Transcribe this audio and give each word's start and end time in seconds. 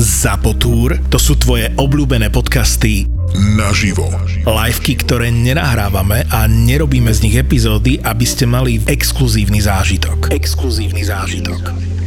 Zapotúr, 0.00 0.96
to 1.12 1.20
sú 1.20 1.36
tvoje 1.36 1.68
obľúbené 1.76 2.32
podcasty 2.32 3.04
naživo. 3.36 4.08
Liveky, 4.48 4.96
ktoré 4.96 5.28
nenahrávame 5.28 6.24
a 6.32 6.48
nerobíme 6.48 7.12
z 7.12 7.28
nich 7.28 7.36
epizódy, 7.36 8.00
aby 8.00 8.24
ste 8.24 8.48
mali 8.48 8.80
exkluzívny 8.88 9.60
zážitok. 9.60 10.32
Exkluzívny 10.32 11.04
zážitok. 11.04 11.99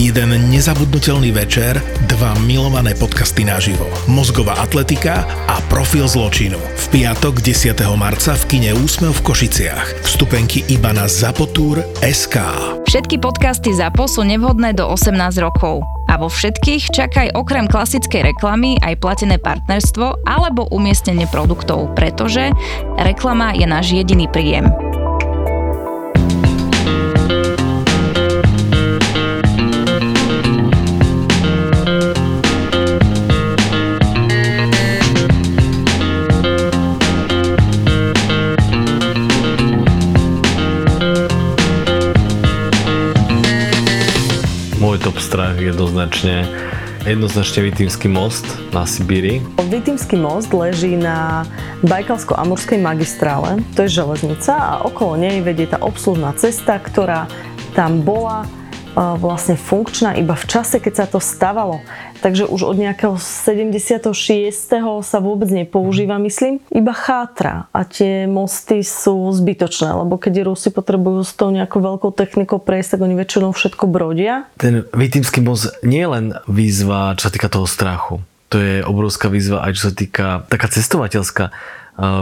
Jeden 0.00 0.32
nezabudnutelný 0.48 1.28
večer, 1.28 1.76
dva 2.08 2.32
milované 2.48 2.96
podcasty 2.96 3.44
naživo. 3.44 3.84
Mozgová 4.08 4.56
atletika 4.56 5.28
a 5.44 5.60
profil 5.68 6.08
zločinu. 6.08 6.56
V 6.56 6.84
piatok 6.88 7.44
10. 7.44 7.76
marca 8.00 8.32
v 8.32 8.44
kine 8.48 8.72
Úsmev 8.80 9.12
v 9.20 9.28
Košiciach. 9.28 10.00
Vstupenky 10.08 10.64
iba 10.72 10.96
na 10.96 11.04
Zapotúr 11.04 11.84
SK. 12.00 12.40
Všetky 12.88 13.20
podcasty 13.20 13.76
ZAPO 13.76 14.08
sú 14.08 14.24
nevhodné 14.24 14.72
do 14.72 14.88
18 14.88 15.36
rokov. 15.44 15.84
A 16.08 16.16
vo 16.16 16.32
všetkých 16.32 16.96
čakaj 16.96 17.36
okrem 17.36 17.68
klasickej 17.68 18.32
reklamy 18.32 18.80
aj 18.80 19.04
platené 19.04 19.36
partnerstvo 19.36 20.24
alebo 20.24 20.64
umiestnenie 20.72 21.28
produktov, 21.28 21.92
pretože 21.92 22.48
reklama 22.96 23.52
je 23.52 23.68
náš 23.68 23.92
jediný 23.92 24.24
príjem. 24.32 24.89
Jednoznačne 45.80 46.44
jednoznačne 47.08 47.64
Vitímsky 47.64 48.12
most 48.12 48.44
na 48.76 48.84
Sibíri. 48.84 49.40
Vitímsky 49.72 50.20
most 50.20 50.52
leží 50.52 51.00
na 51.00 51.48
Bajkalsko-Amurskej 51.80 52.76
magistrále, 52.76 53.64
to 53.72 53.88
je 53.88 53.96
železnica 54.04 54.52
a 54.52 54.72
okolo 54.84 55.16
nej 55.16 55.40
vedie 55.40 55.64
tá 55.64 55.80
obslužná 55.80 56.36
cesta, 56.36 56.76
ktorá 56.76 57.24
tam 57.72 58.04
bola 58.04 58.44
vlastne 58.92 59.56
funkčná 59.56 60.20
iba 60.20 60.36
v 60.36 60.44
čase, 60.44 60.76
keď 60.76 60.92
sa 60.92 61.06
to 61.08 61.16
stavalo. 61.16 61.80
Takže 62.20 62.44
už 62.46 62.68
od 62.68 62.76
nejakého 62.76 63.16
76. 63.16 64.12
sa 65.00 65.18
vôbec 65.18 65.48
nepoužíva, 65.48 66.20
myslím, 66.20 66.60
iba 66.68 66.92
chátra 66.92 67.66
a 67.72 67.88
tie 67.88 68.28
mosty 68.28 68.84
sú 68.84 69.32
zbytočné, 69.32 69.96
lebo 70.04 70.20
keď 70.20 70.44
Rusi 70.44 70.68
potrebujú 70.68 71.24
s 71.24 71.32
tou 71.32 71.48
nejakou 71.48 71.80
veľkou 71.80 72.12
technikou 72.12 72.60
prejsť, 72.60 72.96
tak 72.96 73.00
oni 73.08 73.14
väčšinou 73.16 73.56
všetko 73.56 73.88
brodia. 73.88 74.44
Ten 74.60 74.84
Vitímsky 74.92 75.40
most 75.40 75.72
nie 75.80 76.04
je 76.04 76.12
len 76.12 76.26
výzva, 76.44 77.16
čo 77.16 77.28
sa 77.28 77.32
týka 77.32 77.48
toho 77.48 77.64
strachu. 77.64 78.20
To 78.52 78.56
je 78.60 78.84
obrovská 78.84 79.32
výzva 79.32 79.62
aj 79.64 79.72
čo 79.78 79.82
sa 79.88 79.92
týka 79.94 80.26
taká 80.50 80.66
cestovateľská 80.68 81.54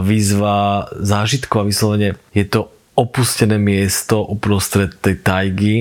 výzva 0.02 0.88
zážitku 0.98 1.54
a 1.58 1.66
vyslovene 1.66 2.18
je 2.34 2.44
to 2.44 2.68
opustené 2.98 3.62
miesto 3.62 4.26
uprostred 4.26 4.98
tej 4.98 5.22
tajgy. 5.22 5.76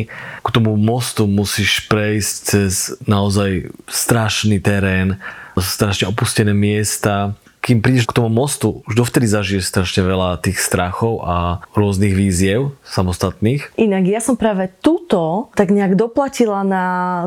K 0.45 0.47
tomu 0.53 0.77
mostu 0.77 1.25
musíš 1.25 1.89
prejsť 1.89 2.33
cez 2.45 2.93
naozaj 3.09 3.73
strašný 3.89 4.61
terén, 4.61 5.17
strašne 5.57 6.05
opustené 6.13 6.53
miesta, 6.53 7.33
kým 7.67 7.83
prídeš 7.83 8.07
k 8.07 8.15
tomu 8.15 8.31
mostu, 8.31 8.79
už 8.87 8.95
dovtedy 8.95 9.27
zažiješ 9.27 9.67
strašne 9.67 10.07
veľa 10.07 10.39
tých 10.39 10.55
strachov 10.55 11.19
a 11.19 11.59
rôznych 11.75 12.15
víziev 12.15 12.71
samostatných. 12.87 13.75
Inak 13.75 14.07
ja 14.07 14.23
som 14.23 14.39
práve 14.39 14.71
túto 14.79 15.51
tak 15.51 15.75
nejak 15.75 15.99
doplatila 15.99 16.63
na 16.63 16.85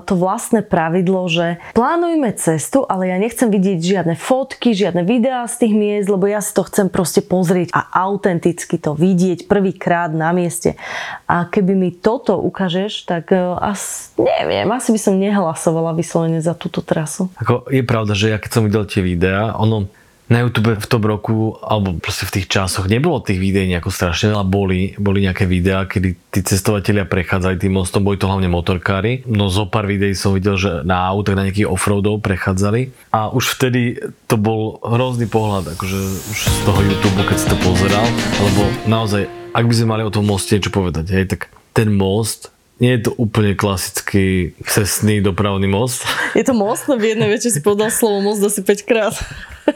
to 0.08 0.16
vlastné 0.16 0.64
pravidlo, 0.64 1.28
že 1.28 1.60
plánujme 1.76 2.32
cestu, 2.40 2.88
ale 2.88 3.12
ja 3.12 3.20
nechcem 3.20 3.52
vidieť 3.52 3.84
žiadne 3.84 4.16
fotky, 4.16 4.72
žiadne 4.72 5.04
videá 5.04 5.44
z 5.44 5.68
tých 5.68 5.74
miest, 5.76 6.08
lebo 6.08 6.24
ja 6.24 6.40
si 6.40 6.56
to 6.56 6.64
chcem 6.64 6.88
proste 6.88 7.20
pozrieť 7.20 7.76
a 7.76 8.08
autenticky 8.08 8.80
to 8.80 8.96
vidieť 8.96 9.44
prvýkrát 9.44 10.08
na 10.08 10.32
mieste. 10.32 10.80
A 11.28 11.44
keby 11.44 11.76
mi 11.76 11.92
toto 11.92 12.40
ukážeš, 12.40 13.04
tak 13.04 13.28
uh, 13.28 13.60
as, 13.60 14.08
neviem, 14.16 14.64
asi 14.72 14.88
by 14.88 15.00
som 15.04 15.20
nehlasovala 15.20 15.92
vyslovene 15.92 16.40
za 16.40 16.56
túto 16.56 16.80
trasu. 16.80 17.28
Ako 17.36 17.68
je 17.68 17.84
pravda, 17.84 18.16
že 18.16 18.32
ja 18.32 18.40
keď 18.40 18.50
som 18.56 18.64
videl 18.64 18.88
tie 18.88 19.04
videá, 19.04 19.52
ono 19.60 19.99
na 20.30 20.46
YouTube 20.46 20.78
v 20.78 20.86
tom 20.86 21.02
roku, 21.02 21.58
alebo 21.58 21.98
proste 21.98 22.22
v 22.22 22.38
tých 22.38 22.46
časoch 22.46 22.86
nebolo 22.86 23.18
tých 23.18 23.42
videí 23.42 23.66
nejako 23.66 23.90
strašne 23.90 24.30
veľa, 24.30 24.46
boli, 24.46 24.94
boli 24.94 25.26
nejaké 25.26 25.42
videá, 25.44 25.90
kedy 25.90 26.14
tí 26.30 26.40
cestovatelia 26.46 27.02
prechádzali 27.02 27.58
tým 27.58 27.74
mostom, 27.74 28.06
boli 28.06 28.14
to 28.14 28.30
hlavne 28.30 28.46
motorkári. 28.46 29.26
No 29.26 29.50
zo 29.50 29.66
pár 29.66 29.90
videí 29.90 30.14
som 30.14 30.30
videl, 30.30 30.54
že 30.54 30.86
na 30.86 31.02
autách 31.10 31.34
na 31.34 31.50
nejakých 31.50 31.66
offroadov 31.66 32.22
prechádzali 32.22 32.94
a 33.10 33.34
už 33.34 33.58
vtedy 33.58 33.98
to 34.30 34.38
bol 34.38 34.78
hrozný 34.86 35.26
pohľad, 35.26 35.74
akože 35.74 35.98
už 36.30 36.38
z 36.38 36.58
toho 36.62 36.78
YouTube, 36.78 37.26
keď 37.26 37.36
si 37.36 37.46
to 37.50 37.56
pozeral, 37.66 38.06
alebo 38.38 38.62
naozaj, 38.86 39.26
ak 39.50 39.66
by 39.66 39.74
sme 39.74 39.98
mali 39.98 40.02
o 40.06 40.14
tom 40.14 40.30
moste 40.30 40.54
niečo 40.54 40.70
povedať, 40.70 41.10
hej, 41.10 41.26
tak 41.26 41.50
ten 41.74 41.90
most 41.90 42.54
nie 42.80 42.96
je 42.96 43.06
to 43.06 43.10
úplne 43.20 43.52
klasický 43.52 44.56
cestný 44.64 45.20
dopravný 45.20 45.68
most. 45.68 46.02
Je 46.38 46.42
to 46.42 46.56
most, 46.56 46.88
no 46.88 46.96
v 46.96 47.12
jednej 47.12 47.28
vete 47.28 47.52
si 47.52 47.60
povedal 47.60 47.92
slovo 47.92 48.24
most 48.24 48.40
asi 48.40 48.64
5 48.64 48.88
krát. 48.88 49.14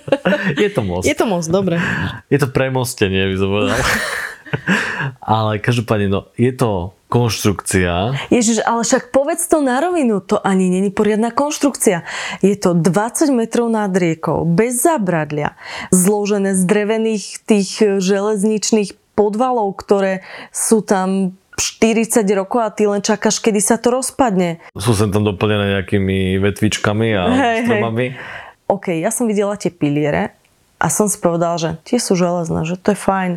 Je 0.63 0.73
to 0.73 0.81
most. 0.81 1.05
Je 1.05 1.15
to 1.15 1.29
most, 1.29 1.53
dobre. 1.53 1.77
Je 2.33 2.41
to 2.41 2.49
premostenie, 2.49 3.29
by 3.29 3.37
som 3.37 3.49
povedal. 3.53 3.81
Ale 5.21 5.61
každopádne, 5.61 6.09
no, 6.09 6.21
je 6.39 6.55
to 6.55 6.95
konštrukcia. 7.11 8.15
Ježiš, 8.31 8.63
ale 8.67 8.83
však 8.83 9.15
povedz 9.15 9.47
to 9.47 9.63
na 9.63 9.79
rovinu, 9.79 10.19
to 10.19 10.39
ani 10.43 10.67
není 10.67 10.91
poriadna 10.91 11.31
konštrukcia. 11.31 12.03
Je 12.43 12.55
to 12.59 12.75
20 12.75 13.35
metrov 13.35 13.71
nad 13.71 13.91
riekou, 13.95 14.43
bez 14.43 14.83
zabradlia, 14.83 15.55
zložené 15.95 16.59
z 16.59 16.63
drevených 16.67 17.43
tých 17.47 18.03
železničných 18.03 18.95
podvalov, 19.15 19.79
ktoré 19.79 20.27
sú 20.51 20.83
tam 20.83 21.39
40 21.55 22.27
rokov 22.35 22.61
a 22.63 22.71
ty 22.75 22.91
len 22.91 22.99
čakáš, 22.99 23.39
kedy 23.39 23.63
sa 23.63 23.79
to 23.79 23.95
rozpadne. 23.95 24.59
Sú 24.75 24.95
sem 24.95 25.11
tam 25.15 25.23
doplnené 25.23 25.81
nejakými 25.81 26.43
vetvičkami 26.43 27.09
a 27.15 27.23
hey, 27.31 27.59
stromami. 27.67 28.07
Hey. 28.15 28.43
OK, 28.67 28.87
ja 28.97 29.15
som 29.15 29.31
videla 29.31 29.55
tie 29.55 29.71
piliere 29.71 30.35
a 30.83 30.87
som 30.91 31.07
si 31.07 31.21
povedala, 31.21 31.55
že 31.61 31.71
tie 31.87 32.03
sú 32.03 32.19
železné, 32.19 32.67
že 32.67 32.75
to 32.81 32.93
je 32.93 32.99
fajn. 32.99 33.33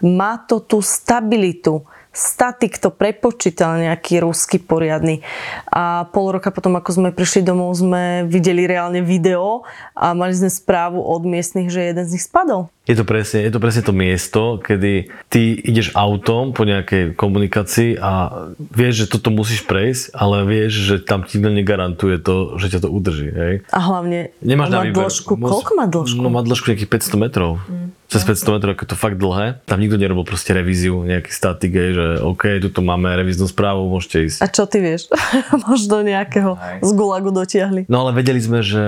Má 0.00 0.40
to 0.46 0.62
tú 0.62 0.78
stabilitu 0.80 1.84
statik 2.18 2.82
to 2.82 2.90
prepočítal 2.90 3.78
nejaký 3.78 4.18
ruský 4.18 4.58
poriadny. 4.58 5.22
A 5.70 6.10
pol 6.10 6.34
roka 6.34 6.50
potom, 6.50 6.74
ako 6.74 6.90
sme 6.90 7.10
prišli 7.14 7.46
domov, 7.46 7.78
sme 7.78 8.26
videli 8.26 8.66
reálne 8.66 9.04
video 9.04 9.62
a 9.94 10.10
mali 10.18 10.34
sme 10.34 10.50
správu 10.50 10.98
od 10.98 11.22
miestnych, 11.22 11.70
že 11.70 11.94
jeden 11.94 12.02
z 12.02 12.18
nich 12.18 12.26
spadol. 12.26 12.66
Je 12.88 12.96
to, 12.96 13.04
presne, 13.04 13.44
je 13.44 13.52
to 13.52 13.60
presne 13.60 13.84
to 13.84 13.92
miesto, 13.92 14.56
kedy 14.56 15.12
ty 15.28 15.52
ideš 15.60 15.92
autom 15.92 16.56
po 16.56 16.64
nejakej 16.64 17.12
komunikácii 17.12 18.00
a 18.00 18.48
vieš, 18.56 19.04
že 19.04 19.06
toto 19.12 19.28
musíš 19.28 19.68
prejsť, 19.68 20.16
ale 20.16 20.48
vieš, 20.48 20.72
že 20.88 20.96
tam 21.04 21.20
ti 21.28 21.36
negarantuje 21.36 22.16
to, 22.16 22.56
že 22.56 22.72
ťa 22.72 22.80
to 22.80 22.88
udrží. 22.88 23.28
Hej? 23.28 23.54
A 23.68 23.78
hlavne 23.84 24.32
Nemáš 24.40 24.72
má 24.72 24.88
dĺžku. 24.88 25.36
Koľko 25.36 25.72
má 25.76 25.84
dĺžku? 25.84 26.20
No 26.24 26.32
má 26.32 26.40
dĺžku 26.40 26.72
nejakých 26.72 26.88
500 26.88 27.24
metrov. 27.28 27.60
Mm 27.68 27.98
cez 28.08 28.24
500 28.24 28.56
metrov, 28.56 28.72
ako 28.72 28.84
to 28.88 28.96
fakt 28.96 29.20
dlhé. 29.20 29.60
Tam 29.68 29.76
nikto 29.76 30.00
nerobil 30.00 30.24
proste 30.24 30.56
revíziu, 30.56 31.04
nejaký 31.04 31.28
statik, 31.28 31.76
že 31.76 32.24
OK, 32.24 32.56
tu 32.72 32.80
máme 32.80 33.12
revíznu 33.12 33.44
správu, 33.44 33.84
môžete 33.84 34.32
ísť. 34.32 34.38
A 34.40 34.46
čo 34.48 34.64
ty 34.64 34.80
vieš? 34.80 35.12
Možno 35.68 36.00
nejakého 36.00 36.56
z 36.80 36.90
gulagu 36.96 37.28
dotiahli. 37.28 37.84
No 37.92 38.08
ale 38.08 38.16
vedeli 38.16 38.40
sme, 38.40 38.64
že 38.64 38.84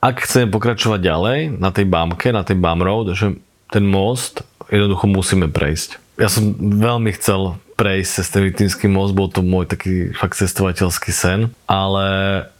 ak 0.00 0.24
chceme 0.24 0.52
pokračovať 0.52 1.00
ďalej 1.00 1.38
na 1.56 1.70
tej 1.72 1.86
bámke, 1.88 2.30
na 2.30 2.44
tej 2.46 2.56
bám 2.60 2.80
road, 2.84 3.16
že 3.16 3.36
ten 3.72 3.84
most 3.86 4.46
jednoducho 4.70 5.06
musíme 5.10 5.48
prejsť. 5.50 6.02
Ja 6.16 6.32
som 6.32 6.56
veľmi 6.56 7.12
chcel 7.16 7.60
prejsť 7.76 8.10
cez 8.10 8.26
ten 8.32 8.42
Vitínsky 8.48 8.88
most, 8.88 9.12
bol 9.12 9.28
to 9.28 9.44
môj 9.44 9.68
taký 9.68 10.16
fakt 10.16 10.40
cestovateľský 10.40 11.12
sen, 11.12 11.52
ale 11.68 12.06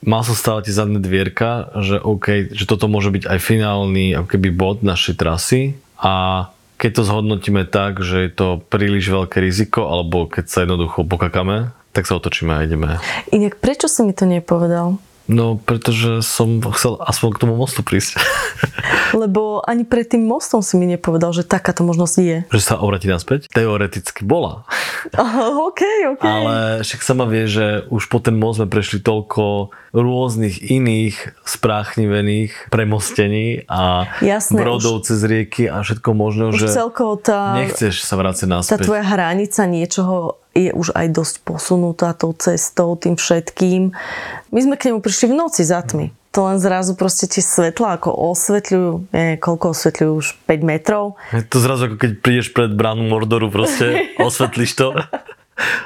mal 0.04 0.20
som 0.20 0.36
stále 0.36 0.60
tie 0.60 0.76
zadné 0.76 1.00
dvierka, 1.00 1.72
že 1.80 1.96
OK, 1.96 2.52
že 2.52 2.68
toto 2.68 2.84
môže 2.84 3.08
byť 3.08 3.24
aj 3.24 3.38
finálny 3.40 4.12
ako 4.12 4.28
keby 4.36 4.48
bod 4.52 4.84
našej 4.84 5.16
trasy, 5.16 5.80
a 5.96 6.46
keď 6.76 7.00
to 7.00 7.02
zhodnotíme 7.08 7.64
tak, 7.64 8.04
že 8.04 8.28
je 8.28 8.30
to 8.36 8.60
príliš 8.68 9.08
veľké 9.08 9.40
riziko, 9.40 9.88
alebo 9.88 10.28
keď 10.28 10.44
sa 10.52 10.58
jednoducho 10.68 11.08
pokakame, 11.08 11.72
tak 11.96 12.04
sa 12.04 12.20
otočíme 12.20 12.52
a 12.52 12.68
ideme. 12.68 13.00
Inak 13.32 13.56
prečo 13.56 13.88
si 13.88 14.04
mi 14.04 14.12
to 14.12 14.28
nepovedal? 14.28 15.00
No, 15.26 15.58
pretože 15.58 16.22
som 16.22 16.62
chcel 16.70 17.02
aspoň 17.02 17.28
k 17.34 17.40
tomu 17.42 17.54
mostu 17.58 17.82
prísť. 17.82 18.22
Lebo 19.22 19.58
ani 19.66 19.82
pred 19.82 20.06
tým 20.06 20.22
mostom 20.22 20.62
si 20.62 20.78
mi 20.78 20.86
nepovedal, 20.86 21.34
že 21.34 21.42
takáto 21.42 21.82
možnosť 21.82 22.14
je. 22.22 22.36
Že 22.54 22.62
sa 22.62 22.74
obratí 22.78 23.10
naspäť? 23.10 23.50
Teoreticky 23.50 24.22
bola. 24.22 24.62
Aha, 25.18 25.50
OK, 25.66 25.82
OK. 26.14 26.22
Ale 26.22 26.54
však 26.86 27.00
sama 27.02 27.26
vie, 27.26 27.50
že 27.50 27.86
už 27.90 28.06
po 28.06 28.22
ten 28.22 28.38
most 28.38 28.62
sme 28.62 28.70
prešli 28.70 29.02
toľko 29.02 29.74
rôznych 29.96 30.62
iných 30.62 31.36
spráchnivených 31.42 32.70
premostení 32.70 33.64
a 33.66 34.06
Jasné, 34.20 34.60
brodov 34.60 35.02
už, 35.02 35.10
cez 35.10 35.20
rieky 35.24 35.66
a 35.66 35.80
všetko 35.80 36.10
možné, 36.12 36.52
že 36.54 36.68
celkovo 36.68 37.16
tá, 37.16 37.56
nechceš 37.56 38.04
sa 38.04 38.14
vrátiť 38.20 38.46
naspäť. 38.46 38.70
Tá 38.72 38.78
tvoja 38.78 39.04
hranica 39.04 39.64
niečoho 39.64 40.40
je 40.56 40.70
už 40.72 40.96
aj 40.96 41.12
dosť 41.12 41.34
posunutá 41.44 42.16
tou 42.16 42.32
cestou, 42.32 42.96
tým 42.96 43.20
všetkým. 43.20 43.92
My 44.48 44.60
sme 44.64 44.80
k 44.80 44.88
nemu 44.90 45.04
prišli 45.04 45.30
v 45.30 45.38
noci 45.38 45.62
za 45.68 45.84
tmy. 45.84 46.08
To 46.32 46.48
len 46.52 46.60
zrazu 46.60 46.92
proste 46.96 47.28
tie 47.28 47.40
svetla 47.40 47.96
ako 47.96 48.12
osvetľujú, 48.12 49.08
neviem, 49.12 49.40
koľko 49.40 49.72
osvetľujú 49.72 50.12
už 50.20 50.28
5 50.44 50.68
metrov. 50.68 51.16
Je 51.32 51.44
to 51.48 51.64
zrazu 51.64 51.88
ako 51.88 51.96
keď 51.96 52.12
prídeš 52.20 52.52
pred 52.52 52.72
bránu 52.72 53.08
Mordoru 53.08 53.48
proste, 53.48 54.04
osvetlíš 54.20 54.72
to 54.76 54.92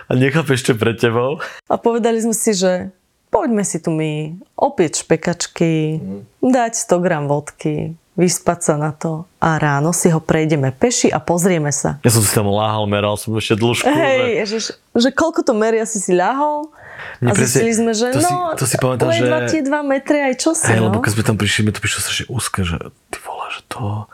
a 0.06 0.12
nechápeš, 0.14 0.66
čo 0.66 0.74
pre 0.74 0.98
tebou. 0.98 1.38
A 1.70 1.74
povedali 1.78 2.18
sme 2.18 2.34
si, 2.34 2.50
že 2.50 2.90
poďme 3.30 3.62
si 3.62 3.78
tu 3.78 3.94
my 3.94 4.34
opieť 4.58 5.06
špekačky, 5.06 6.02
dať 6.42 6.72
100 6.74 6.98
gram 6.98 7.24
vodky, 7.30 7.94
vyspať 8.20 8.58
sa 8.60 8.74
na 8.76 8.92
to 8.92 9.24
a 9.40 9.56
ráno 9.56 9.90
si 9.90 10.12
ho 10.12 10.20
prejdeme 10.20 10.68
peši 10.70 11.08
a 11.08 11.16
pozrieme 11.16 11.72
sa. 11.72 11.96
Ja 12.00 12.12
som 12.12 12.20
si 12.20 12.28
tam 12.30 12.46
láhal, 12.46 12.84
meral 12.84 13.16
som 13.16 13.32
ešte 13.32 13.56
dĺžku. 13.56 13.88
Hej, 13.88 14.44
ježiš, 14.44 14.64
že 14.92 15.08
koľko 15.08 15.40
to 15.40 15.52
meria 15.52 15.82
si 15.82 15.96
si 15.96 16.12
ľahol 16.12 16.68
a 16.68 16.76
Mne 17.18 17.32
presne- 17.32 17.48
zistili 17.48 17.72
sme, 17.72 17.92
že 17.92 18.12
to 18.12 18.20
si- 18.20 18.28
no, 18.28 18.52
to 18.52 18.64
si 18.64 18.76
pamätám, 18.76 19.08
že- 19.08 19.24
ledva 19.24 19.38
tie 19.48 19.60
dva 19.64 19.80
metre 19.80 20.20
aj 20.22 20.34
čo 20.36 20.52
si, 20.52 20.68
Hej, 20.68 20.78
no. 20.78 20.92
lebo 20.92 21.00
keď 21.00 21.10
sme 21.10 21.24
tam 21.24 21.36
prišli, 21.36 21.60
mi 21.62 21.72
to 21.72 21.80
prišlo 21.80 21.98
strašne 21.98 22.26
úzke, 22.28 22.60
že 22.60 22.76
ty 23.08 23.16
vole, 23.20 23.48
že 23.48 23.64
to... 23.66 24.04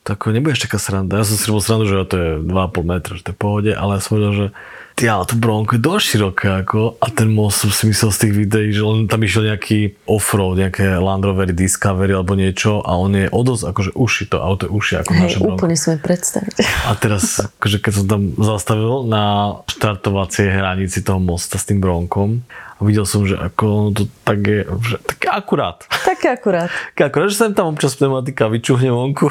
To 0.00 0.16
ako 0.16 0.32
nebudeš 0.32 0.64
taká 0.64 0.80
sranda. 0.80 1.12
Ja 1.14 1.28
som 1.28 1.36
si 1.36 1.44
robil 1.44 1.60
srandu, 1.60 1.84
že 1.84 2.02
to 2.02 2.16
je 2.16 2.30
2,5 2.40 2.48
metra, 2.82 3.12
že 3.12 3.22
to 3.22 3.30
je 3.30 3.38
pohode, 3.38 3.68
ale 3.70 3.90
ja 3.92 4.02
som 4.02 4.16
vedel, 4.16 4.32
že 4.32 4.46
ty, 4.94 5.08
ale 5.08 5.24
to 5.24 5.36
bronko 5.38 5.76
je 5.76 5.82
dosť 5.82 6.04
široké 6.04 6.48
ako, 6.64 7.00
a 7.00 7.06
ten 7.08 7.32
most 7.32 7.64
som 7.64 7.70
si 7.72 7.88
myslel 7.88 8.10
z 8.12 8.18
tých 8.26 8.34
videí, 8.36 8.68
že 8.74 8.82
on 8.84 9.08
tam 9.08 9.24
išiel 9.24 9.48
nejaký 9.48 9.96
offroad, 10.04 10.60
nejaké 10.60 11.00
Land 11.00 11.24
Rovery 11.24 11.56
Discovery 11.56 12.12
alebo 12.12 12.36
niečo 12.36 12.84
a 12.84 12.96
on 13.00 13.16
je 13.16 13.26
o 13.32 13.40
dosť 13.40 13.64
akože 13.70 13.90
uši, 13.96 14.22
to 14.28 14.36
auto 14.40 14.68
je 14.68 14.72
uši 14.72 14.94
ako 15.00 15.10
Hej, 15.12 15.20
naše 15.20 15.38
bronko. 15.40 15.56
úplne 15.56 15.76
si 15.76 15.86
mi 15.88 15.98
predstaviť. 15.98 16.54
A 16.86 16.90
teraz, 16.98 17.24
akože 17.40 17.76
keď 17.80 17.92
som 17.96 18.06
tam 18.06 18.22
zastavil 18.36 18.94
na 19.08 19.24
štartovacej 19.70 20.46
hranici 20.52 21.00
toho 21.00 21.18
mosta 21.18 21.56
s 21.56 21.64
tým 21.64 21.80
bronkom 21.80 22.44
a 22.76 22.80
videl 22.84 23.04
som, 23.04 23.28
že 23.28 23.36
ako 23.36 23.92
to 23.92 24.08
tak 24.24 24.40
je, 24.40 24.64
že 24.64 24.96
také 25.04 25.28
akurát. 25.28 25.84
Také 25.88 26.32
akurát. 26.32 26.72
Tak 26.96 27.12
akurát, 27.12 27.28
že 27.28 27.36
sa 27.36 27.48
im 27.48 27.56
tam 27.56 27.72
občas 27.72 27.92
pneumatika 27.96 28.48
vyčuhne 28.48 28.88
vonku, 28.88 29.28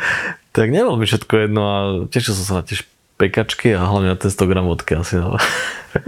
tak 0.56 0.70
nebolo 0.70 0.94
mi 0.94 1.06
všetko 1.06 1.34
jedno 1.34 1.62
a 1.62 1.76
tešil 2.06 2.38
som 2.38 2.46
sa 2.46 2.54
na 2.58 2.64
tie 2.66 2.78
pekačky 3.16 3.74
a 3.74 3.86
hlavne 3.86 4.14
na 4.14 4.18
ten 4.18 4.30
100 4.30 4.50
gram 4.50 4.66
vodky 4.66 4.98
asi. 4.98 5.18
No. 5.18 5.36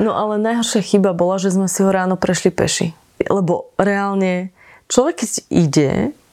No 0.03 0.19
ale 0.19 0.43
najhoršia 0.43 0.83
chyba 0.83 1.15
bola, 1.15 1.39
že 1.39 1.55
sme 1.55 1.71
si 1.71 1.79
ho 1.87 1.95
ráno 1.95 2.19
prešli 2.19 2.51
peši. 2.51 2.91
Lebo 3.23 3.71
reálne 3.79 4.51
človek 4.91 5.23
keď 5.23 5.31
ide 5.47 5.91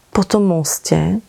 po 0.09 0.25
tom 0.25 0.49
moste 0.49 1.21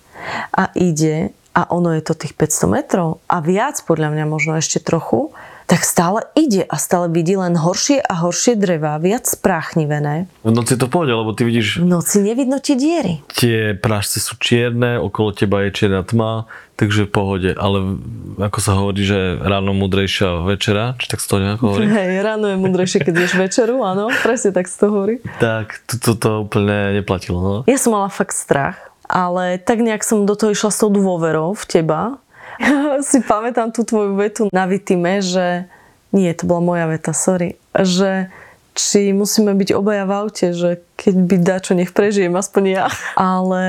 a 0.48 0.72
ide 0.72 1.36
a 1.52 1.68
ono 1.68 1.92
je 1.92 2.00
to 2.00 2.16
tých 2.16 2.32
500 2.32 2.64
metrov 2.72 3.20
a 3.28 3.44
viac 3.44 3.76
podľa 3.84 4.08
mňa 4.16 4.24
možno 4.24 4.56
ešte 4.56 4.80
trochu, 4.80 5.36
tak 5.64 5.80
stále 5.80 6.20
ide 6.36 6.60
a 6.64 6.76
stále 6.76 7.08
vidí 7.08 7.34
len 7.34 7.56
horšie 7.56 8.04
a 8.04 8.20
horšie 8.20 8.60
drevá, 8.60 9.00
viac 9.00 9.24
spráchnivené. 9.24 10.28
V 10.44 10.52
noci 10.52 10.76
to 10.76 10.92
pohode, 10.92 11.12
lebo 11.12 11.32
ty 11.32 11.48
vidíš, 11.48 11.80
V 11.80 11.88
noci 11.88 12.20
nevidno 12.20 12.60
tie 12.60 12.76
diery. 12.76 13.24
tie 13.32 13.72
pražce 13.72 14.20
sú 14.20 14.36
čierne, 14.36 15.00
okolo 15.00 15.32
teba 15.32 15.64
je 15.64 15.72
čierna 15.72 16.04
tma, 16.04 16.44
takže 16.76 17.06
v 17.06 17.10
pohode, 17.10 17.50
ale 17.56 17.96
ako 18.36 18.58
sa 18.60 18.76
hovorí, 18.76 19.06
že 19.06 19.38
ráno 19.40 19.72
múdrejšia 19.72 20.42
večera, 20.44 20.98
či 21.00 21.06
tak 21.08 21.22
sa 21.24 21.26
to 21.32 21.36
nejako 21.40 21.64
hovorí? 21.70 21.86
Hej, 21.88 22.10
ráno 22.20 22.46
je 22.50 22.56
múdrejšie, 22.60 22.98
keď 23.00 23.14
ješ 23.24 23.34
večeru, 23.38 23.80
áno, 23.80 24.10
presne 24.20 24.50
tak 24.52 24.66
z 24.68 24.74
toho 24.76 24.90
hovorí. 24.92 25.16
Tak, 25.40 25.86
to, 25.86 25.94
to, 25.96 26.10
to 26.18 26.30
úplne 26.44 26.98
neplatilo. 26.98 27.38
No. 27.40 27.54
Ja 27.64 27.78
som 27.80 27.94
mala 27.94 28.10
fakt 28.10 28.34
strach, 28.36 28.76
ale 29.06 29.56
tak 29.60 29.80
nejak 29.80 30.02
som 30.02 30.26
do 30.26 30.34
toho 30.34 30.52
išla 30.52 30.70
s 30.72 30.80
tou 30.80 30.90
dôverou 30.90 31.54
v 31.54 31.64
teba. 31.68 32.18
Si 33.08 33.18
pamätám 33.20 33.74
tú 33.74 33.82
tvoju 33.82 34.14
vetu 34.16 34.42
na 34.54 34.64
Vitime, 34.70 35.20
že 35.20 35.66
nie, 36.14 36.30
to 36.30 36.46
bola 36.46 36.62
moja 36.62 36.86
veta, 36.86 37.10
sorry, 37.10 37.58
že 37.74 38.30
či 38.74 39.10
musíme 39.14 39.54
byť 39.54 39.70
obaja 39.74 40.06
v 40.06 40.12
aute, 40.14 40.46
že 40.54 40.82
keď 40.94 41.14
by 41.14 41.36
dačo, 41.42 41.72
nech 41.74 41.90
prežijem, 41.90 42.34
aspoň 42.34 42.62
ja. 42.70 42.86
Ale 43.18 43.64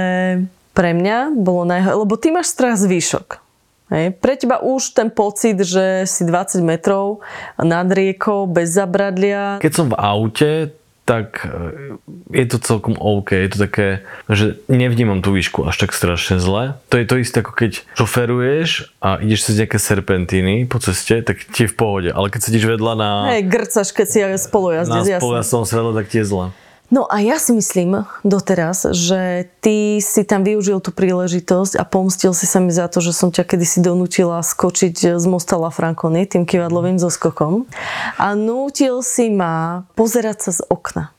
pre 0.74 0.94
mňa 0.94 1.34
bolo 1.34 1.66
najhoršie, 1.66 2.02
lebo 2.06 2.14
ty 2.18 2.28
máš 2.34 2.54
strach 2.54 2.78
z 2.78 2.90
výšok. 2.90 3.28
Hej. 3.94 4.18
Pre 4.18 4.34
teba 4.34 4.58
už 4.66 4.98
ten 4.98 5.14
pocit, 5.14 5.62
že 5.62 6.10
si 6.10 6.26
20 6.26 6.66
metrov 6.66 7.22
nad 7.62 7.86
riekou, 7.86 8.50
bez 8.50 8.74
zabradlia, 8.74 9.62
Keď 9.62 9.74
som 9.74 9.88
v 9.94 9.96
aute, 9.98 10.74
tak 11.06 11.46
e, 11.46 12.02
je 12.34 12.46
to 12.50 12.58
celkom 12.58 12.98
OK. 12.98 13.38
Je 13.38 13.50
to 13.54 13.60
také, 13.62 14.02
že 14.26 14.58
nevnímam 14.66 15.22
tú 15.22 15.38
výšku 15.38 15.62
až 15.70 15.86
tak 15.86 15.94
strašne 15.94 16.42
zle. 16.42 16.82
To 16.90 16.98
je 16.98 17.06
to 17.06 17.16
isté, 17.22 17.46
ako 17.46 17.54
keď 17.54 17.86
šoferuješ 17.94 18.90
a 19.06 19.22
ideš 19.22 19.46
cez 19.48 19.62
nejaké 19.62 19.78
serpentíny 19.78 20.66
po 20.66 20.82
ceste, 20.82 21.22
tak 21.22 21.46
ti 21.46 21.66
je 21.66 21.72
v 21.72 21.76
pohode. 21.78 22.10
Ale 22.10 22.34
keď 22.34 22.42
sedíš 22.50 22.66
vedľa 22.66 22.94
na, 22.98 23.10
hej, 23.38 23.46
grcaš, 23.46 23.94
keď 23.94 24.08
si 24.10 24.20
spolujazdiť, 24.50 24.92
na 24.92 25.06
jasné. 25.06 25.22
spolujaznom 25.22 25.64
svetle, 25.70 25.94
tak 25.94 26.10
ti 26.10 26.18
je 26.20 26.26
zle. 26.26 26.46
No 26.94 27.10
a 27.10 27.18
ja 27.18 27.42
si 27.42 27.50
myslím 27.50 28.06
doteraz, 28.22 28.86
že 28.94 29.50
ty 29.58 29.98
si 29.98 30.22
tam 30.22 30.46
využil 30.46 30.78
tú 30.86 30.94
príležitosť 30.94 31.82
a 31.82 31.84
pomstil 31.84 32.30
si 32.38 32.46
sa 32.46 32.62
mi 32.62 32.70
za 32.70 32.86
to, 32.86 33.02
že 33.02 33.10
som 33.10 33.34
ťa 33.34 33.42
kedysi 33.42 33.82
donútila 33.82 34.38
skočiť 34.46 35.18
z 35.18 35.26
mosta 35.26 35.58
La 35.58 35.74
Franconi 35.74 36.30
tým 36.30 36.46
kivadlovým 36.46 37.02
zoskokom 37.02 37.66
a 38.22 38.28
nútil 38.38 39.02
si 39.02 39.34
ma 39.34 39.90
pozerať 39.98 40.38
sa 40.46 40.52
z 40.58 40.62
okna. 40.70 41.10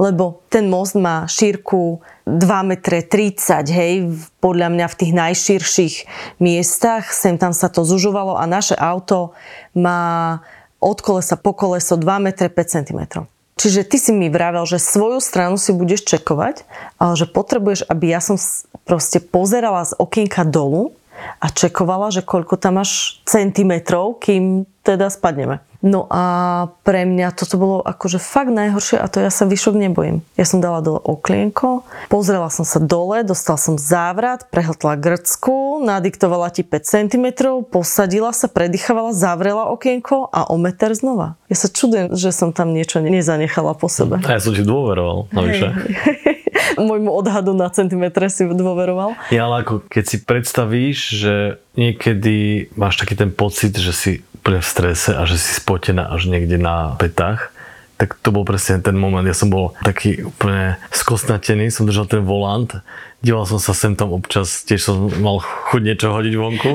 Lebo 0.00 0.44
ten 0.48 0.72
most 0.72 0.96
má 0.96 1.28
šírku 1.28 2.00
2 2.24 2.40
metre 2.64 3.04
30, 3.04 3.68
hej, 3.68 4.08
podľa 4.40 4.68
mňa 4.72 4.86
v 4.88 4.98
tých 5.04 5.12
najširších 5.12 5.94
miestach, 6.40 7.12
sem 7.12 7.36
tam 7.36 7.52
sa 7.52 7.68
to 7.68 7.84
zužovalo 7.84 8.40
a 8.40 8.44
naše 8.48 8.76
auto 8.76 9.36
má 9.76 10.40
od 10.80 11.00
kolesa 11.00 11.36
po 11.36 11.52
koleso 11.52 11.96
2 11.96 12.24
metre 12.24 12.48
5 12.48 12.76
cm. 12.80 13.28
Čiže 13.54 13.86
ty 13.86 13.96
si 14.02 14.10
mi 14.10 14.26
vravel, 14.26 14.66
že 14.66 14.82
svoju 14.82 15.22
stranu 15.22 15.54
si 15.54 15.70
budeš 15.70 16.02
čekovať, 16.10 16.66
ale 16.98 17.14
že 17.14 17.30
potrebuješ, 17.30 17.86
aby 17.86 18.10
ja 18.10 18.18
som 18.18 18.34
proste 18.82 19.22
pozerala 19.22 19.86
z 19.86 19.94
okienka 19.94 20.42
dolu 20.42 20.90
a 21.38 21.46
čekovala, 21.48 22.10
že 22.10 22.26
koľko 22.26 22.58
tam 22.58 22.82
máš 22.82 23.22
centimetrov, 23.24 24.18
kým 24.18 24.66
teda 24.84 25.08
spadneme. 25.08 25.64
No 25.84 26.08
a 26.08 26.24
pre 26.80 27.04
mňa 27.04 27.36
toto 27.36 27.60
bolo 27.60 27.76
akože 27.84 28.16
fakt 28.16 28.48
najhoršie 28.48 28.96
a 28.96 29.04
to 29.04 29.20
ja 29.20 29.28
sa 29.28 29.44
vyšok 29.44 29.76
nebojím. 29.76 30.24
Ja 30.32 30.48
som 30.48 30.64
dala 30.64 30.80
dole 30.80 30.96
oklienko, 30.96 31.84
pozrela 32.08 32.48
som 32.48 32.64
sa 32.64 32.80
dole, 32.80 33.20
dostal 33.20 33.60
som 33.60 33.76
závrat, 33.76 34.48
prehltla 34.48 34.96
grcku, 34.96 35.84
nadiktovala 35.84 36.48
ti 36.56 36.64
5 36.64 36.88
cm, 36.88 37.26
posadila 37.68 38.32
sa, 38.32 38.48
predýchavala, 38.48 39.12
zavrela 39.12 39.68
okienko 39.76 40.32
a 40.32 40.48
o 40.48 40.56
meter 40.56 40.96
znova. 40.96 41.36
Ja 41.52 41.56
sa 41.60 41.68
čudujem, 41.68 42.16
že 42.16 42.32
som 42.32 42.56
tam 42.56 42.72
niečo 42.72 43.04
nezanechala 43.04 43.76
po 43.76 43.92
sebe. 43.92 44.24
A 44.24 44.36
ja 44.36 44.40
som 44.40 44.56
ti 44.56 44.64
dôveroval, 44.64 45.28
navyše. 45.36 45.68
Môjmu 46.90 47.10
odhadu 47.10 47.54
na 47.54 47.70
centimetre 47.70 48.26
si 48.28 48.44
dôveroval. 48.44 49.16
Ja 49.30 49.46
ale 49.46 49.64
ako 49.64 49.86
keď 49.86 50.04
si 50.04 50.16
predstavíš, 50.22 50.98
že 51.14 51.34
niekedy 51.78 52.68
máš 52.78 52.98
taký 53.00 53.14
ten 53.18 53.30
pocit, 53.30 53.74
že 53.76 53.92
si 53.94 54.10
úplne 54.44 54.60
v 54.60 54.68
strese 54.68 55.10
a 55.16 55.24
že 55.24 55.40
si 55.40 55.56
spotená 55.56 56.12
až 56.12 56.28
niekde 56.28 56.60
na 56.60 57.00
petách, 57.00 57.54
tak 57.96 58.18
to 58.20 58.34
bol 58.34 58.44
presne 58.44 58.82
ten 58.82 58.98
moment. 58.98 59.24
Ja 59.24 59.32
som 59.32 59.48
bol 59.48 59.72
taký 59.86 60.26
úplne 60.26 60.76
skosnatený, 60.90 61.70
som 61.70 61.86
držal 61.86 62.10
ten 62.10 62.26
volant, 62.26 62.68
díval 63.24 63.48
som 63.48 63.56
sa 63.56 63.72
sem 63.72 63.96
tam 63.96 64.12
občas, 64.12 64.62
tiež 64.62 64.84
som 64.84 65.08
mal 65.18 65.40
chuť 65.40 65.80
niečo 65.80 66.12
hodiť 66.12 66.34
vonku. 66.36 66.72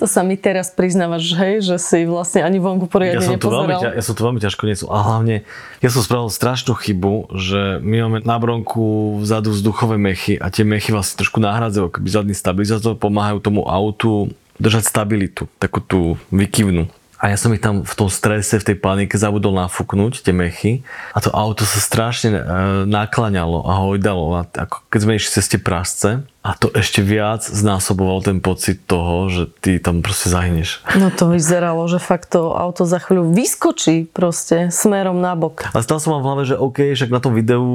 To 0.00 0.06
sa 0.08 0.24
mi 0.24 0.40
teraz 0.40 0.72
priznávaš, 0.72 1.36
hej, 1.36 1.60
že 1.60 1.76
si 1.76 2.08
vlastne 2.08 2.40
ani 2.40 2.56
vonku 2.56 2.88
Ja 2.88 2.92
poriadne 2.92 3.20
som, 3.20 3.36
to 3.36 3.52
veľmi, 3.52 3.72
nepozeral. 3.76 3.80
ťa- 3.84 3.94
ja 3.94 4.02
som 4.02 4.14
to 4.16 4.22
veľmi 4.24 4.40
ťažko 4.40 4.62
nesol. 4.64 4.88
A 4.88 4.98
hlavne, 5.04 5.36
ja 5.78 5.88
som 5.92 6.00
spravil 6.00 6.32
strašnú 6.32 6.72
chybu, 6.72 7.12
že 7.36 7.60
my 7.80 7.96
máme 8.08 8.18
na 8.24 8.36
bronku 8.40 8.82
vzadu 9.20 9.52
vzduchové 9.52 10.00
mechy 10.00 10.34
a 10.36 10.48
tie 10.48 10.64
mechy 10.64 10.90
vlastne 10.90 11.20
trošku 11.20 11.36
nahradzajú 11.38 11.92
akoby 11.92 12.08
zadný 12.08 12.34
stabilizátor, 12.34 12.96
pomáhajú 12.96 13.38
tomu 13.38 13.68
autu 13.68 14.32
držať 14.56 14.88
stabilitu, 14.88 15.46
takú 15.56 15.78
tú 15.78 16.00
vykyvnú. 16.32 16.88
A 17.18 17.34
ja 17.34 17.36
som 17.36 17.50
ich 17.50 17.58
tam 17.58 17.82
v 17.82 17.94
tom 17.98 18.06
strese, 18.06 18.62
v 18.62 18.66
tej 18.72 18.76
panike 18.78 19.18
zabudol 19.18 19.50
nafúknuť, 19.58 20.22
tie 20.22 20.30
mechy. 20.30 20.86
A 21.10 21.18
to 21.18 21.34
auto 21.34 21.66
sa 21.66 21.82
strašne 21.82 22.30
e, 22.30 22.42
nakláňalo 22.86 23.66
a 23.66 23.82
hojdalo. 23.82 24.24
A 24.38 24.40
ako 24.46 24.86
keď 24.86 25.00
sme 25.02 25.18
išli 25.18 25.30
cez 25.34 25.50
tie 25.50 25.58
prasce. 25.58 26.22
A 26.46 26.54
to 26.54 26.70
ešte 26.70 27.02
viac 27.02 27.42
znásoboval 27.42 28.22
ten 28.22 28.38
pocit 28.38 28.86
toho, 28.86 29.26
že 29.28 29.42
ty 29.58 29.82
tam 29.82 30.00
proste 30.00 30.30
zahyneš. 30.30 30.80
No 30.94 31.10
to 31.10 31.28
vyzeralo, 31.34 31.84
že 31.90 31.98
fakt 31.98 32.32
to 32.32 32.54
auto 32.54 32.86
za 32.86 33.02
chvíľu 33.02 33.34
vyskočí 33.34 34.06
proste 34.06 34.70
smerom 34.70 35.18
na 35.18 35.34
bok. 35.34 35.66
A 35.74 35.82
stále 35.82 35.98
som 35.98 36.14
mám 36.14 36.22
v 36.22 36.28
hlave, 36.30 36.42
že 36.46 36.56
OK, 36.56 36.94
však 36.94 37.10
na 37.10 37.20
tom 37.20 37.34
videu 37.34 37.66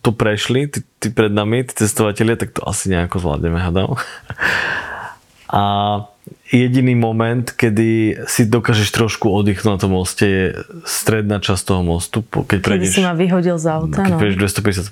to 0.00 0.14
prešli, 0.14 0.70
tí, 0.70 0.80
tí 1.02 1.10
pred 1.10 1.34
nami, 1.34 1.66
tí 1.66 1.74
cestovatelia, 1.74 2.38
tak 2.38 2.54
to 2.54 2.62
asi 2.62 2.88
nejako 2.88 3.18
zvládneme, 3.18 3.58
hádam. 3.58 3.98
A 5.46 5.62
jediný 6.50 6.94
moment, 6.94 7.42
kedy 7.42 8.22
si 8.26 8.46
dokážeš 8.46 8.90
trošku 8.90 9.30
oddychnúť 9.30 9.72
na 9.74 9.78
tom 9.78 9.92
moste, 9.94 10.26
je 10.26 10.44
stredná 10.82 11.38
časť 11.38 11.62
toho 11.62 11.82
mostu, 11.82 12.22
keď 12.22 12.58
prejdeš... 12.62 12.94
si 12.98 13.02
ma 13.02 13.14
vyhodil 13.14 13.58
z 13.58 13.66
auta, 13.66 14.02
Keď 14.06 14.14
no. 14.14 14.18
prejdeš 14.18 14.38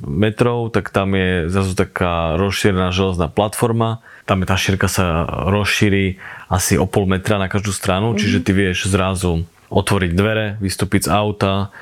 250 0.02 0.06
metrov, 0.06 0.70
tak 0.70 0.90
tam 0.90 1.14
je 1.14 1.46
zrazu 1.50 1.74
taká 1.74 2.38
rozšírená 2.38 2.90
železná 2.90 3.26
platforma. 3.26 3.98
Tam 4.26 4.42
je 4.42 4.46
tá 4.46 4.56
šírka 4.58 4.86
sa 4.86 5.26
rozšíri 5.50 6.18
asi 6.50 6.78
o 6.78 6.86
pol 6.86 7.06
metra 7.06 7.38
na 7.38 7.50
každú 7.50 7.74
stranu, 7.74 8.14
Mhm. 8.14 8.18
čiže 8.18 8.38
ty 8.42 8.50
vieš 8.54 8.86
zrazu 8.90 9.42
otvoriť 9.70 10.10
dvere, 10.14 10.46
vystúpiť 10.62 11.06
z 11.06 11.10
auta, 11.10 11.74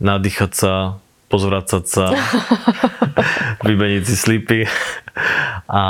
nadýchať 0.00 0.52
sa, 0.52 0.72
pozvracať 1.28 1.84
sa, 1.84 2.12
vymeniť 3.68 4.02
si 4.04 4.14
slipy 4.16 4.60
a 5.68 5.84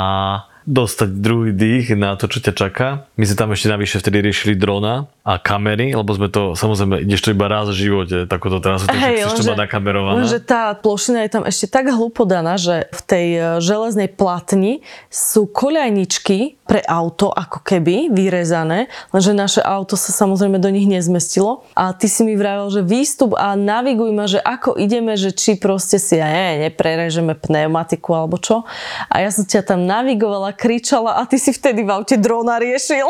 dostať 0.69 1.09
druhý 1.17 1.49
dých 1.49 1.97
na 1.97 2.13
to, 2.13 2.29
čo 2.29 2.45
ťa 2.45 2.53
čaká. 2.53 3.09
My 3.17 3.25
sme 3.25 3.35
tam 3.41 3.49
ešte 3.57 3.73
navyše 3.73 3.97
vtedy 3.97 4.21
riešili 4.21 4.53
drona 4.53 5.09
a 5.25 5.41
kamery, 5.41 5.97
lebo 5.97 6.13
sme 6.13 6.29
to, 6.29 6.53
samozrejme, 6.53 7.01
ideš 7.01 7.25
to 7.25 7.33
iba 7.33 7.49
raz 7.49 7.65
v 7.73 7.89
živote, 7.89 8.29
takúto 8.29 8.61
trasu, 8.61 8.85
takže 8.85 9.01
hey, 9.01 9.25
chceš 9.25 9.45
to 9.45 9.49
mať 9.49 9.65
nakamerované. 9.65 10.21
Lenže 10.21 10.39
tá 10.45 10.77
plošina 10.77 11.25
je 11.25 11.29
tam 11.33 11.43
ešte 11.49 11.65
tak 11.65 11.89
hlúpo 11.89 12.29
daná, 12.29 12.61
že 12.61 12.85
v 12.93 13.01
tej 13.01 13.27
e, 13.33 13.41
železnej 13.61 14.09
platni 14.13 14.85
sú 15.09 15.49
koľajničky 15.49 16.61
pre 16.69 16.85
auto 16.85 17.33
ako 17.33 17.65
keby 17.65 18.13
vyrezané, 18.13 18.93
lenže 19.09 19.33
naše 19.33 19.61
auto 19.65 19.97
sa 19.97 20.13
samozrejme 20.13 20.61
do 20.61 20.69
nich 20.69 20.85
nezmestilo 20.85 21.65
a 21.73 21.97
ty 21.97 22.05
si 22.05 22.21
mi 22.21 22.37
vravel, 22.37 22.69
že 22.69 22.85
výstup 22.85 23.33
a 23.33 23.57
naviguj 23.57 24.13
ma, 24.13 24.29
že 24.29 24.37
ako 24.37 24.77
ideme, 24.77 25.17
že 25.17 25.33
či 25.33 25.57
proste 25.57 25.97
si 25.97 26.21
ne, 26.21 26.69
neprerežeme 26.69 27.33
pneumatiku 27.33 28.13
alebo 28.13 28.37
čo. 28.37 28.69
A 29.09 29.25
ja 29.25 29.33
som 29.33 29.49
ťa 29.49 29.65
tam 29.65 29.89
navigovala, 29.89 30.53
kričala 30.59 31.15
a 31.15 31.23
ty 31.23 31.39
si 31.39 31.55
vtedy 31.55 31.87
v 31.87 31.95
aute 31.95 32.19
drona 32.19 32.59
riešil. 32.59 33.07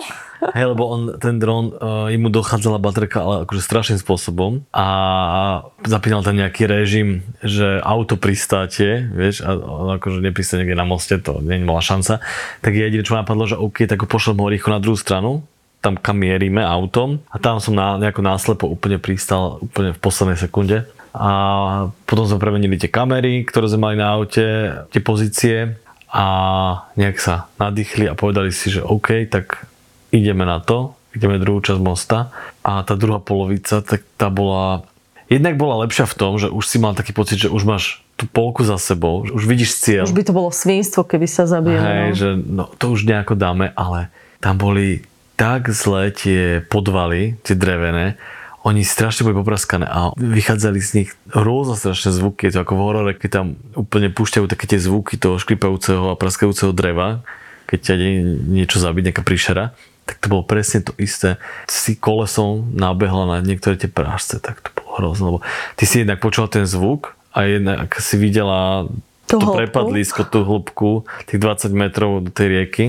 Hej, 0.54 0.72
lebo 0.72 0.88
on, 0.88 1.02
ten 1.20 1.36
dron, 1.42 1.74
uh, 1.74 2.08
jemu 2.08 2.30
dochádzala 2.30 2.80
baterka, 2.80 3.26
ale 3.26 3.36
akože 3.44 3.66
strašným 3.66 4.00
spôsobom 4.00 4.64
a 4.72 4.88
zapínal 5.84 6.24
tam 6.24 6.38
nejaký 6.38 6.64
režim, 6.70 7.26
že 7.44 7.82
auto 7.84 8.16
pristáte, 8.16 9.10
vieš, 9.12 9.44
a 9.44 9.58
on 9.58 10.00
akože 10.00 10.24
nepristáte 10.24 10.64
niekde 10.64 10.80
na 10.80 10.88
moste, 10.88 11.20
to 11.20 11.44
nie 11.44 11.60
bola 11.66 11.84
šanca, 11.84 12.24
tak 12.64 12.72
jediné, 12.72 13.04
čo 13.04 13.18
ma 13.18 13.26
napadlo, 13.26 13.50
že 13.50 13.60
OK, 13.60 13.84
tak 13.84 14.00
ho 14.00 14.08
pošlem 14.08 14.40
ho 14.40 14.48
rýchlo 14.48 14.80
na 14.80 14.84
druhú 14.84 14.96
stranu, 14.96 15.44
tam 15.84 16.00
kam 16.00 16.24
mierime 16.24 16.64
autom 16.64 17.20
a 17.32 17.36
tam 17.36 17.60
som 17.60 17.76
na, 17.76 18.00
nejako 18.00 18.22
náslepo 18.24 18.66
úplne 18.68 18.96
pristal, 18.96 19.60
úplne 19.60 19.92
v 19.92 20.00
poslednej 20.00 20.40
sekunde. 20.40 20.88
A 21.10 21.32
potom 22.06 22.30
sme 22.30 22.38
premenili 22.38 22.78
tie 22.78 22.92
kamery, 22.92 23.42
ktoré 23.42 23.66
sme 23.66 23.92
mali 23.92 23.96
na 23.98 24.14
aute, 24.14 24.46
tie 24.94 25.02
pozície 25.02 25.74
a 26.10 26.26
nejak 26.98 27.18
sa 27.22 27.46
nadýchli 27.62 28.10
a 28.10 28.18
povedali 28.18 28.50
si, 28.50 28.74
že 28.74 28.82
OK, 28.82 29.30
tak 29.30 29.70
ideme 30.10 30.42
na 30.46 30.58
to, 30.58 30.98
ideme 31.14 31.38
druhú 31.38 31.62
časť 31.62 31.82
mosta 31.82 32.34
a 32.66 32.82
tá 32.82 32.98
druhá 32.98 33.22
polovica, 33.22 33.86
tak 33.86 34.02
tá 34.18 34.34
bola, 34.34 34.86
jednak 35.30 35.58
bola 35.58 35.86
lepšia 35.86 36.10
v 36.10 36.18
tom, 36.18 36.42
že 36.42 36.50
už 36.50 36.66
si 36.66 36.78
mal 36.82 36.98
taký 36.98 37.14
pocit, 37.14 37.38
že 37.38 37.54
už 37.54 37.62
máš 37.66 38.02
tú 38.18 38.26
polku 38.26 38.66
za 38.66 38.76
sebou, 38.82 39.24
už 39.24 39.46
vidíš 39.46 39.80
cieľ. 39.80 40.04
Už 40.04 40.18
by 40.18 40.26
to 40.28 40.34
bolo 40.36 40.50
svinstvo, 40.52 41.06
keby 41.06 41.30
sa 41.30 41.48
zabijalo. 41.48 41.86
Hej, 41.88 42.10
no. 42.10 42.18
že 42.18 42.30
no, 42.36 42.64
to 42.76 42.86
už 42.92 43.08
nejako 43.08 43.38
dáme, 43.38 43.72
ale 43.78 44.12
tam 44.44 44.60
boli 44.60 45.06
tak 45.40 45.72
zlé 45.72 46.12
tie 46.12 46.60
podvaly, 46.68 47.40
tie 47.48 47.56
drevené, 47.56 48.20
oni 48.68 48.84
strašne 48.84 49.24
boli 49.24 49.40
popraskané 49.40 49.88
a 49.88 50.12
vychádzali 50.20 50.80
z 50.84 50.92
nich 51.04 51.10
rôzne 51.32 51.80
strašné 51.80 52.12
zvuky. 52.12 52.52
Je 52.52 52.60
to 52.60 52.64
ako 52.68 52.76
v 52.76 52.84
horore, 52.84 53.12
keď 53.16 53.30
tam 53.32 53.46
úplne 53.76 54.12
púšťajú 54.12 54.46
také 54.52 54.68
tie 54.68 54.80
zvuky 54.80 55.16
toho 55.16 55.40
škripajúceho 55.40 56.12
a 56.12 56.20
praskajúceho 56.20 56.76
dreva, 56.76 57.24
keď 57.72 57.80
ťa 57.80 57.96
nie, 57.96 58.14
niečo 58.60 58.84
zabí, 58.84 59.00
nejaká 59.00 59.24
príšera 59.24 59.72
tak 60.10 60.26
to 60.26 60.34
bolo 60.34 60.42
presne 60.42 60.82
to 60.82 60.98
isté. 60.98 61.38
Si 61.70 61.94
kolesom 61.94 62.74
nabehla 62.74 63.30
na 63.30 63.38
niektoré 63.46 63.78
tie 63.78 63.86
prášce, 63.86 64.42
tak 64.42 64.58
to 64.66 64.74
bolo 64.74 64.90
hrozné, 64.98 65.24
lebo 65.30 65.40
ty 65.78 65.86
si 65.86 66.02
jednak 66.02 66.18
počula 66.18 66.50
ten 66.50 66.66
zvuk 66.66 67.14
a 67.30 67.46
jednak 67.46 67.94
si 68.02 68.18
videla 68.18 68.90
to, 69.30 69.38
to 69.38 69.54
prepadlisko, 69.54 70.26
tú 70.26 70.42
hĺbku, 70.42 71.06
tých 71.30 71.38
20 71.38 71.70
metrov 71.78 72.26
do 72.26 72.34
tej 72.34 72.48
rieky, 72.50 72.86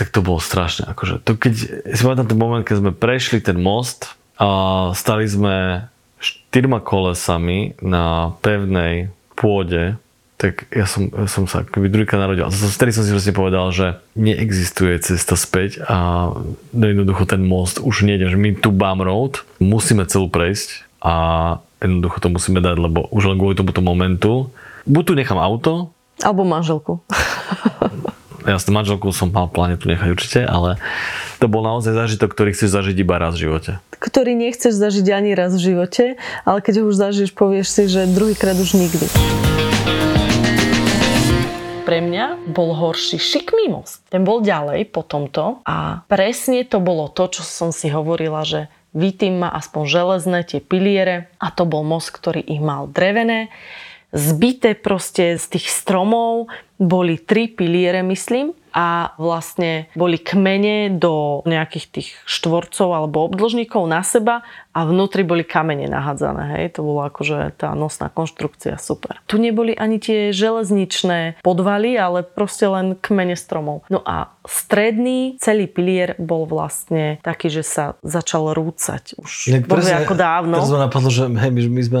tak 0.00 0.08
to 0.08 0.24
bolo 0.24 0.40
strašné. 0.40 0.88
Akože 0.88 1.20
to 1.20 1.36
keď, 1.36 1.84
si 1.84 2.00
pamätám 2.00 2.32
ten 2.32 2.40
moment, 2.40 2.64
keď 2.64 2.80
sme 2.80 2.96
prešli 2.96 3.44
ten 3.44 3.60
most 3.60 4.16
a 4.38 4.48
stali 4.96 5.24
sme 5.28 5.86
štyrma 6.18 6.80
kolesami 6.82 7.78
na 7.82 8.34
pevnej 8.40 9.12
pôde 9.34 9.98
tak 10.34 10.68
ja 10.74 10.84
som, 10.84 11.08
ja 11.08 11.30
som 11.30 11.48
sa 11.48 11.64
akoby 11.64 11.88
druhýkrát 11.88 12.20
narodil. 12.20 12.44
A 12.44 12.52
vtedy 12.52 12.92
som 12.92 13.06
si 13.06 13.14
vlastne 13.14 13.32
povedal, 13.32 13.70
že 13.70 13.96
neexistuje 14.12 14.98
cesta 15.00 15.38
späť 15.40 15.80
a 15.86 16.28
jednoducho 16.74 17.24
ten 17.24 17.46
most 17.46 17.80
už 17.80 18.04
nejde, 18.04 18.28
že 18.28 18.36
my 18.36 18.52
tu 18.58 18.68
Bam 18.74 19.00
Road 19.00 19.40
musíme 19.62 20.04
celú 20.04 20.28
prejsť 20.28 20.84
a 21.00 21.14
jednoducho 21.80 22.18
to 22.20 22.28
musíme 22.28 22.60
dať, 22.60 22.76
lebo 22.76 23.08
už 23.08 23.30
len 23.30 23.40
kvôli 23.40 23.56
tomuto 23.56 23.80
momentu 23.80 24.52
buď 24.84 25.02
tu 25.06 25.12
nechám 25.16 25.40
auto, 25.40 25.94
alebo 26.20 26.44
manželku. 26.44 27.00
Ja 28.44 28.60
s 28.60 28.68
manželkou 28.68 29.08
som 29.08 29.32
mal 29.32 29.48
pláne 29.48 29.80
tu 29.80 29.88
nechať 29.88 30.08
určite, 30.12 30.40
ale 30.44 30.76
to 31.40 31.48
bol 31.48 31.64
naozaj 31.64 31.96
zážitok, 31.96 32.28
ktorý 32.28 32.52
chceš 32.52 32.76
zažiť 32.76 32.96
iba 33.00 33.16
raz 33.16 33.40
v 33.40 33.48
živote. 33.48 33.80
Ktorý 33.96 34.36
nechceš 34.36 34.76
zažiť 34.76 35.06
ani 35.16 35.32
raz 35.32 35.56
v 35.56 35.72
živote, 35.72 36.20
ale 36.44 36.58
keď 36.60 36.84
ho 36.84 36.92
už 36.92 36.96
zažiješ, 37.00 37.32
povieš 37.32 37.66
si, 37.72 37.82
že 37.88 38.04
druhýkrát 38.04 38.60
už 38.60 38.76
nikdy 38.76 39.08
pre 41.84 42.00
mňa 42.00 42.48
bol 42.48 42.72
horší 42.72 43.20
šikmý 43.20 43.68
most. 43.68 44.00
Ten 44.08 44.24
bol 44.24 44.40
ďalej 44.40 44.88
po 44.88 45.04
tomto 45.04 45.60
a 45.68 46.00
presne 46.08 46.64
to 46.64 46.80
bolo 46.80 47.12
to, 47.12 47.28
čo 47.28 47.44
som 47.44 47.76
si 47.76 47.92
hovorila, 47.92 48.40
že 48.40 48.72
Vitým 48.96 49.42
má 49.42 49.52
aspoň 49.52 49.82
železné 49.84 50.40
tie 50.48 50.64
piliere 50.64 51.28
a 51.36 51.52
to 51.52 51.68
bol 51.68 51.84
most, 51.84 52.08
ktorý 52.08 52.40
ich 52.40 52.62
mal 52.62 52.88
drevené. 52.88 53.52
Zbité 54.14 54.78
proste 54.78 55.34
z 55.36 55.44
tých 55.58 55.66
stromov 55.66 56.46
boli 56.78 57.18
tri 57.22 57.46
piliere, 57.50 58.02
myslím, 58.02 58.52
a 58.74 59.14
vlastne 59.22 59.86
boli 59.94 60.18
kmene 60.18 60.98
do 60.98 61.46
nejakých 61.46 61.86
tých 61.94 62.08
štvorcov 62.26 62.90
alebo 62.90 63.30
obdĺžnikov 63.30 63.86
na 63.86 64.02
seba 64.02 64.42
a 64.74 64.82
vnútri 64.82 65.22
boli 65.22 65.46
kamene 65.46 65.86
nahádzané. 65.86 66.58
Hej? 66.58 66.64
To 66.76 66.80
bola 66.82 67.06
akože 67.06 67.54
tá 67.54 67.70
nosná 67.78 68.10
konštrukcia 68.10 68.74
super. 68.82 69.22
Tu 69.30 69.38
neboli 69.38 69.78
ani 69.78 70.02
tie 70.02 70.34
železničné 70.34 71.38
podvaly, 71.46 71.94
ale 71.94 72.26
proste 72.26 72.66
len 72.66 72.98
kmene 72.98 73.38
stromov. 73.38 73.86
No 73.86 74.02
a 74.02 74.34
stredný 74.42 75.38
celý 75.38 75.70
pilier 75.70 76.18
bol 76.18 76.42
vlastne 76.50 77.22
taký, 77.22 77.54
že 77.54 77.62
sa 77.62 77.94
začal 78.02 78.58
rúcať 78.58 79.14
už 79.22 79.54
Inak 79.54 79.70
presne, 79.70 80.02
ako 80.02 80.18
dávno. 80.18 80.58
Teraz 80.58 80.74
napadlo, 80.74 81.14
že 81.14 81.30
hej, 81.30 81.52
my, 81.54 81.62
my, 81.70 81.82
sme, 81.86 82.00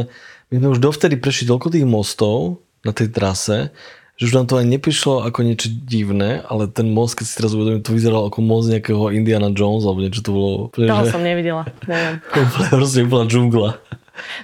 my 0.50 0.54
sme 0.58 0.68
už 0.74 0.82
dovtedy 0.82 1.22
prešli 1.22 1.46
toľko 1.46 1.70
tých 1.70 1.86
mostov 1.86 2.66
na 2.82 2.90
tej 2.90 3.14
trase, 3.14 3.70
že 4.14 4.30
už 4.30 4.36
nám 4.38 4.46
to 4.46 4.62
aj 4.62 4.66
neprišlo 4.66 5.26
ako 5.26 5.42
niečo 5.42 5.68
divné, 5.70 6.42
ale 6.46 6.70
ten 6.70 6.94
most, 6.94 7.18
keď 7.18 7.24
si 7.26 7.34
teraz 7.34 7.52
uvedomím, 7.54 7.82
to 7.82 7.94
vyzeralo 7.94 8.30
ako 8.30 8.38
most 8.46 8.70
nejakého 8.70 9.10
Indiana 9.10 9.50
Jones, 9.50 9.82
alebo 9.82 10.06
niečo 10.06 10.22
to 10.22 10.30
bolo. 10.30 10.50
Toho 10.70 11.04
že... 11.06 11.10
som 11.10 11.22
nevidela, 11.22 11.66
neviem. 11.90 12.22
Proste 12.70 13.02
bola 13.02 13.26
džungla. 13.26 13.82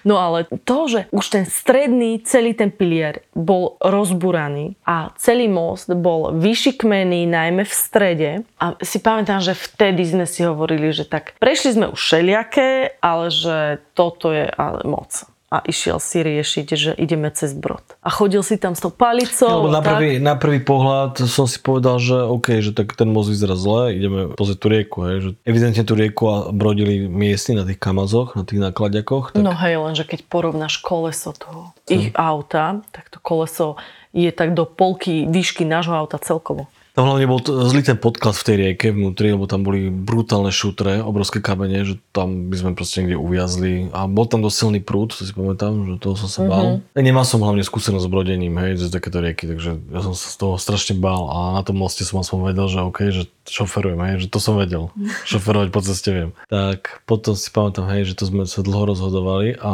No 0.03 0.19
ale 0.19 0.51
to, 0.67 0.91
že 0.91 1.01
už 1.15 1.25
ten 1.31 1.45
stredný, 1.47 2.19
celý 2.27 2.59
ten 2.59 2.75
pilier 2.75 3.23
bol 3.39 3.79
rozburaný 3.79 4.75
a 4.83 5.15
celý 5.15 5.47
most 5.47 5.87
bol 5.95 6.35
vyšikmený 6.35 7.31
najmä 7.31 7.63
v 7.63 7.75
strede 7.75 8.31
a 8.59 8.75
si 8.83 8.99
pamätám, 8.99 9.39
že 9.39 9.55
vtedy 9.55 10.03
sme 10.03 10.27
si 10.27 10.43
hovorili, 10.43 10.91
že 10.91 11.07
tak 11.07 11.39
prešli 11.39 11.79
sme 11.79 11.87
už 11.95 12.01
všelijaké, 12.03 12.99
ale 12.99 13.31
že 13.31 13.79
toto 13.95 14.35
je 14.35 14.51
ale 14.51 14.83
moc 14.91 15.31
a 15.51 15.67
išiel 15.67 15.99
si 15.99 16.23
riešiť, 16.23 16.67
že 16.79 16.91
ideme 16.95 17.27
cez 17.35 17.51
brod. 17.59 17.83
A 18.07 18.09
chodil 18.15 18.39
si 18.47 18.55
tam 18.55 18.79
s 18.79 18.87
tou 18.87 18.95
palicou. 18.95 19.67
Ja, 19.67 19.75
na, 19.75 19.83
prvý, 19.83 20.23
na 20.23 20.35
prvý 20.39 20.63
pohľad 20.63 21.27
som 21.27 21.51
si 21.51 21.59
povedal, 21.59 21.99
že 21.99 22.23
OK, 22.23 22.63
že 22.63 22.71
tak 22.71 22.95
ten 22.95 23.11
most 23.11 23.35
vyzerá 23.35 23.59
zle, 23.59 23.99
ideme 23.99 24.31
pozrieť 24.39 24.59
tú 24.63 24.69
rieku. 24.71 24.97
Hej, 25.11 25.17
že 25.19 25.31
evidentne 25.43 25.83
tú 25.83 25.99
rieku 25.99 26.23
a 26.31 26.37
brodili 26.55 27.11
miestni 27.11 27.59
na 27.59 27.67
tých 27.67 27.83
kamazoch, 27.83 28.39
na 28.39 28.47
tých 28.47 28.63
nákladiakoch. 28.63 29.35
Tak... 29.35 29.43
No 29.43 29.51
hej, 29.51 29.83
lenže 29.83 30.07
keď 30.07 30.31
porovnáš 30.31 30.79
koleso 30.79 31.35
toho 31.35 31.75
ich 31.91 32.15
auta, 32.15 32.87
tak 32.95 33.11
to 33.11 33.19
koleso 33.19 33.75
je 34.15 34.31
tak 34.31 34.55
do 34.55 34.63
polky 34.71 35.27
výšky 35.27 35.67
nášho 35.67 35.99
auta 35.99 36.23
celkovo. 36.23 36.71
Tam 37.01 37.17
hlavne 37.17 37.33
bol 37.33 37.41
zlý 37.41 37.81
ten 37.81 37.97
podklad 37.97 38.37
v 38.37 38.45
tej 38.45 38.57
rieke 38.61 38.93
vnútri, 38.93 39.33
lebo 39.33 39.49
tam 39.49 39.65
boli 39.65 39.89
brutálne 39.89 40.53
šutre, 40.53 41.01
obrovské 41.01 41.41
kamene, 41.41 41.81
že 41.89 41.97
tam 42.13 42.53
by 42.53 42.57
sme 42.61 42.71
proste 42.77 43.01
niekde 43.01 43.17
uviazli. 43.17 43.89
A 43.97 44.05
bol 44.05 44.29
tam 44.29 44.45
dosť 44.45 44.69
silný 44.69 44.81
prúd, 44.85 45.17
to 45.17 45.25
si 45.25 45.33
pamätám, 45.33 45.81
že 45.89 45.97
toho 45.97 46.13
som 46.21 46.29
sa 46.29 46.45
bál. 46.45 46.85
Mm-hmm. 46.85 47.01
Nemal 47.01 47.25
som 47.25 47.41
hlavne 47.41 47.65
skúsenosť 47.65 48.05
s 48.05 48.13
brodením, 48.13 48.53
hej, 48.61 48.77
z 48.77 48.93
takéto 48.93 49.25
rieky, 49.25 49.49
takže 49.49 49.81
ja 49.81 50.01
som 50.05 50.13
sa 50.13 50.29
z 50.29 50.37
toho 50.37 50.61
strašne 50.61 51.01
bál 51.01 51.25
a 51.33 51.57
na 51.57 51.65
tom 51.65 51.81
moste 51.81 52.05
som 52.05 52.21
aspoň 52.21 52.53
vedel, 52.53 52.69
že 52.69 52.85
OK, 52.85 52.99
že 53.09 53.25
šoferujem, 53.49 54.01
hej, 54.05 54.15
že 54.21 54.29
to 54.29 54.37
som 54.37 54.61
vedel. 54.61 54.93
Šoferovať 55.33 55.73
po 55.73 55.81
ceste 55.81 56.13
viem. 56.13 56.31
Tak 56.53 57.01
potom 57.09 57.33
si 57.33 57.49
pamätám, 57.49 57.89
hej, 57.97 58.13
že 58.13 58.21
to 58.21 58.29
sme 58.29 58.45
sa 58.45 58.61
dlho 58.61 58.93
rozhodovali 58.93 59.57
a 59.57 59.73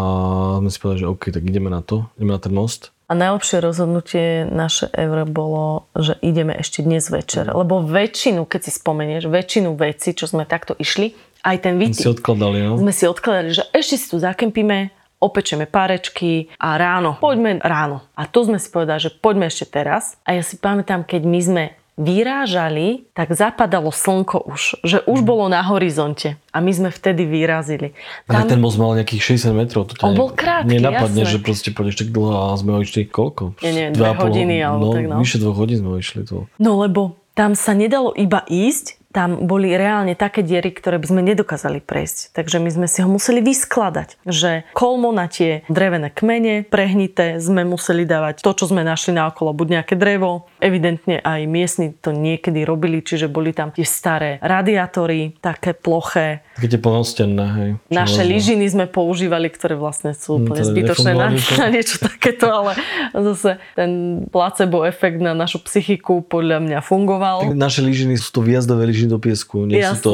sme 0.62 0.70
si 0.70 0.78
povedali, 0.78 1.02
že 1.02 1.10
OK, 1.10 1.34
tak 1.34 1.42
ideme 1.42 1.74
na 1.74 1.82
to, 1.82 2.06
ideme 2.22 2.38
na 2.38 2.38
ten 2.38 2.54
most. 2.54 2.94
A 3.06 3.14
najlepšie 3.14 3.62
rozhodnutie 3.62 4.42
naše 4.50 4.90
ever 4.90 5.22
bolo, 5.30 5.86
že 5.94 6.18
ideme 6.26 6.58
ešte 6.58 6.82
dnes 6.82 7.06
večer. 7.06 7.46
Lebo 7.54 7.78
väčšinu, 7.86 8.42
keď 8.50 8.60
si 8.66 8.70
spomenieš, 8.74 9.30
väčšinu 9.30 9.78
vecí, 9.78 10.10
čo 10.10 10.26
sme 10.26 10.42
takto 10.42 10.74
išli, 10.74 11.14
aj 11.46 11.56
ten 11.62 11.78
výtip. 11.78 12.02
Si 12.02 12.10
odkladali, 12.10 12.66
no? 12.66 12.74
Sme 12.74 12.90
si 12.90 13.06
odkladali, 13.06 13.54
že 13.54 13.62
ešte 13.70 13.94
si 13.94 14.06
tu 14.10 14.18
zakempíme, 14.18 14.90
opečeme 15.22 15.70
párečky 15.70 16.50
a 16.58 16.74
ráno, 16.74 17.14
poďme 17.22 17.62
ráno. 17.62 18.02
A 18.18 18.26
tu 18.26 18.42
sme 18.42 18.58
si 18.58 18.66
povedali, 18.74 18.98
že 18.98 19.14
poďme 19.14 19.46
ešte 19.46 19.70
teraz. 19.70 20.18
A 20.26 20.34
ja 20.34 20.42
si 20.42 20.58
pamätám, 20.58 21.06
keď 21.06 21.22
my 21.30 21.40
sme 21.40 21.64
vyrážali, 21.96 23.08
tak 23.10 23.32
zapadalo 23.32 23.88
slnko 23.88 24.44
už, 24.46 24.80
že 24.82 25.00
už 25.02 25.20
bolo 25.20 25.48
na 25.48 25.60
horizonte 25.62 26.36
a 26.48 26.58
my 26.58 26.68
sme 26.68 26.88
vtedy 26.88 27.24
vyrazili. 27.24 27.96
Ale 28.24 28.44
ten 28.46 28.56
most 28.56 28.76
mal 28.76 28.92
nejakých 28.92 29.36
60 29.36 29.52
metrov. 29.52 29.88
To 29.88 29.96
On 30.02 30.12
ne- 30.12 30.18
bol 30.18 30.30
krátky, 30.30 30.76
Nenapadne, 30.76 31.24
jasné. 31.24 31.32
že 31.32 31.38
proste 31.38 31.68
pôjdeš 31.70 31.96
tak 31.98 32.08
dlho 32.10 32.32
a 32.32 32.54
sme 32.54 32.72
ho 32.72 32.80
išli 32.80 33.04
koľko? 33.04 33.56
Nie, 33.60 33.72
nie, 33.72 33.86
dve 33.90 34.06
a 34.06 34.12
pol- 34.12 34.28
hodiny 34.28 34.56
alebo 34.58 34.82
no, 34.82 34.92
tak, 34.92 35.04
no. 35.06 35.16
Vyše 35.18 35.38
dvoch 35.38 35.56
hodín 35.56 35.80
sme 35.80 35.88
ho 35.88 35.98
išli. 35.98 36.20
To. 36.26 36.44
No 36.56 36.78
lebo 36.78 37.02
tam 37.32 37.52
sa 37.52 37.72
nedalo 37.72 38.12
iba 38.12 38.44
ísť, 38.44 38.95
tam 39.16 39.48
boli 39.48 39.72
reálne 39.72 40.12
také 40.12 40.44
diery, 40.44 40.76
ktoré 40.76 41.00
by 41.00 41.08
sme 41.08 41.24
nedokázali 41.24 41.80
prejsť. 41.80 42.36
Takže 42.36 42.60
my 42.60 42.68
sme 42.68 42.84
si 42.84 43.00
ho 43.00 43.08
museli 43.08 43.40
vyskladať. 43.40 44.20
Že 44.28 44.68
kolmo 44.76 45.08
na 45.08 45.24
tie 45.24 45.64
drevené 45.72 46.12
kmene, 46.12 46.68
prehnité, 46.68 47.40
sme 47.40 47.64
museli 47.64 48.04
dávať 48.04 48.44
to, 48.44 48.52
čo 48.52 48.68
sme 48.68 48.84
našli 48.84 49.16
na 49.16 49.32
okolo, 49.32 49.56
buď 49.56 49.80
nejaké 49.80 49.96
drevo. 49.96 50.52
Evidentne 50.60 51.24
aj 51.24 51.48
miestni 51.48 51.96
to 51.96 52.12
niekedy 52.12 52.68
robili, 52.68 53.00
čiže 53.00 53.32
boli 53.32 53.56
tam 53.56 53.72
tie 53.72 53.88
staré 53.88 54.36
radiátory, 54.44 55.40
také 55.40 55.72
ploché. 55.72 56.44
Tie 56.60 56.76
plnostenné, 56.76 57.46
hej. 57.56 57.70
Naše 57.88 58.20
Železné. 58.20 58.32
lyžiny 58.36 58.66
sme 58.68 58.84
používali, 58.84 59.48
ktoré 59.48 59.80
vlastne 59.80 60.12
sú 60.12 60.44
úplne 60.44 60.60
teda 60.60 60.72
zbytočné 60.76 61.10
na, 61.16 61.32
na 61.32 61.66
niečo 61.72 62.04
takéto, 62.04 62.52
ale 62.52 62.76
zase 63.16 63.56
ten 63.72 64.20
placebo 64.28 64.84
efekt 64.84 65.24
na 65.24 65.32
našu 65.32 65.64
psychiku 65.64 66.20
podľa 66.20 66.60
mňa 66.60 66.78
fungoval. 66.84 67.48
Tak 67.48 67.56
naše 67.56 67.80
lyžiny 67.80 68.20
sú 68.20 68.28
to 68.36 68.40
výjazdové 68.44 68.84
lyžiny 68.92 69.05
do 69.06 69.18
piesku. 69.18 69.66
Nie, 69.66 69.90
sú, 69.94 70.02
to, 70.02 70.12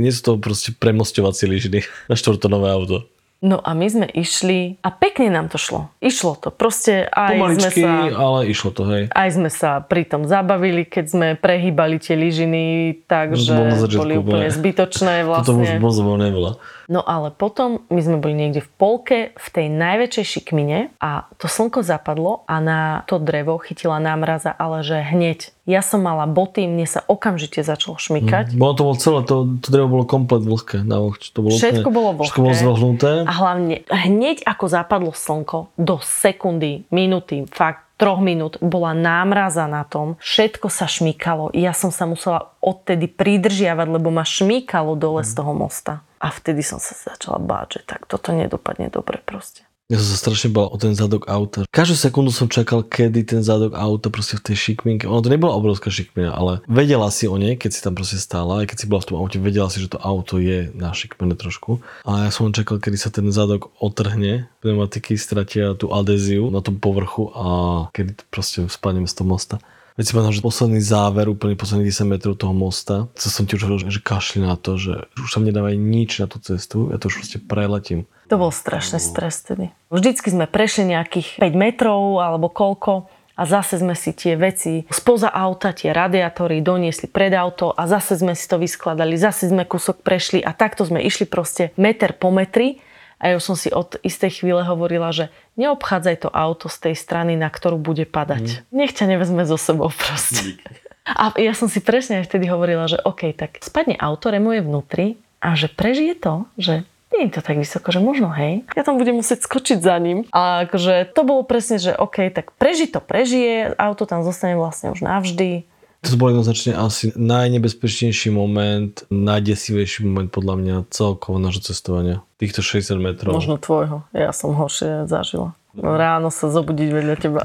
nie 0.00 0.10
sú 0.10 0.20
to 0.24 0.32
proste 0.40 0.74
premostovacie 0.76 1.46
lyžiny 1.46 1.84
na 2.08 2.14
štvortonové 2.16 2.68
auto. 2.72 3.06
No 3.40 3.56
a 3.56 3.72
my 3.72 3.88
sme 3.88 4.06
išli 4.12 4.76
a 4.84 4.92
pekne 4.92 5.32
nám 5.32 5.48
to 5.48 5.56
šlo. 5.56 5.88
Išlo 6.04 6.36
to. 6.36 6.52
Proste 6.52 7.08
aj 7.08 7.32
sme 7.32 7.40
Pomaličky, 7.40 7.80
sa... 7.80 8.12
ale 8.12 8.38
išlo 8.52 8.68
to, 8.68 8.84
hej. 8.84 9.02
Aj 9.08 9.28
sme 9.32 9.48
sa 9.48 9.80
pri 9.80 10.04
tom 10.04 10.28
zabavili, 10.28 10.84
keď 10.84 11.04
sme 11.08 11.28
prehýbali 11.40 11.96
tie 11.96 12.20
lyžiny, 12.20 12.64
takže 13.08 13.80
boli 13.96 14.20
úplne 14.20 14.52
zbytočné 14.52 15.24
Toto 15.40 15.56
už 15.56 15.72
vlastne. 15.72 15.80
moc 15.80 16.20
nebola. 16.20 16.60
No 16.90 17.06
ale 17.06 17.30
potom 17.30 17.86
my 17.86 18.02
sme 18.02 18.18
boli 18.18 18.34
niekde 18.34 18.66
v 18.66 18.70
polke 18.74 19.18
v 19.38 19.46
tej 19.54 19.70
najväčšej 19.70 20.26
šikmine 20.26 20.90
a 20.98 21.30
to 21.38 21.46
slnko 21.46 21.86
zapadlo 21.86 22.42
a 22.50 22.58
na 22.58 23.06
to 23.06 23.22
drevo 23.22 23.62
chytila 23.62 24.02
námraza, 24.02 24.50
ale 24.50 24.82
že 24.82 24.98
hneď. 24.98 25.54
Ja 25.70 25.86
som 25.86 26.02
mala 26.02 26.26
boty, 26.26 26.66
mne 26.66 26.90
sa 26.90 27.06
okamžite 27.06 27.62
začalo 27.62 27.94
šmykať. 27.94 28.58
Bolo 28.58 28.74
to 28.74 28.82
bolo 28.82 28.96
celé, 28.98 29.20
to, 29.22 29.36
to 29.62 29.68
drevo 29.70 29.86
bolo 29.86 30.02
komplet 30.02 30.42
vlhké. 30.42 30.82
Na 30.82 30.98
vlhč, 30.98 31.30
to 31.30 31.46
bolo 31.46 31.54
Všetko 31.54 31.86
úplne, 31.86 31.94
bolo 31.94 32.10
Všetko 32.26 32.38
bolo 32.42 32.50
vlhké. 32.50 32.64
zvlhnuté. 32.66 33.10
A 33.22 33.32
hlavne 33.38 33.74
hneď 33.86 34.36
ako 34.42 34.64
zapadlo 34.66 35.12
slnko, 35.14 35.70
do 35.78 36.02
sekundy, 36.02 36.90
minúty, 36.90 37.46
fakt 37.54 37.86
troch 38.00 38.18
minút 38.18 38.56
bola 38.64 38.96
námraza 38.96 39.68
na 39.68 39.84
tom. 39.84 40.16
Všetko 40.24 40.72
sa 40.72 40.88
šmýkalo. 40.88 41.52
Ja 41.52 41.76
som 41.76 41.92
sa 41.92 42.08
musela 42.08 42.50
odtedy 42.64 43.06
pridržiavať, 43.06 43.86
lebo 43.92 44.08
ma 44.08 44.24
šmýkalo 44.24 44.96
dole 44.96 45.20
z 45.20 45.36
toho 45.36 45.52
mosta. 45.52 46.00
A 46.20 46.28
vtedy 46.28 46.60
som 46.60 46.76
sa 46.76 46.92
začala 46.92 47.40
báť, 47.40 47.80
že 47.80 47.96
tak 47.96 48.04
toto 48.04 48.36
nedopadne 48.36 48.92
dobre 48.92 49.18
proste. 49.24 49.64
Ja 49.90 49.98
som 49.98 50.06
sa 50.06 50.22
strašne 50.22 50.54
bal 50.54 50.70
o 50.70 50.78
ten 50.78 50.94
zadok 50.94 51.26
auta. 51.26 51.66
Každú 51.66 51.98
sekundu 51.98 52.30
som 52.30 52.46
čakal, 52.46 52.86
kedy 52.86 53.26
ten 53.26 53.42
zadok 53.42 53.74
auta 53.74 54.06
proste 54.06 54.38
v 54.38 54.46
tej 54.46 54.56
šikminke. 54.70 55.10
Ono 55.10 55.18
to 55.18 55.26
nebola 55.26 55.58
obrovská 55.58 55.90
šikmina, 55.90 56.30
ale 56.30 56.62
vedela 56.70 57.10
si 57.10 57.26
o 57.26 57.34
nej, 57.34 57.58
keď 57.58 57.70
si 57.74 57.82
tam 57.82 57.98
proste 57.98 58.22
stála, 58.22 58.62
aj 58.62 58.70
keď 58.70 58.76
si 58.78 58.86
bola 58.86 59.02
v 59.02 59.08
tom 59.10 59.18
aute, 59.18 59.42
vedela 59.42 59.66
si, 59.66 59.82
že 59.82 59.90
to 59.90 59.98
auto 59.98 60.38
je 60.38 60.70
na 60.78 60.94
šikmene 60.94 61.34
trošku. 61.34 61.82
A 62.06 62.28
ja 62.28 62.30
som 62.30 62.46
len 62.46 62.54
čakal, 62.54 62.78
kedy 62.78 62.94
sa 63.02 63.10
ten 63.10 63.26
zadok 63.34 63.74
otrhne, 63.82 64.46
pneumatiky 64.62 65.18
stratia 65.18 65.74
tú 65.74 65.90
adéziu 65.90 66.54
na 66.54 66.62
tom 66.62 66.78
povrchu 66.78 67.34
a 67.34 67.44
kedy 67.90 68.14
proste 68.30 68.70
spadnem 68.70 69.10
z 69.10 69.18
toho 69.18 69.26
mosta. 69.26 69.58
Veď 69.98 70.04
si 70.06 70.12
pamätám, 70.14 70.36
že 70.36 70.42
posledný 70.44 70.80
záver, 70.82 71.26
úplne 71.26 71.58
posledných 71.58 71.90
10 71.90 72.12
metrov 72.14 72.34
toho 72.38 72.54
mosta, 72.54 73.10
co 73.14 73.26
som 73.26 73.44
ti 73.46 73.58
už 73.58 73.66
hovoril, 73.66 73.90
že 73.90 74.02
kašli 74.02 74.42
na 74.42 74.54
to, 74.54 74.78
že 74.78 75.10
už 75.18 75.30
sa 75.30 75.38
mne 75.42 75.50
dávaj 75.50 75.74
nič 75.74 76.22
na 76.22 76.26
tú 76.30 76.38
cestu, 76.38 76.90
ja 76.94 76.96
to 77.00 77.10
už 77.10 77.22
proste 77.22 77.38
preletím. 77.42 78.06
To 78.30 78.38
bol 78.38 78.54
strašný 78.54 79.02
stres 79.02 79.42
tedy. 79.42 79.74
Vždycky 79.90 80.30
sme 80.30 80.46
prešli 80.46 80.94
nejakých 80.94 81.42
5 81.42 81.50
metrov 81.58 82.22
alebo 82.22 82.46
koľko 82.46 83.10
a 83.40 83.42
zase 83.48 83.80
sme 83.80 83.96
si 83.96 84.12
tie 84.12 84.36
veci 84.36 84.84
spoza 84.92 85.32
auta, 85.32 85.72
tie 85.72 85.96
radiátory 85.96 86.60
doniesli 86.60 87.08
pred 87.08 87.32
auto 87.32 87.72
a 87.72 87.88
zase 87.88 88.20
sme 88.20 88.36
si 88.36 88.44
to 88.44 88.60
vyskladali, 88.60 89.16
zase 89.16 89.48
sme 89.48 89.64
kúsok 89.64 90.04
prešli 90.04 90.44
a 90.44 90.52
takto 90.52 90.84
sme 90.84 91.00
išli 91.00 91.24
proste 91.24 91.72
meter 91.80 92.12
po 92.12 92.28
metri 92.28 92.78
a 93.20 93.24
ja 93.28 93.34
už 93.36 93.44
som 93.52 93.56
si 93.56 93.68
od 93.68 94.00
istej 94.00 94.40
chvíle 94.40 94.64
hovorila, 94.64 95.12
že 95.12 95.28
neobchádzaj 95.60 96.16
to 96.24 96.28
auto 96.32 96.72
z 96.72 96.88
tej 96.88 96.94
strany, 96.96 97.36
na 97.36 97.52
ktorú 97.52 97.76
bude 97.76 98.08
padať. 98.08 98.64
Nech 98.72 98.96
ťa 98.96 99.12
nevezme 99.12 99.44
so 99.44 99.60
sebou 99.60 99.92
proste. 99.92 100.56
A 101.04 101.36
ja 101.36 101.52
som 101.52 101.68
si 101.68 101.84
presne 101.84 102.24
aj 102.24 102.32
vtedy 102.32 102.48
hovorila, 102.48 102.88
že 102.88 102.96
OK, 103.04 103.36
tak 103.36 103.60
spadne 103.60 103.94
auto, 104.00 104.32
remo 104.32 104.56
je 104.56 104.64
vnútri 104.64 105.06
a 105.44 105.52
že 105.52 105.68
prežije 105.68 106.16
to, 106.16 106.48
že 106.56 106.88
nie 107.10 107.26
je 107.26 107.34
to 107.34 107.42
tak 107.42 107.58
vysoko, 107.58 107.90
že 107.90 107.98
možno 107.98 108.30
hej, 108.30 108.62
ja 108.78 108.86
tam 108.86 108.94
budem 108.94 109.18
musieť 109.18 109.42
skočiť 109.42 109.82
za 109.82 109.98
ním. 109.98 110.30
A 110.30 110.70
akože 110.70 111.10
to 111.10 111.26
bolo 111.26 111.42
presne, 111.42 111.82
že 111.82 111.90
OK, 111.90 112.30
tak 112.30 112.54
preži 112.54 112.86
to 112.86 113.02
prežije, 113.02 113.74
auto 113.74 114.06
tam 114.06 114.22
zostane 114.22 114.54
vlastne 114.54 114.94
už 114.94 115.02
navždy. 115.02 115.66
To 116.00 116.16
bol 116.16 116.32
jednoznačne 116.32 116.72
asi 116.80 117.12
najnebezpečnejší 117.12 118.32
moment, 118.32 119.04
najdesivejší 119.12 120.08
moment 120.08 120.32
podľa 120.32 120.54
mňa 120.56 120.76
celkovo 120.88 121.36
nášho 121.36 121.60
cestovania. 121.60 122.24
Týchto 122.40 122.64
60 122.64 122.96
metrov. 122.96 123.36
Možno 123.36 123.60
tvojho, 123.60 124.08
ja 124.16 124.32
som 124.32 124.56
horšie 124.56 125.04
zažila. 125.04 125.52
Ráno 125.76 126.32
sa 126.32 126.48
zobudiť 126.48 126.88
vedľa 126.88 127.16
teba. 127.20 127.44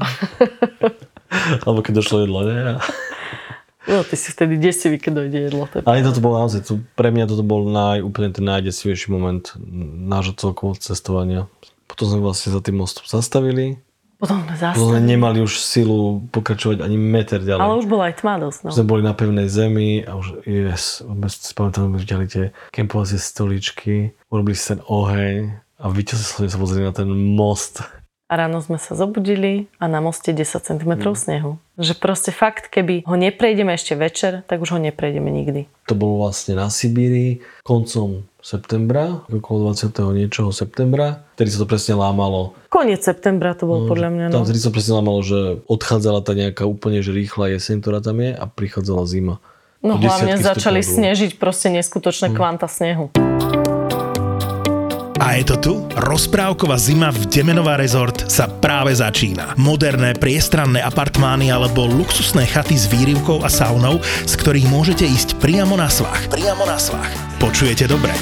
Alebo 1.68 1.84
keď 1.84 2.00
došlo 2.00 2.24
jedlo, 2.24 2.40
nie? 2.48 2.60
No, 3.86 4.02
ty 4.02 4.18
si 4.18 4.34
vtedy 4.34 4.58
desivý, 4.58 4.98
keď 4.98 5.12
dojde 5.14 5.38
jedlo. 5.46 5.62
To 5.70 5.78
je 5.78 5.86
Ale 5.86 6.02
toto 6.02 6.18
bol 6.18 6.34
naozaj, 6.34 6.66
to, 6.66 6.82
pre 6.98 7.14
mňa 7.14 7.30
toto 7.30 7.46
bol 7.46 7.70
naj, 7.70 8.02
úplne 8.02 8.34
ten 8.34 8.42
najdesivejší 8.42 9.14
moment 9.14 9.54
nášho 10.10 10.34
celkového 10.34 10.74
cestovania. 10.82 11.46
Potom 11.86 12.10
sme 12.10 12.18
vlastne 12.18 12.50
za 12.50 12.58
tým 12.58 12.82
mostom 12.82 13.06
zastavili. 13.06 13.78
Potom 14.16 14.40
sme 14.48 14.56
zase. 14.56 14.80
nemali 14.96 15.44
už 15.44 15.60
silu 15.60 16.24
pokračovať 16.32 16.80
ani 16.80 16.96
meter 16.96 17.44
ďalej. 17.44 17.60
Ale 17.60 17.76
už 17.84 17.86
bola 17.86 18.08
aj 18.08 18.14
tma 18.24 18.34
dosť. 18.40 18.58
No. 18.64 18.70
Sme 18.72 18.88
boli 18.88 19.02
na 19.04 19.12
pevnej 19.12 19.48
zemi 19.52 20.00
a 20.08 20.16
už, 20.16 20.40
yes, 20.48 21.04
vôbec 21.04 21.28
si 21.28 21.52
pamätám, 21.52 21.92
sme 21.92 21.98
videli 22.00 22.24
tie 22.24 22.44
kempovacie 22.72 23.20
stoličky, 23.20 24.16
urobili 24.32 24.56
si 24.56 24.72
ten 24.72 24.80
oheň 24.88 25.60
a 25.76 25.84
vyčasne 25.92 26.48
sa 26.48 26.56
pozreli 26.56 26.88
na 26.88 26.96
ten 26.96 27.12
most. 27.12 27.84
A 28.26 28.34
ráno 28.34 28.58
sme 28.58 28.74
sa 28.74 28.98
zobudili 28.98 29.70
a 29.78 29.86
na 29.86 30.02
moste 30.02 30.34
10 30.34 30.58
cm 30.58 30.92
snehu. 31.14 31.62
Že 31.78 31.94
proste 31.94 32.34
fakt, 32.34 32.66
keby 32.74 33.06
ho 33.06 33.14
neprejdeme 33.14 33.70
ešte 33.70 33.94
večer, 33.94 34.42
tak 34.50 34.58
už 34.58 34.74
ho 34.74 34.80
neprejdeme 34.82 35.30
nikdy. 35.30 35.70
To 35.86 35.94
bolo 35.94 36.26
vlastne 36.26 36.58
na 36.58 36.66
Sibíri 36.66 37.38
koncom 37.62 38.26
septembra, 38.42 39.22
okolo 39.30 39.70
20. 39.70 39.94
niečoho 40.18 40.50
septembra, 40.50 41.22
vtedy 41.38 41.54
sa 41.54 41.62
to 41.62 41.70
presne 41.70 41.94
lámalo. 41.94 42.58
Koniec 42.66 43.06
septembra 43.06 43.54
to 43.54 43.70
bol 43.70 43.86
podľa 43.86 44.10
mňa. 44.10 44.24
Tam 44.34 44.42
No. 44.42 44.46
vtedy 44.46 44.58
sa 44.58 44.74
presne 44.74 44.98
lámalo, 44.98 45.22
že 45.22 45.38
odchádzala 45.70 46.26
tá 46.26 46.34
nejaká 46.34 46.66
úplne 46.66 47.06
že 47.06 47.14
rýchla 47.14 47.54
jeseň, 47.54 47.78
ktorá 47.78 48.02
tam 48.02 48.18
je 48.18 48.34
a 48.34 48.44
prichádzala 48.50 49.06
zima. 49.06 49.38
No 49.86 50.02
hlavne 50.02 50.34
začali 50.34 50.82
snežiť 50.82 51.38
proste 51.38 51.70
neskutočné 51.70 52.34
kvanta 52.34 52.66
snehu. 52.66 53.14
A 55.16 55.40
je 55.40 55.44
to 55.48 55.56
tu? 55.56 55.72
Rozprávková 55.96 56.76
zima 56.76 57.08
v 57.08 57.24
Demenová 57.28 57.80
rezort 57.80 58.28
sa 58.28 58.44
práve 58.48 58.92
začína. 58.92 59.56
Moderné 59.56 60.12
priestranné 60.12 60.84
apartmány 60.84 61.48
alebo 61.48 61.88
luxusné 61.88 62.44
chaty 62.44 62.76
s 62.76 62.84
výrivkou 62.84 63.40
a 63.40 63.48
saunou, 63.48 64.00
z 64.02 64.34
ktorých 64.36 64.68
môžete 64.68 65.08
ísť 65.08 65.40
priamo 65.40 65.76
na 65.80 65.88
svach. 65.88 66.28
Priamo 66.28 66.68
na 66.68 66.76
svach. 66.76 67.08
Počujete 67.40 67.88
dobre? 67.88 68.12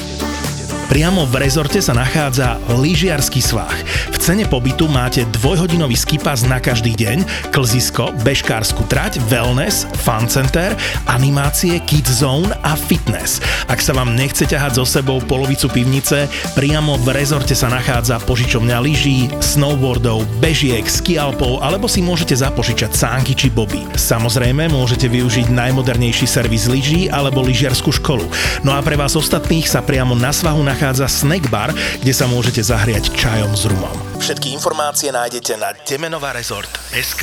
Priamo 0.85 1.25
v 1.25 1.41
rezorte 1.41 1.81
sa 1.81 1.97
nachádza 1.97 2.61
lyžiarsky 2.69 3.41
svah. 3.41 3.73
V 4.13 4.17
cene 4.21 4.45
pobytu 4.45 4.85
máte 4.85 5.25
dvojhodinový 5.33 5.97
skipas 5.97 6.45
na 6.45 6.61
každý 6.61 6.93
deň, 6.93 7.49
klzisko, 7.49 8.13
bežkárskú 8.21 8.85
trať, 8.85 9.17
wellness, 9.25 9.89
fun 10.05 10.29
center, 10.29 10.77
animácie, 11.09 11.81
kids 11.89 12.21
zone 12.21 12.53
a 12.61 12.77
fitness. 12.77 13.41
Ak 13.65 13.81
sa 13.81 13.97
vám 13.97 14.13
nechce 14.13 14.45
ťahať 14.45 14.77
so 14.77 14.85
sebou 14.85 15.17
polovicu 15.25 15.73
pivnice, 15.73 16.29
priamo 16.53 17.01
v 17.01 17.17
rezorte 17.17 17.57
sa 17.57 17.65
nachádza 17.67 18.21
požičovňa 18.21 18.77
lyží, 18.77 19.33
snowboardov, 19.41 20.21
bežiek, 20.37 20.85
skialpov 20.85 21.65
alebo 21.65 21.89
si 21.89 22.05
môžete 22.05 22.37
zapožičať 22.37 22.93
sánky 22.93 23.33
či 23.33 23.49
boby. 23.49 23.81
Samozrejme 23.97 24.69
môžete 24.69 25.09
využiť 25.09 25.49
najmodernejší 25.49 26.29
servis 26.29 26.69
lyží 26.69 27.09
alebo 27.09 27.41
lyžiarskú 27.41 27.89
školu. 27.89 28.29
No 28.61 28.77
a 28.77 28.85
pre 28.85 28.93
vás 28.93 29.17
ostatných 29.17 29.65
sa 29.65 29.81
priamo 29.81 30.13
na 30.13 30.29
svahu 30.29 30.61
nachádza 30.61 30.74
snack 31.07 31.47
bar, 31.47 31.71
kde 32.03 32.11
sa 32.11 32.27
môžete 32.27 32.59
zahriať 32.59 33.15
čajom 33.15 33.55
s 33.55 33.63
rumom. 33.65 33.95
Všetky 34.19 34.51
informácie 34.51 35.07
nájdete 35.09 35.55
na 35.55 35.71
demenovarezort.sk 35.87 37.21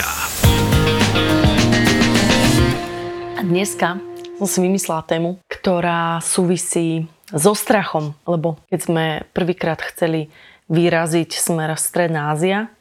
A 3.36 3.40
dneska 3.44 4.00
som 4.40 4.46
si 4.48 4.58
vymyslela 4.64 5.04
tému, 5.04 5.38
ktorá 5.46 6.18
súvisí 6.24 7.06
so 7.30 7.52
strachom, 7.52 8.16
lebo 8.24 8.56
keď 8.72 8.80
sme 8.80 9.04
prvýkrát 9.36 9.80
chceli 9.84 10.32
vyraziť 10.72 11.36
smer 11.36 11.76
Stredná 11.76 12.32
Ázia, 12.32 12.72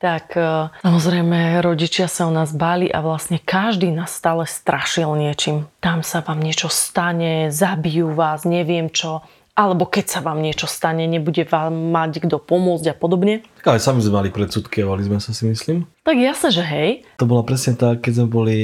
tak 0.00 0.32
e, 0.32 0.72
samozrejme 0.80 1.60
rodičia 1.60 2.08
sa 2.08 2.24
o 2.24 2.32
nás 2.32 2.56
báli 2.56 2.88
a 2.88 3.04
vlastne 3.04 3.36
každý 3.36 3.92
nás 3.92 4.16
stále 4.16 4.48
strašil 4.48 5.12
niečím. 5.12 5.68
Tam 5.84 6.00
sa 6.00 6.24
vám 6.24 6.40
niečo 6.40 6.72
stane, 6.72 7.52
zabijú 7.52 8.16
vás, 8.16 8.48
neviem 8.48 8.88
čo 8.88 9.20
alebo 9.54 9.84
keď 9.84 10.06
sa 10.08 10.20
vám 10.24 10.40
niečo 10.40 10.64
stane, 10.64 11.04
nebude 11.04 11.44
vám 11.44 11.92
mať 11.92 12.24
kto 12.24 12.40
pomôcť 12.40 12.92
a 12.92 12.94
podobne. 12.96 13.44
Tak 13.60 13.76
ale 13.76 13.78
sami 13.82 14.00
sme 14.00 14.24
mali 14.24 14.30
predsudky 14.32 14.80
sme 14.82 15.20
sa 15.20 15.32
si 15.36 15.44
myslím. 15.44 15.84
Tak 16.06 16.16
jasne, 16.16 16.48
že 16.54 16.62
hej. 16.64 16.90
To 17.20 17.28
bola 17.28 17.44
presne 17.44 17.76
tak, 17.76 18.00
keď 18.00 18.24
sme 18.24 18.28
boli 18.30 18.58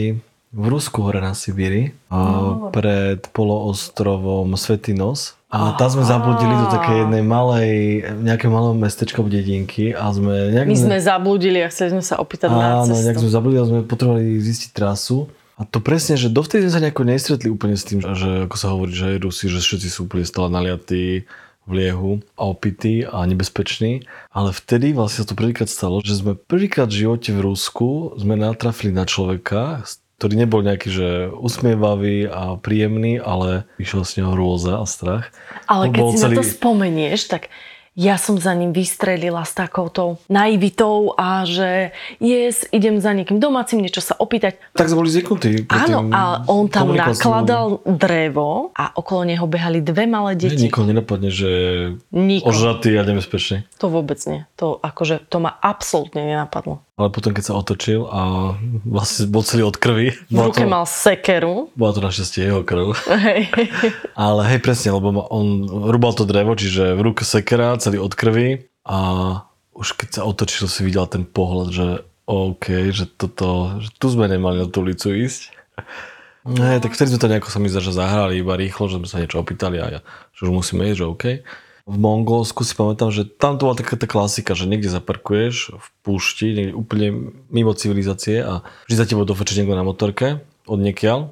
v 0.57 0.67
Rusku 0.73 1.05
hore 1.05 1.21
na 1.21 1.37
Sibíri 1.37 1.93
no. 2.09 2.73
pred 2.73 3.21
poloostrovom 3.37 4.57
Svetý 4.57 4.97
Nos. 4.97 5.37
A 5.53 5.77
tam 5.79 5.89
sme 5.89 6.05
zabludili 6.05 6.53
do 6.53 6.67
také 6.69 7.07
jednej 7.07 7.23
malej, 7.23 8.03
nejaké 8.19 8.51
malé 8.51 8.77
mestečko 8.77 9.23
v 9.25 9.41
dedinky 9.41 9.85
a 9.95 10.11
sme... 10.11 10.53
Nejak... 10.53 10.67
My 10.67 10.77
sme 10.77 10.97
zabludili 10.99 11.63
a 11.63 11.71
chceli 11.71 11.97
sme 11.97 12.05
sa 12.05 12.19
opýtať 12.19 12.51
Áno, 12.51 12.59
na 12.59 12.69
cestu. 12.83 12.93
Áno, 12.93 13.05
nejak 13.09 13.19
sme 13.23 13.31
zabludili 13.31 13.61
a 13.63 13.69
sme 13.69 13.81
potrebovali 13.87 14.37
zistiť 14.43 14.71
trasu. 14.75 15.31
A 15.57 15.65
to 15.65 15.81
presne, 15.81 16.21
že 16.21 16.29
dovtedy 16.29 16.69
sme 16.69 16.73
sa 16.73 16.83
nejako 16.85 17.05
nestretli 17.09 17.49
úplne 17.49 17.81
s 17.81 17.89
tým, 17.89 18.05
že 18.05 18.45
ako 18.45 18.57
sa 18.61 18.77
hovorí, 18.77 18.93
že 18.93 19.17
aj 19.17 19.25
Rusi, 19.25 19.49
že 19.49 19.65
všetci 19.65 19.89
sú 19.89 20.05
úplne 20.05 20.29
stále 20.29 20.53
naliatí 20.53 21.25
v 21.67 21.71
liehu 21.73 22.23
a 22.37 22.43
opití 22.53 23.03
a 23.03 23.25
nebezpeční. 23.25 24.05
Ale 24.31 24.53
vtedy 24.53 24.93
vlastne 24.93 25.25
sa 25.25 25.33
to 25.33 25.35
prvýkrát 25.35 25.67
stalo, 25.67 26.05
že 26.05 26.21
sme 26.21 26.37
prvýkrát 26.37 26.93
v 26.93 27.09
živote 27.09 27.33
v 27.33 27.41
Rusku 27.41 28.15
sme 28.21 28.37
natrafili 28.37 28.93
na 28.93 29.09
človeka, 29.09 29.83
ktorý 30.17 30.35
nebol 30.45 30.61
nejaký, 30.65 30.89
že 30.89 31.09
usmievavý 31.29 32.29
a 32.29 32.57
príjemný, 32.57 33.21
ale 33.21 33.69
vyšiel 33.77 34.05
z 34.05 34.13
neho 34.23 34.33
hrôza 34.33 34.81
a 34.81 34.85
strach. 34.89 35.33
Ale 35.69 35.93
keď 35.93 36.05
si 36.13 36.17
celý... 36.21 36.37
na 36.37 36.41
to 36.41 36.45
spomenieš, 36.47 37.21
tak 37.29 37.53
ja 37.97 38.21
som 38.21 38.37
za 38.37 38.53
ním 38.53 38.77
vystrelila 38.77 39.43
s 39.43 39.57
takouto 39.57 40.21
naivitou 40.29 41.17
a 41.17 41.49
že 41.49 41.97
yes, 42.21 42.69
idem 42.69 43.01
za 43.01 43.17
niekým 43.17 43.41
domácim 43.41 43.81
niečo 43.81 44.05
sa 44.05 44.13
opýtať. 44.21 44.61
Tak 44.77 44.93
sme 44.93 45.01
boli 45.03 45.11
zvyknutí. 45.11 45.65
Áno, 45.73 46.13
a 46.13 46.45
on 46.47 46.69
tam 46.69 46.93
nakladal 46.93 47.81
drevo 47.89 48.71
a 48.77 48.93
okolo 48.93 49.25
neho 49.25 49.49
behali 49.49 49.81
dve 49.81 50.05
malé 50.05 50.37
deti. 50.37 50.61
Ne, 50.61 50.69
nikoho 50.69 50.85
nenapadne, 50.85 51.33
že 51.33 51.51
Nikoho. 52.13 52.53
ožratý 52.53 53.01
a 53.01 53.03
nebezpečný. 53.03 53.65
To 53.81 53.89
vôbec 53.89 54.21
nie. 54.29 54.45
To, 54.61 54.77
akože, 54.77 55.25
to 55.33 55.41
ma 55.41 55.57
absolútne 55.57 56.21
nenapadlo 56.23 56.86
ale 56.97 57.13
potom 57.13 57.37
keď 57.37 57.53
sa 57.53 57.59
otočil 57.61 58.09
a 58.09 58.57
vlastne 58.89 59.29
bol 59.29 59.45
celý 59.45 59.69
od 59.69 59.77
krvi. 59.77 60.17
V 60.33 60.41
ruke 60.41 60.65
to, 60.65 60.69
mal 60.69 60.89
sekeru. 60.89 61.69
Bola 61.77 61.93
to 61.93 62.01
našťastie 62.01 62.49
jeho 62.49 62.65
krv. 62.65 62.97
Hej. 63.05 63.53
ale 64.17 64.41
hej, 64.49 64.65
presne, 64.65 64.97
lebo 64.97 65.13
on 65.29 65.69
rúbal 65.93 66.17
to 66.17 66.25
drevo, 66.25 66.57
čiže 66.57 66.97
v 66.97 67.13
ruke 67.13 67.29
sekera, 67.29 67.77
celý 67.77 68.01
od 68.01 68.17
krvi 68.17 68.73
a 68.89 68.99
už 69.77 69.93
keď 69.93 70.09
sa 70.09 70.23
otočil 70.25 70.73
si 70.73 70.81
videl 70.89 71.05
ten 71.05 71.29
pohľad, 71.29 71.69
že 71.69 71.87
OK, 72.25 72.89
že 72.97 73.05
toto, 73.13 73.77
že 73.85 73.93
tu 74.01 74.09
sme 74.09 74.25
nemali 74.33 74.65
na 74.65 74.67
tú 74.67 74.81
ulicu 74.81 75.13
ísť. 75.13 75.53
Ne, 76.49 76.81
tak 76.81 76.97
vtedy 76.97 77.13
sme 77.13 77.21
to 77.21 77.29
nejako 77.29 77.53
sa 77.53 77.61
mi 77.61 77.69
zdá, 77.69 77.85
že 77.85 77.93
zahrali 77.93 78.41
iba 78.41 78.57
rýchlo, 78.57 78.89
že 78.89 78.97
sme 78.97 79.09
sa 79.11 79.21
niečo 79.21 79.37
opýtali 79.37 79.77
a 79.85 79.87
ja, 79.99 80.01
že 80.33 80.49
už 80.49 80.65
musíme 80.65 80.89
ísť, 80.89 80.99
že 81.05 81.07
OK 81.13 81.25
v 81.87 81.97
Mongolsku 81.97 82.67
si 82.67 82.75
pamätám, 82.75 83.15
že 83.15 83.23
tam 83.23 83.57
to 83.57 83.71
bola 83.71 83.79
taká 83.79 83.95
tá 83.95 84.11
klasika, 84.11 84.59
že 84.59 84.67
niekde 84.67 84.91
zaparkuješ 84.91 85.79
v 85.79 85.87
púšti, 86.03 86.51
niekde 86.51 86.75
úplne 86.75 87.39
mimo 87.47 87.71
civilizácie 87.79 88.43
a 88.43 88.67
vždy 88.91 88.95
za 88.99 89.07
tebou 89.07 89.23
dofečí 89.23 89.55
niekto 89.55 89.79
na 89.79 89.87
motorke 89.87 90.43
od 90.67 90.83
niekiaľ 90.83 91.31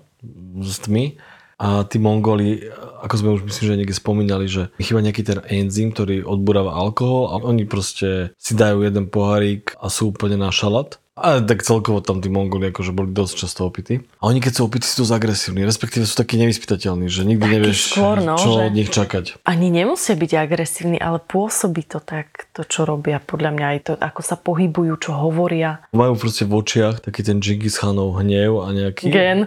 s 0.63 0.79
tmy 0.79 1.19
a 1.59 1.83
tí 1.87 1.99
Mongoli, 1.99 2.71
ako 3.03 3.15
sme 3.19 3.31
už 3.35 3.43
myslím, 3.47 3.67
že 3.67 3.79
niekde 3.79 3.97
spomínali, 3.99 4.47
že 4.47 4.71
chýba 4.79 5.03
nejaký 5.03 5.23
ten 5.27 5.39
enzym, 5.47 5.91
ktorý 5.91 6.27
odburáva 6.27 6.75
alkohol 6.75 7.31
a 7.31 7.35
oni 7.43 7.67
proste 7.67 8.35
si 8.39 8.55
dajú 8.55 8.83
jeden 8.87 9.11
pohárik 9.11 9.75
a 9.79 9.91
sú 9.91 10.15
úplne 10.15 10.39
na 10.39 10.55
šalat 10.55 11.03
ale 11.15 11.47
tak 11.47 11.63
celkovo 11.63 12.03
tam 12.03 12.19
tí 12.19 12.27
Mongoli 12.27 12.75
akože 12.75 12.91
boli 12.91 13.15
dosť 13.15 13.35
často 13.47 13.63
opití. 13.63 14.03
A 14.19 14.27
oni 14.27 14.43
keď 14.43 14.59
sú 14.59 14.63
opití, 14.67 14.91
sú 14.91 15.07
dosť 15.07 15.15
agresívni, 15.15 15.63
respektíve 15.63 16.03
sú 16.11 16.19
takí 16.19 16.35
nevyspytateľní, 16.43 17.07
že 17.07 17.23
nikdy 17.23 17.47
Taký 17.47 17.55
nevieš, 17.55 17.79
skôr, 17.95 18.19
no, 18.19 18.35
čo 18.35 18.51
že... 18.51 18.61
od 18.67 18.75
nich 18.75 18.91
čakať. 18.91 19.25
Ani 19.47 19.71
nemusia 19.71 20.19
byť 20.19 20.31
agresívni, 20.35 20.99
ale 20.99 21.23
pôsobí 21.23 21.87
to 21.87 22.03
tak, 22.03 22.51
to 22.51 22.67
čo 22.67 22.83
robia, 22.83 23.23
podľa 23.23 23.51
mňa 23.55 23.67
aj 23.71 23.79
to, 23.87 23.93
ako 23.95 24.21
sa 24.27 24.35
pohybujú, 24.35 24.95
čo 24.99 25.15
hovoria. 25.15 25.87
Majú 25.95 26.19
proste 26.19 26.43
v 26.51 26.59
očiach 26.59 27.07
taký 27.07 27.23
ten 27.23 27.39
Genghis 27.39 27.79
Khanov 27.79 28.19
hnev 28.19 28.67
a 28.67 28.75
nejaký... 28.75 29.07
Gen. 29.15 29.47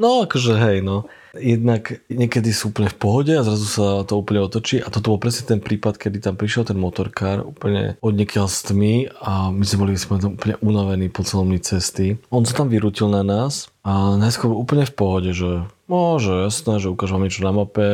No 0.00 0.24
akože 0.24 0.56
hej, 0.56 0.80
no. 0.80 1.04
Jednak 1.32 2.04
niekedy 2.12 2.52
sú 2.52 2.68
úplne 2.76 2.92
v 2.92 3.00
pohode 3.00 3.32
a 3.32 3.40
zrazu 3.40 3.64
sa 3.64 4.04
to 4.04 4.20
úplne 4.20 4.44
otočí 4.44 4.84
a 4.84 4.92
toto 4.92 5.16
bol 5.16 5.20
presne 5.22 5.48
ten 5.48 5.60
prípad, 5.64 5.96
kedy 5.96 6.20
tam 6.20 6.36
prišiel 6.36 6.68
ten 6.68 6.76
motorkár 6.76 7.40
úplne 7.40 7.96
od 8.04 8.12
niekiaľ 8.12 8.52
tmy 8.52 9.08
a 9.16 9.48
my 9.48 9.64
sme 9.64 9.88
boli 9.88 9.96
sme 9.96 10.20
tam 10.20 10.36
úplne 10.36 10.60
unavení 10.60 11.08
po 11.08 11.24
celom 11.24 11.48
cesty. 11.56 12.20
On 12.28 12.44
sa 12.44 12.52
tam 12.52 12.68
vyrútil 12.68 13.08
na 13.08 13.24
nás 13.24 13.71
a 13.82 14.14
najskôr 14.14 14.54
úplne 14.54 14.86
v 14.86 14.94
pohode, 14.94 15.30
že 15.34 15.66
Môže, 15.92 16.48
jasné, 16.48 16.80
že 16.80 16.88
ukážem 16.88 17.20
vám 17.20 17.24
niečo 17.28 17.44
na 17.44 17.52
mape. 17.52 17.84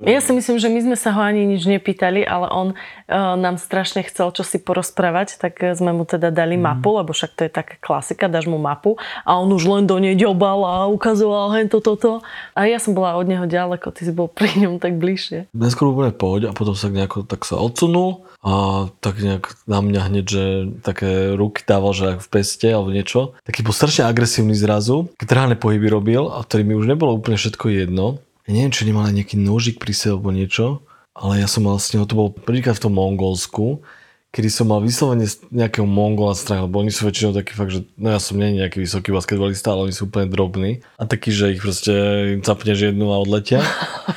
Ja 0.00 0.24
si 0.24 0.32
myslím, 0.32 0.56
že 0.56 0.72
my 0.72 0.80
sme 0.88 0.96
sa 0.96 1.12
ho 1.12 1.20
ani 1.20 1.44
nič 1.44 1.68
nepýtali, 1.68 2.24
ale 2.24 2.48
on 2.48 2.68
uh, 2.72 3.36
nám 3.36 3.60
strašne 3.60 4.00
chcel 4.08 4.32
čo 4.32 4.40
si 4.40 4.56
porozprávať, 4.56 5.36
tak 5.36 5.60
sme 5.76 5.92
mu 5.92 6.08
teda 6.08 6.32
dali 6.32 6.56
mm. 6.56 6.64
mapu, 6.64 6.96
lebo 6.96 7.12
však 7.12 7.36
to 7.36 7.44
je 7.44 7.52
taká 7.52 7.76
klasika, 7.76 8.32
dáš 8.32 8.48
mu 8.48 8.56
mapu 8.56 8.96
a 9.28 9.36
on 9.36 9.52
už 9.52 9.68
len 9.68 9.84
do 9.84 10.00
nej 10.00 10.16
ďobal 10.16 10.64
a 10.64 10.74
ukazoval 10.88 11.52
hen 11.52 11.68
toto, 11.68 11.92
toto. 11.92 12.24
A 12.56 12.64
ja 12.64 12.80
som 12.80 12.96
bola 12.96 13.20
od 13.20 13.28
neho 13.28 13.44
ďaleko, 13.44 13.92
ty 13.92 14.08
si 14.08 14.16
bol 14.16 14.32
pri 14.32 14.56
ňom 14.56 14.80
tak 14.80 14.96
bližšie. 14.96 15.52
Najskôr 15.52 15.92
úplne 15.92 16.16
v 16.16 16.18
pohode 16.22 16.46
a 16.48 16.56
potom 16.56 16.72
sa 16.72 16.88
nejako 16.88 17.28
tak 17.28 17.44
sa 17.44 17.60
odsunul 17.60 18.24
a 18.42 18.86
tak 18.98 19.22
nejak 19.22 19.54
na 19.70 19.78
mňa 19.78 20.00
hneď, 20.10 20.26
že 20.26 20.44
také 20.82 21.38
ruky 21.38 21.62
dával, 21.62 21.94
že 21.94 22.18
v 22.18 22.26
peste 22.26 22.66
alebo 22.66 22.90
niečo. 22.90 23.38
Taký 23.46 23.62
bol 23.62 23.70
strašne 23.70 24.10
agresívny 24.10 24.58
zrazu, 24.58 25.14
trhané 25.22 25.54
pohyby 25.54 25.86
robil 25.86 26.26
a 26.26 26.42
ktorý 26.42 26.66
mi 26.66 26.74
už 26.74 26.90
nebolo 26.90 27.14
úplne 27.14 27.38
všetko 27.38 27.70
jedno. 27.70 28.18
Ja 28.50 28.58
neviem, 28.58 28.74
či 28.74 28.82
nemal 28.82 29.06
nejaký 29.14 29.38
nožik 29.38 29.78
pri 29.78 29.94
sebe 29.94 30.18
alebo 30.18 30.34
niečo, 30.34 30.82
ale 31.14 31.38
ja 31.38 31.46
som 31.46 31.70
mal 31.70 31.78
s 31.78 31.94
neho, 31.94 32.02
to 32.02 32.18
bol 32.18 32.34
prvýkrát 32.34 32.74
v 32.74 32.90
tom 32.90 32.98
Mongolsku, 32.98 33.86
kedy 34.32 34.48
som 34.48 34.72
mal 34.72 34.80
vyslovene 34.80 35.28
nejakého 35.52 35.84
Mongola 35.84 36.32
strach, 36.32 36.64
lebo 36.64 36.80
oni 36.80 36.88
sú 36.88 37.04
väčšinou 37.04 37.36
takí 37.36 37.52
fakt, 37.52 37.76
že 37.76 37.84
no 38.00 38.10
ja 38.10 38.18
som 38.18 38.40
nie 38.40 38.58
nejaký 38.58 38.80
vysoký 38.80 39.12
basketbalista, 39.12 39.76
ale 39.76 39.92
oni 39.92 39.94
sú 39.94 40.08
úplne 40.08 40.26
drobní 40.26 40.80
a 40.96 41.04
taký, 41.04 41.30
že 41.30 41.52
ich 41.52 41.60
proste 41.60 41.92
im 42.34 42.40
capneš 42.40 42.90
jednu 42.90 43.12
a 43.12 43.20
odletia. 43.20 43.60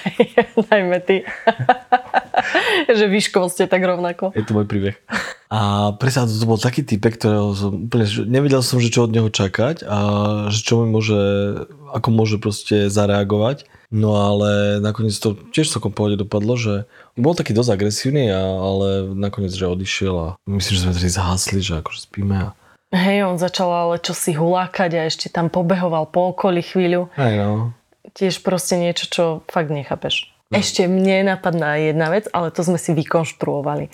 Najmä 0.71 1.03
ty. 1.03 1.27
že 2.99 3.05
výškovo 3.09 3.49
ste 3.49 3.65
tak 3.65 3.81
rovnako. 3.81 4.31
Je 4.37 4.45
to 4.45 4.53
môj 4.53 4.67
príbeh. 4.69 4.95
A 5.49 5.93
presne 5.95 6.25
to 6.25 6.49
bol 6.49 6.57
taký 6.57 6.81
typek, 6.81 7.21
ktorého 7.21 7.53
som 7.53 7.87
úplne, 7.87 8.05
nevedel 8.25 8.65
som, 8.65 8.81
že 8.81 8.89
čo 8.89 9.05
od 9.05 9.13
neho 9.13 9.29
čakať 9.29 9.85
a 9.85 9.97
že 10.49 10.59
čo 10.65 10.81
mi 10.83 10.89
môže, 10.89 11.21
ako 11.93 12.07
môže 12.11 12.37
proste 12.41 12.89
zareagovať. 12.89 13.69
No 13.93 14.17
ale 14.17 14.81
nakoniec 14.81 15.15
to 15.15 15.37
tiež 15.53 15.69
celkom 15.69 15.93
pohode 15.93 16.17
dopadlo, 16.17 16.57
že 16.57 16.73
bol 17.15 17.37
taký 17.37 17.53
dosť 17.53 17.77
agresívny, 17.77 18.27
a, 18.33 18.41
ale 18.41 19.13
nakoniec, 19.13 19.53
že 19.53 19.69
odišiel 19.69 20.15
a 20.17 20.27
myslím, 20.49 20.73
že 20.75 20.83
sme 20.83 20.97
tedy 20.97 21.09
zhasli, 21.13 21.59
že 21.61 21.79
akože 21.79 22.09
spíme 22.09 22.51
a 22.51 22.57
Hej, 22.95 23.27
on 23.27 23.35
začal 23.35 23.67
ale 23.67 23.99
čo 23.99 24.15
si 24.15 24.31
hulákať 24.31 24.91
a 24.95 25.07
ešte 25.09 25.27
tam 25.27 25.51
pobehoval 25.51 26.07
po 26.07 26.31
okolí 26.31 26.63
chvíľu. 26.63 27.11
Hej 27.17 27.43
no. 27.43 27.75
Tiež 28.15 28.39
proste 28.39 28.79
niečo, 28.79 29.09
čo 29.09 29.23
fakt 29.51 29.67
nechápeš. 29.67 30.31
No. 30.53 30.61
Ešte 30.61 30.85
mne 30.85 31.25
napadná 31.25 31.73
jedna 31.81 32.13
vec, 32.13 32.29
ale 32.29 32.53
to 32.53 32.61
sme 32.61 32.77
si 32.77 32.93
vykonštruovali. 32.93 33.89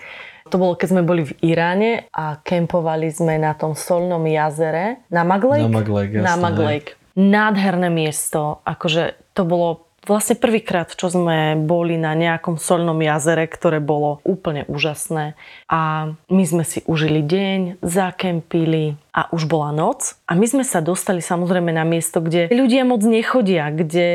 To 0.51 0.59
bolo, 0.59 0.75
keď 0.75 0.87
sme 0.91 1.01
boli 1.07 1.23
v 1.23 1.33
Iráne 1.47 2.11
a 2.11 2.35
kempovali 2.43 3.07
sme 3.07 3.39
na 3.39 3.55
tom 3.55 3.71
solnom 3.71 4.19
jazere 4.27 5.07
na 5.07 5.23
Maglake. 5.23 5.63
Na 5.63 5.79
Maglake, 5.79 6.13
jasné, 6.19 6.27
Na 6.27 6.35
Maglake. 6.35 6.89
Nádherné 7.15 7.87
miesto, 7.87 8.59
akože 8.67 9.15
to 9.31 9.47
bolo 9.47 9.91
vlastne 10.03 10.33
prvýkrát, 10.35 10.91
čo 10.91 11.13
sme 11.13 11.53
boli 11.55 11.95
na 11.95 12.17
nejakom 12.17 12.57
solnom 12.57 12.97
jazere, 12.99 13.45
ktoré 13.45 13.77
bolo 13.77 14.19
úplne 14.25 14.65
úžasné. 14.65 15.37
A 15.69 16.11
my 16.27 16.43
sme 16.43 16.63
si 16.65 16.81
užili 16.89 17.21
deň, 17.21 17.79
zakempili 17.85 18.97
a 19.13 19.29
už 19.29 19.45
bola 19.45 19.69
noc. 19.69 20.17
A 20.25 20.33
my 20.33 20.45
sme 20.49 20.63
sa 20.65 20.81
dostali 20.81 21.21
samozrejme 21.21 21.69
na 21.69 21.85
miesto, 21.85 22.19
kde 22.19 22.49
ľudia 22.49 22.83
moc 22.83 23.05
nechodia, 23.05 23.69
kde 23.69 24.09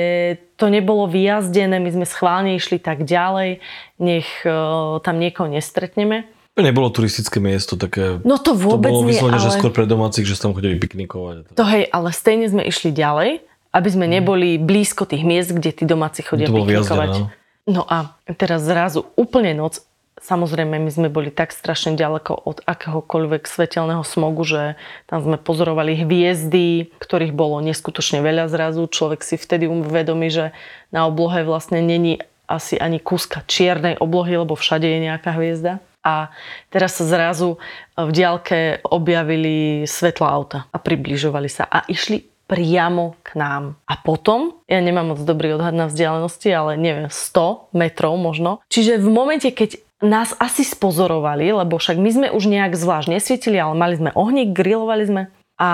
to 0.57 0.73
nebolo 0.73 1.05
vyjazdené, 1.09 1.79
my 1.79 1.91
sme 1.93 2.07
schválne 2.09 2.57
išli 2.57 2.81
tak 2.81 3.05
ďalej, 3.05 3.61
nech 4.01 4.29
uh, 4.45 4.99
tam 5.05 5.21
niekoho 5.21 5.53
nestretneme. 5.53 6.29
Nebolo 6.57 6.89
turistické 6.89 7.37
miesto 7.37 7.77
také... 7.77 8.17
No 8.25 8.41
to 8.41 8.57
vôbec 8.57 8.89
to 8.89 9.05
bolo 9.05 9.13
nie, 9.13 9.21
ale... 9.21 9.37
že 9.37 9.61
skôr 9.61 9.69
pre 9.69 9.85
domácich, 9.85 10.25
že 10.25 10.41
sa 10.41 10.49
tam 10.49 10.57
chodili 10.57 10.81
piknikovať. 10.81 11.53
To 11.53 11.65
hej, 11.69 11.85
ale 11.93 12.09
stejne 12.17 12.49
sme 12.49 12.65
išli 12.65 12.97
ďalej 12.97 13.45
aby 13.77 13.89
sme 13.93 14.07
neboli 14.09 14.57
blízko 14.57 15.05
tých 15.05 15.21
miest, 15.21 15.53
kde 15.53 15.71
tí 15.77 15.85
domáci 15.85 16.25
chodia 16.25 16.49
to 16.49 16.57
piknikovať. 16.57 17.09
No. 17.13 17.27
no 17.69 17.83
a 17.85 18.17
teraz 18.33 18.65
zrazu 18.65 19.05
úplne 19.21 19.53
noc, 19.53 19.85
Samozrejme, 20.17 20.81
my 20.81 20.91
sme 20.91 21.09
boli 21.13 21.29
tak 21.29 21.53
strašne 21.53 21.93
ďaleko 21.95 22.35
od 22.49 22.65
akéhokoľvek 22.65 23.45
svetelného 23.45 24.01
smogu, 24.01 24.49
že 24.49 24.81
tam 25.07 25.21
sme 25.21 25.37
pozorovali 25.37 25.93
hviezdy, 26.03 26.89
ktorých 26.99 27.37
bolo 27.37 27.61
neskutočne 27.61 28.25
veľa 28.25 28.49
zrazu. 28.49 28.89
Človek 28.89 29.21
si 29.21 29.37
vtedy 29.37 29.69
uvedomí, 29.69 30.33
že 30.33 30.57
na 30.89 31.05
oblohe 31.05 31.45
vlastne 31.45 31.85
není 31.85 32.19
asi 32.49 32.79
ani 32.79 33.03
kúska 33.03 33.43
čiernej 33.45 33.99
oblohy, 33.99 34.39
lebo 34.39 34.55
všade 34.55 34.87
je 34.87 34.99
nejaká 35.05 35.35
hviezda. 35.35 35.85
a 36.07 36.31
teraz 36.71 36.95
sa 36.95 37.05
zrazu 37.05 37.59
v 37.99 38.11
diálke 38.15 38.79
objavili 38.87 39.83
svetla 39.91 40.29
auta 40.31 40.59
a 40.71 40.79
približovali 40.79 41.51
sa 41.51 41.67
a 41.67 41.83
išli 41.91 42.23
priamo 42.47 43.19
k 43.27 43.35
nám. 43.35 43.75
A 43.91 43.99
potom, 43.99 44.63
ja 44.71 44.79
nemám 44.79 45.19
moc 45.19 45.21
dobrý 45.27 45.59
odhad 45.59 45.75
na 45.75 45.91
vzdialenosti, 45.91 46.47
ale 46.55 46.79
neviem, 46.79 47.11
100 47.11 47.75
metrov 47.75 48.15
možno. 48.15 48.63
Čiže 48.71 49.03
v 49.03 49.11
momente, 49.11 49.51
keď 49.51 49.83
nás 50.05 50.37
asi 50.37 50.63
spozorovali, 50.65 51.49
lebo 51.57 51.81
však 51.81 51.97
my 51.97 52.11
sme 52.13 52.27
už 52.33 52.49
nejak 52.49 52.77
zvlášť 52.77 53.09
nesvietili, 53.17 53.57
ale 53.57 53.73
mali 53.73 53.95
sme 53.97 54.11
ohník, 54.13 54.53
grilovali 54.53 55.05
sme 55.09 55.23
a 55.57 55.71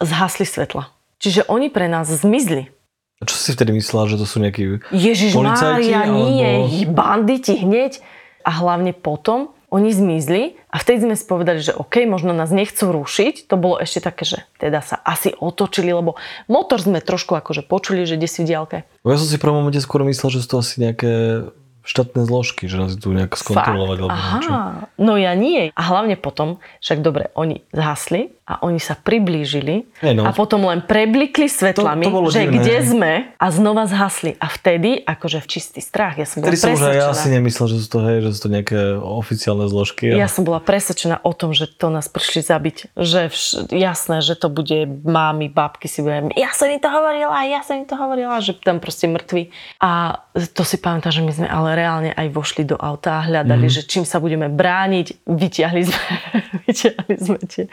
zhasli 0.00 0.48
svetla. 0.48 0.88
Čiže 1.20 1.50
oni 1.50 1.68
pre 1.68 1.90
nás 1.90 2.08
zmizli. 2.08 2.72
A 3.18 3.26
čo 3.26 3.34
si 3.34 3.50
vtedy 3.50 3.74
myslela, 3.74 4.06
že 4.06 4.16
to 4.16 4.26
sú 4.30 4.38
nejakí 4.38 4.78
Ježiš 4.94 5.34
policajti? 5.34 5.90
Mária, 5.90 6.06
nie, 6.06 6.50
alebo... 6.86 6.94
banditi 6.94 7.58
hneď. 7.58 7.98
A 8.46 8.50
hlavne 8.64 8.94
potom 8.96 9.52
oni 9.68 9.92
zmizli 9.92 10.56
a 10.72 10.80
vtedy 10.80 11.04
sme 11.04 11.14
si 11.18 11.28
povedali, 11.28 11.60
že 11.60 11.76
OK, 11.76 12.08
možno 12.08 12.32
nás 12.32 12.48
nechcú 12.48 12.88
rušiť. 12.88 13.50
To 13.52 13.60
bolo 13.60 13.76
ešte 13.76 14.00
také, 14.00 14.24
že 14.24 14.38
teda 14.56 14.80
sa 14.80 14.96
asi 15.04 15.36
otočili, 15.36 15.92
lebo 15.92 16.16
motor 16.48 16.80
sme 16.80 17.04
trošku 17.04 17.36
akože 17.36 17.68
počuli, 17.68 18.08
že 18.08 18.16
kde 18.16 18.28
si 18.30 18.40
v 18.46 18.48
diálke. 18.54 18.76
Ja 19.04 19.20
som 19.20 19.28
si 19.28 19.36
v 19.36 19.44
prvom 19.44 19.60
momente 19.60 19.84
skôr 19.84 20.00
myslel, 20.08 20.32
že 20.32 20.40
sú 20.40 20.48
to 20.56 20.64
asi 20.64 20.80
nejaké 20.80 21.44
štátne 21.88 22.28
zložky, 22.28 22.68
že 22.68 22.76
nás 22.76 22.92
idú 22.94 23.16
nejak 23.16 23.32
skontrolovať. 23.32 23.96
Alebo 24.04 24.12
niečo. 24.12 24.52
Aha, 24.52 24.92
no 25.00 25.16
ja 25.16 25.32
nie. 25.32 25.72
A 25.72 25.82
hlavne 25.88 26.20
potom, 26.20 26.60
však 26.84 27.00
dobre, 27.00 27.32
oni 27.32 27.64
zhasli 27.72 28.37
a 28.48 28.64
oni 28.64 28.80
sa 28.80 28.96
priblížili 28.96 29.84
no. 30.16 30.24
a 30.24 30.32
potom 30.32 30.64
len 30.64 30.80
preblikli 30.80 31.52
svetlami, 31.52 32.08
To- 32.08 32.24
to 32.26 32.32
že 32.32 32.48
divné. 32.48 32.56
kde 32.56 32.76
sme 32.80 33.12
a 33.36 33.46
znova 33.52 33.84
zhasli. 33.84 34.40
A 34.40 34.48
vtedy, 34.48 35.04
akože 35.04 35.44
v 35.44 35.46
čistý 35.52 35.80
strach, 35.84 36.16
ja 36.16 36.24
som 36.24 36.40
bola 36.40 36.56
Vtedy 36.56 36.64
som 36.64 36.72
už 36.72 36.80
aj 36.80 36.96
ja 36.96 37.12
presvedčená. 37.12 37.20
si 37.20 37.28
nemyslel, 37.28 37.66
že 37.68 37.76
sú 37.84 37.88
to, 37.92 37.98
hej, 38.08 38.18
že 38.24 38.30
sú 38.32 38.40
to 38.40 38.48
nejaké 38.48 38.80
oficiálne 38.96 39.68
zložky. 39.68 40.08
Ja 40.08 40.32
som 40.32 40.48
bola 40.48 40.64
presvedčená 40.64 41.20
o 41.20 41.32
tom, 41.36 41.52
že 41.52 41.68
to 41.68 41.92
nás 41.92 42.08
prišli 42.08 42.40
zabiť. 42.40 42.76
Že 42.96 43.20
vš- 43.28 43.68
jasné, 43.68 44.24
že 44.24 44.32
to 44.32 44.48
bude 44.48 44.88
mámy, 45.04 45.52
babky 45.52 45.84
si 45.84 46.00
budeme, 46.00 46.32
ja 46.32 46.48
som 46.56 46.72
im 46.72 46.80
to 46.80 46.88
hovorila, 46.88 47.44
ja 47.44 47.60
som 47.60 47.76
im 47.76 47.84
to 47.84 48.00
hovorila, 48.00 48.40
že 48.40 48.56
tam 48.56 48.80
proste 48.80 49.04
mŕtvi. 49.12 49.52
A 49.84 50.24
to 50.56 50.64
si 50.64 50.80
pamätám, 50.80 51.12
že 51.12 51.20
my 51.20 51.32
sme 51.36 51.48
ale 51.50 51.76
reálne 51.76 52.10
aj 52.16 52.32
vošli 52.32 52.64
do 52.64 52.80
auta 52.80 53.20
a 53.20 53.26
hľadali, 53.28 53.68
mm-hmm. 53.68 53.84
že 53.84 53.90
čím 53.90 54.08
sa 54.08 54.22
budeme 54.22 54.48
brániť. 54.48 55.28
Vyťahli 55.28 55.82
sme, 55.84 56.02
vyťahli 56.64 57.14
sme 57.20 57.38
tie, 57.44 57.64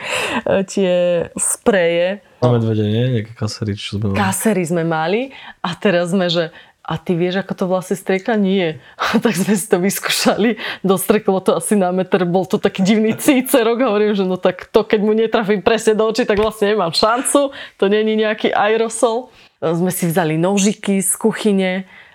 tie 0.65 0.93
spreje. 1.38 2.19
Na 2.41 2.49
medvede, 2.49 2.84
nie? 2.84 3.21
Nejaké 3.21 3.38
kasery, 3.38 3.78
čo 3.78 4.01
sme 4.01 4.12
mali. 4.12 4.17
Kasery 4.17 4.63
sme 4.65 4.84
mali 4.84 5.21
a 5.62 5.69
teraz 5.78 6.12
sme, 6.12 6.28
že 6.28 6.49
a 6.86 7.01
ty 7.01 7.17
vieš, 7.17 7.41
ako 7.41 7.54
to 7.58 7.65
vlastne 7.65 7.97
strieka? 7.97 8.38
Nie. 8.38 8.78
tak 9.25 9.34
sme 9.34 9.58
si 9.58 9.65
to 9.65 9.82
vyskúšali. 9.82 10.62
Dostreklo 10.86 11.41
to 11.41 11.58
asi 11.58 11.73
na 11.73 11.89
meter. 11.89 12.30
Bol 12.30 12.45
to 12.45 12.62
taký 12.62 12.86
divný 12.86 13.17
cícerok. 13.17 13.82
Hovorím, 13.82 14.13
že 14.13 14.21
no 14.21 14.38
tak 14.38 14.69
to, 14.69 14.86
keď 14.86 15.01
mu 15.01 15.17
netrafím 15.17 15.65
presne 15.65 15.97
do 15.97 16.06
očí, 16.06 16.30
tak 16.30 16.38
vlastne 16.38 16.78
nemám 16.78 16.93
šancu. 16.93 17.49
To 17.82 17.86
není 17.89 18.13
nejaký 18.13 18.54
aerosol. 18.54 19.34
Sme 19.58 19.89
si 19.89 20.06
vzali 20.06 20.38
nožiky 20.38 21.01
z 21.01 21.12
kuchyne 21.17 21.71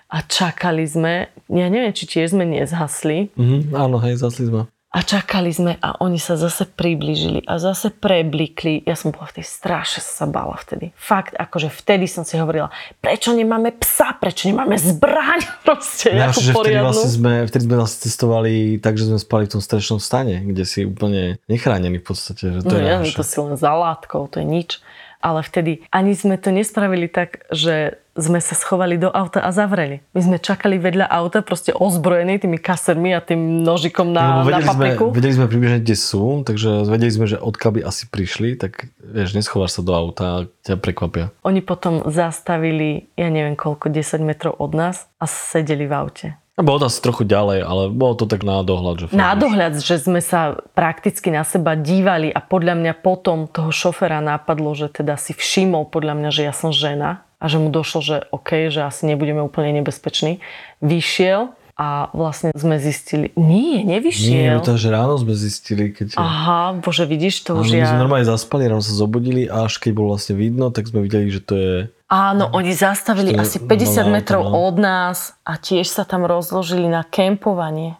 a 0.07 0.17
čakali 0.23 0.87
sme. 0.87 1.27
Ja 1.51 1.67
neviem, 1.67 1.91
či 1.91 2.07
tiež 2.07 2.31
sme 2.31 2.47
nezhasli. 2.47 3.35
Mhm, 3.35 3.75
áno, 3.75 3.99
hej, 3.99 4.23
zasli 4.23 4.47
sme. 4.47 4.71
A 4.91 5.07
čakali 5.07 5.55
sme 5.55 5.79
a 5.79 6.03
oni 6.03 6.19
sa 6.19 6.35
zase 6.35 6.67
priblížili 6.67 7.47
a 7.47 7.63
zase 7.63 7.95
preblikli. 7.95 8.83
Ja 8.83 8.99
som 8.99 9.15
bola 9.15 9.31
v 9.31 9.39
tej 9.39 9.47
strašne 9.47 10.03
sa 10.03 10.27
bála 10.27 10.59
vtedy. 10.59 10.91
Fakt, 10.99 11.31
akože 11.31 11.71
vtedy 11.71 12.11
som 12.11 12.27
si 12.27 12.35
hovorila, 12.35 12.67
prečo 12.99 13.31
nemáme 13.31 13.71
psa, 13.79 14.19
prečo 14.19 14.51
nemáme 14.51 14.75
zbraň, 14.75 15.47
proste 15.65 16.11
Ja, 16.11 16.35
že 16.35 16.51
vtedy 16.51 16.75
vlastne 16.83 17.07
sme, 17.07 17.33
vtedy 17.47 17.71
sme 17.71 17.75
vlastne 17.79 17.99
cestovali 18.03 18.83
tak, 18.83 18.99
že 18.99 19.07
sme 19.07 19.19
spali 19.23 19.47
v 19.47 19.55
tom 19.55 19.63
strešnom 19.63 20.03
stane, 20.03 20.43
kde 20.43 20.63
si 20.67 20.83
úplne 20.83 21.39
nechránený 21.47 22.03
v 22.03 22.05
podstate. 22.11 22.59
Že 22.59 22.59
to 22.67 22.75
No 22.75 22.75
je 22.75 22.83
ja, 22.83 22.99
to 23.15 23.23
si 23.23 23.37
len 23.39 23.55
za 23.55 23.71
látkou, 23.71 24.27
to 24.27 24.43
je 24.43 24.47
nič. 24.47 24.83
Ale 25.23 25.39
vtedy 25.39 25.87
ani 25.87 26.19
sme 26.19 26.35
to 26.35 26.51
nespravili 26.51 27.07
tak, 27.07 27.47
že 27.47 28.00
sme 28.15 28.43
sa 28.43 28.59
schovali 28.59 28.99
do 28.99 29.07
auta 29.07 29.39
a 29.39 29.55
zavreli. 29.55 30.03
My 30.11 30.21
sme 30.21 30.37
čakali 30.37 30.75
vedľa 30.75 31.07
auta, 31.07 31.39
proste 31.39 31.71
ozbrojení 31.71 32.43
tými 32.43 32.59
kasermi 32.59 33.15
a 33.15 33.23
tým 33.23 33.63
nožikom 33.63 34.11
na, 34.11 34.43
Lebo 34.43 34.51
na 34.51 34.59
vedeli, 34.59 34.67
sme, 34.67 34.87
vedeli 35.15 35.33
sme 35.39 35.47
približne, 35.47 35.79
kde 35.79 35.95
sú, 35.95 36.43
takže 36.43 36.83
vedeli 36.91 37.11
sme, 37.11 37.25
že 37.27 37.39
odkiaľ 37.39 37.71
by 37.79 37.81
asi 37.87 38.03
prišli, 38.11 38.59
tak 38.59 38.91
vieš, 38.99 39.31
neschováš 39.31 39.79
sa 39.79 39.81
do 39.81 39.95
auta 39.95 40.23
a 40.27 40.37
ťa 40.67 40.75
prekvapia. 40.75 41.31
Oni 41.47 41.63
potom 41.63 42.03
zastavili, 42.11 43.07
ja 43.15 43.31
neviem 43.31 43.55
koľko, 43.55 43.87
10 43.87 44.19
metrov 44.27 44.59
od 44.59 44.75
nás 44.75 45.07
a 45.15 45.25
sedeli 45.25 45.87
v 45.87 45.93
aute. 45.95 46.27
A 46.59 46.67
bolo 46.67 46.83
to 46.83 46.91
asi 46.91 46.99
trochu 46.99 47.23
ďalej, 47.23 47.63
ale 47.63 47.83
bolo 47.89 48.13
to 48.13 48.27
tak 48.27 48.43
na 48.43 48.59
dohľad. 48.59 49.07
Že 49.07 49.15
Na 49.15 49.33
dohľad, 49.39 49.79
že 49.79 49.97
sme 49.97 50.19
sa 50.19 50.59
prakticky 50.75 51.31
na 51.31 51.47
seba 51.47 51.79
dívali 51.79 52.27
a 52.27 52.43
podľa 52.43 52.75
mňa 52.75 52.93
potom 52.99 53.47
toho 53.47 53.71
šoféra 53.71 54.19
napadlo, 54.19 54.75
že 54.75 54.91
teda 54.91 55.15
si 55.15 55.31
všimol 55.31 55.87
podľa 55.87 56.13
mňa, 56.19 56.29
že 56.29 56.41
ja 56.43 56.53
som 56.53 56.75
žena 56.75 57.23
a 57.41 57.45
že 57.49 57.57
mu 57.57 57.73
došlo, 57.73 57.99
že 58.05 58.15
OK, 58.29 58.69
že 58.69 58.85
asi 58.85 59.09
nebudeme 59.09 59.41
úplne 59.41 59.73
nebezpeční. 59.81 60.37
Vyšiel 60.85 61.57
a 61.81 62.13
vlastne 62.13 62.53
sme 62.53 62.77
zistili, 62.77 63.33
nie, 63.33 63.81
Nie, 63.81 63.97
nevyšiel. 63.97 64.61
to, 64.61 64.77
že 64.77 64.93
ráno 64.93 65.17
sme 65.17 65.33
zistili, 65.33 65.89
keď... 65.89 66.13
Aha, 66.21 66.77
bože, 66.77 67.09
vidíš, 67.09 67.41
to 67.41 67.57
už 67.57 67.73
my 67.73 67.81
ja... 67.81 67.89
sme 67.89 68.05
normálne 68.05 68.27
zaspali, 68.29 68.69
ráno 68.69 68.85
sa 68.85 68.93
zobudili 68.93 69.49
a 69.49 69.65
až 69.65 69.81
keď 69.81 69.91
bolo 69.97 70.13
vlastne 70.13 70.37
vidno, 70.37 70.69
tak 70.69 70.85
sme 70.85 71.01
videli, 71.01 71.33
že 71.33 71.41
to 71.41 71.53
je... 71.57 71.73
Áno, 72.11 72.53
oni 72.53 72.75
zastavili 72.77 73.33
asi 73.33 73.57
50 73.57 73.65
normálne 73.65 74.13
metrov 74.13 74.43
no. 74.45 74.67
od 74.67 74.75
nás 74.77 75.33
a 75.41 75.57
tiež 75.57 75.89
sa 75.89 76.05
tam 76.05 76.29
rozložili 76.29 76.85
na 76.85 77.01
kempovanie. 77.01 77.97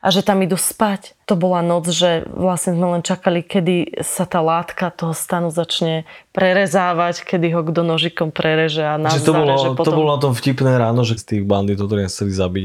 A 0.00 0.08
že 0.08 0.24
tam 0.24 0.40
idú 0.40 0.56
spať. 0.56 1.12
To 1.28 1.36
bola 1.36 1.60
noc, 1.60 1.84
že 1.92 2.24
vlastne 2.32 2.72
sme 2.72 2.96
len 2.96 3.02
čakali, 3.04 3.44
kedy 3.44 4.00
sa 4.00 4.24
tá 4.24 4.40
látka 4.40 4.88
toho 4.88 5.12
stanu 5.12 5.52
začne 5.52 6.08
prerezávať, 6.32 7.20
kedy 7.20 7.52
ho 7.52 7.60
kto 7.60 7.84
nožikom 7.84 8.32
prereže 8.32 8.80
a 8.80 8.96
nás 8.96 9.20
Že 9.20 9.28
to, 9.28 9.32
bolo, 9.36 9.52
zareže 9.52 9.68
to 9.68 9.76
potom. 9.76 9.96
bolo 10.00 10.10
na 10.16 10.20
tom 10.24 10.32
vtipné 10.32 10.72
ráno, 10.80 11.04
že 11.04 11.20
tých 11.20 11.44
banditov, 11.44 11.92
ktorí 11.92 12.08
chceli 12.08 12.32
zabiť, 12.32 12.64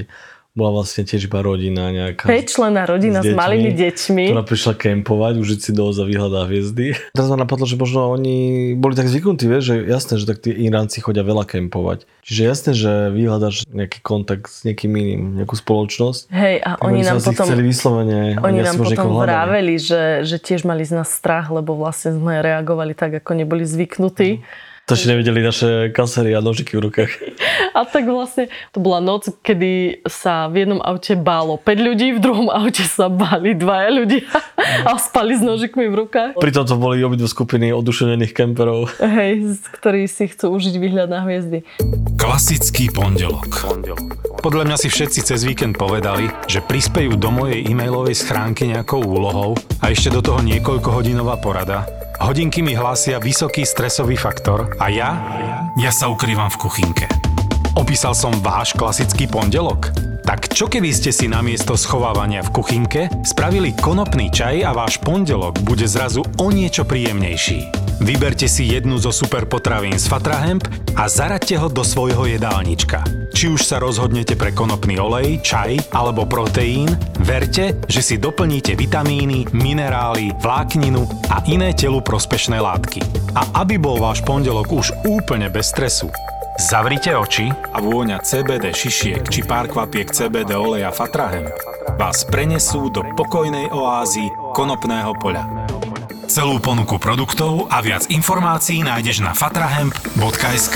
bola 0.55 0.81
vlastne 0.81 1.03
tiež 1.03 1.27
iba 1.27 1.43
rodina 1.43 1.91
nejaká. 1.91 2.31
Päťčlenná 2.31 2.87
rodina 2.87 3.19
s, 3.19 3.27
s 3.27 3.35
deťmi, 3.35 3.37
malými 3.37 3.71
deťmi. 3.75 4.23
ktorá 4.31 4.43
prišla 4.47 4.73
kempovať, 4.79 5.33
užiť 5.43 5.59
si 5.59 5.71
dosť 5.75 5.97
a 5.99 6.05
vyhľadá 6.07 6.39
hviezdy. 6.47 6.95
Teraz 7.11 7.27
ma 7.27 7.35
napadlo, 7.35 7.67
že 7.67 7.75
možno 7.75 8.07
oni 8.15 8.71
boli 8.79 8.95
tak 8.95 9.11
zvyknutí, 9.11 9.51
vieš, 9.51 9.75
že 9.75 9.75
jasné, 9.83 10.13
že 10.15 10.25
tak 10.31 10.39
tí 10.39 10.55
Iránci 10.55 11.03
chodia 11.03 11.27
veľa 11.27 11.43
kempovať. 11.43 12.07
Čiže 12.23 12.41
jasné, 12.41 12.71
že 12.71 12.91
vyhľadáš 13.11 13.67
nejaký 13.67 13.99
kontakt 13.99 14.47
s 14.47 14.63
niekým 14.63 14.95
iným, 14.95 15.21
nejakú 15.43 15.59
spoločnosť. 15.59 16.31
Hej, 16.31 16.55
a 16.63 16.79
Tak 16.79 16.87
oni 16.87 17.01
nám 17.03 17.19
potom... 17.19 17.45
chceli 17.45 17.61
vyslovene, 17.67 18.19
Oni 18.39 18.59
nám 18.63 18.79
potom 18.79 19.11
vraveli, 19.21 19.75
že, 19.75 20.23
že 20.23 20.39
tiež 20.39 20.63
mali 20.63 20.87
z 20.87 21.03
nás 21.03 21.11
strach, 21.11 21.51
lebo 21.51 21.75
vlastne 21.75 22.15
sme 22.15 22.39
reagovali 22.39 22.95
tak, 22.95 23.19
ako 23.19 23.43
neboli 23.43 23.67
zvyknutí. 23.67 24.39
To 24.85 24.93
si 24.93 25.09
nevedeli 25.09 25.41
naše 25.41 25.89
kasery 25.89 26.37
a 26.37 26.45
nožiky 26.45 26.77
v 26.77 26.85
rukách. 26.85 27.11
A 27.73 27.89
tak 27.89 28.05
vlastne 28.05 28.53
to 28.69 28.77
bola 28.77 29.01
noc, 29.01 29.25
kedy 29.41 30.05
sa 30.05 30.45
v 30.45 30.61
jednom 30.61 30.77
aute 30.77 31.17
bálo 31.17 31.57
5 31.57 31.73
ľudí, 31.73 32.13
v 32.13 32.21
druhom 32.21 32.53
aute 32.53 32.85
sa 32.85 33.09
báli 33.09 33.57
dvaja 33.57 33.89
ľudia 33.89 34.29
a 34.85 34.93
spali 35.01 35.33
s 35.33 35.41
nožikmi 35.41 35.89
v 35.89 36.05
rukách. 36.05 36.31
Pritom 36.37 36.69
to 36.69 36.77
boli 36.77 37.01
obidve 37.01 37.25
skupiny 37.25 37.73
odušenených 37.73 38.37
kemperov. 38.37 38.93
Hej, 39.01 39.57
ktorí 39.73 40.05
si 40.05 40.29
chcú 40.29 40.53
užiť 40.53 40.77
výhľad 40.77 41.09
na 41.09 41.25
hviezdy. 41.25 41.65
Klasický 42.21 42.93
pondelok. 42.93 43.65
Podľa 44.45 44.69
mňa 44.69 44.77
si 44.77 44.93
všetci 44.93 45.19
cez 45.25 45.41
víkend 45.49 45.81
povedali, 45.81 46.29
že 46.45 46.61
prispejú 46.61 47.17
do 47.17 47.33
mojej 47.33 47.65
e-mailovej 47.65 48.21
schránky 48.21 48.69
nejakou 48.69 49.01
úlohou 49.01 49.57
a 49.81 49.89
ešte 49.89 50.13
do 50.13 50.21
toho 50.21 50.45
niekoľkohodinová 50.45 51.41
porada. 51.41 52.04
Hodinky 52.15 52.63
mi 52.63 52.71
hlásia 52.71 53.19
vysoký 53.19 53.67
stresový 53.67 54.15
faktor 54.15 54.71
a 54.79 54.87
ja? 54.87 55.19
Ja 55.75 55.91
sa 55.91 56.07
ukrývam 56.07 56.47
v 56.47 56.57
kuchynke. 56.63 57.05
Opísal 57.75 58.15
som 58.15 58.31
váš 58.39 58.71
klasický 58.71 59.27
pondelok? 59.27 59.91
Tak 60.23 60.47
čo 60.55 60.71
keby 60.71 60.95
ste 60.95 61.11
si 61.11 61.27
namiesto 61.27 61.75
schovávania 61.75 62.39
v 62.39 62.53
kuchynke 62.55 63.01
spravili 63.27 63.75
konopný 63.75 64.31
čaj 64.31 64.63
a 64.63 64.71
váš 64.71 64.95
pondelok 65.03 65.59
bude 65.67 65.83
zrazu 65.91 66.23
o 66.39 66.47
niečo 66.55 66.87
príjemnejší? 66.87 67.84
Vyberte 68.03 68.51
si 68.51 68.67
jednu 68.71 68.99
zo 68.99 69.11
super 69.11 69.47
potravín 69.47 69.95
z 69.95 70.07
Fatrahemp 70.11 70.67
a 70.99 71.07
zaraďte 71.07 71.55
ho 71.55 71.71
do 71.71 71.83
svojho 71.83 72.27
jedálnička. 72.27 73.03
Či 73.31 73.51
už 73.55 73.61
sa 73.63 73.79
rozhodnete 73.79 74.35
pre 74.35 74.51
konopný 74.51 74.99
olej, 74.99 75.39
čaj 75.39 75.95
alebo 75.95 76.27
proteín, 76.27 76.91
verte, 77.23 77.79
že 77.87 78.01
si 78.03 78.15
doplníte 78.19 78.75
vitamíny, 78.75 79.47
minerály, 79.55 80.35
vlákninu 80.39 81.07
a 81.31 81.43
iné 81.47 81.71
telu 81.71 82.03
prospešné 82.03 82.59
látky. 82.59 82.99
A 83.35 83.63
aby 83.63 83.79
bol 83.79 83.99
váš 83.99 84.23
pondelok 84.23 84.71
už 84.71 84.91
úplne 85.07 85.47
bez 85.47 85.71
stresu, 85.71 86.11
Zavrite 86.55 87.11
oči 87.11 87.51
a 87.51 87.83
vôňa 87.83 88.23
CBD 88.23 88.71
šišiek 88.71 89.27
či 89.27 89.43
pár 89.43 89.67
kvapiek 89.67 90.07
CBD 90.07 90.55
oleja 90.55 90.87
Fatrahem 90.87 91.51
vás 91.99 92.27
prenesú 92.27 92.91
do 92.91 93.03
pokojnej 93.15 93.71
oázy 93.71 94.27
konopného 94.51 95.15
poľa. 95.15 95.47
Celú 96.25 96.57
ponuku 96.57 96.97
produktov 96.97 97.69
a 97.69 97.85
viac 97.85 98.09
informácií 98.09 98.81
nájdeš 98.81 99.21
na 99.21 99.37
fatrahemp.sk 99.37 100.75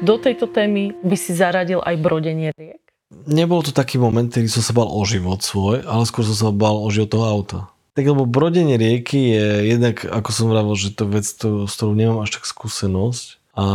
Do 0.00 0.16
tejto 0.16 0.48
témy 0.48 0.96
by 1.04 1.16
si 1.20 1.36
zaradil 1.36 1.84
aj 1.84 2.00
brodenie 2.00 2.56
riek? 2.56 2.80
Nebol 3.28 3.60
to 3.60 3.76
taký 3.76 4.00
moment, 4.00 4.32
kedy 4.32 4.48
som 4.48 4.64
sa 4.64 4.72
bal 4.72 4.88
o 4.88 5.04
život 5.04 5.44
svoj, 5.44 5.84
ale 5.84 6.08
skôr 6.08 6.24
som 6.24 6.32
sa 6.32 6.48
bal 6.48 6.80
o 6.80 6.88
život 6.88 7.12
toho 7.12 7.26
auta. 7.28 7.58
Tak 7.92 8.08
lebo 8.08 8.24
brodenie 8.24 8.80
rieky 8.80 9.36
je 9.36 9.46
jednak, 9.76 10.00
ako 10.00 10.30
som 10.32 10.48
vravil, 10.48 10.80
že 10.80 10.96
to 10.96 11.04
vec, 11.04 11.28
to, 11.28 11.68
s 11.68 11.76
ktorou 11.76 11.92
nemám 11.92 12.24
až 12.24 12.40
tak 12.40 12.48
skúsenosť. 12.48 13.36
A 13.52 13.66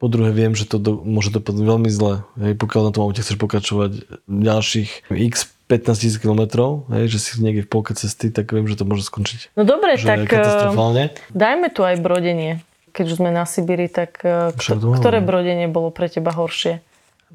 po 0.00 0.06
druhé 0.06 0.32
viem, 0.32 0.56
že 0.56 0.64
to 0.64 0.80
do, 0.80 1.02
môže 1.02 1.28
dopadnúť 1.28 1.66
veľmi 1.66 1.90
zle. 1.92 2.24
Hej, 2.40 2.56
pokiaľ 2.56 2.88
na 2.88 2.92
tom 2.94 3.04
aute 3.04 3.20
chceš 3.20 3.36
pokračovať 3.36 4.22
ďalších 4.30 5.12
x 5.12 5.50
15 5.74 5.98
tisíc 5.98 6.16
hej, 6.22 7.04
že 7.10 7.18
si 7.18 7.30
niekde 7.42 7.66
v 7.66 7.70
polke 7.70 7.98
cesty, 7.98 8.30
tak 8.30 8.54
viem, 8.54 8.70
že 8.70 8.78
to 8.78 8.86
môže 8.86 9.10
skončiť. 9.10 9.58
No 9.58 9.66
dobre, 9.66 9.98
že 9.98 10.06
tak 10.06 10.30
katastrofálne. 10.30 11.10
dajme 11.34 11.66
tu 11.74 11.82
aj 11.82 11.98
brodenie. 11.98 12.62
Keď 12.94 13.04
už 13.10 13.16
sme 13.18 13.34
na 13.34 13.42
Sibíri, 13.42 13.90
tak 13.90 14.22
eh, 14.22 14.54
kto, 14.54 14.78
to 14.78 14.86
ktoré 14.94 15.18
brodenie 15.18 15.66
bolo 15.66 15.90
pre 15.90 16.06
teba 16.06 16.30
horšie? 16.30 16.78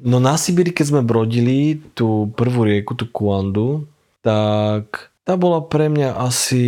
No 0.00 0.16
na 0.16 0.40
Sibíri, 0.40 0.72
keď 0.72 0.96
sme 0.96 1.02
brodili 1.04 1.84
tú 1.92 2.32
prvú 2.32 2.64
rieku, 2.64 2.96
tú 2.96 3.04
Kuandu, 3.04 3.84
tak 4.24 5.12
tá 5.28 5.36
bola 5.36 5.60
pre 5.60 5.92
mňa 5.92 6.16
asi, 6.16 6.64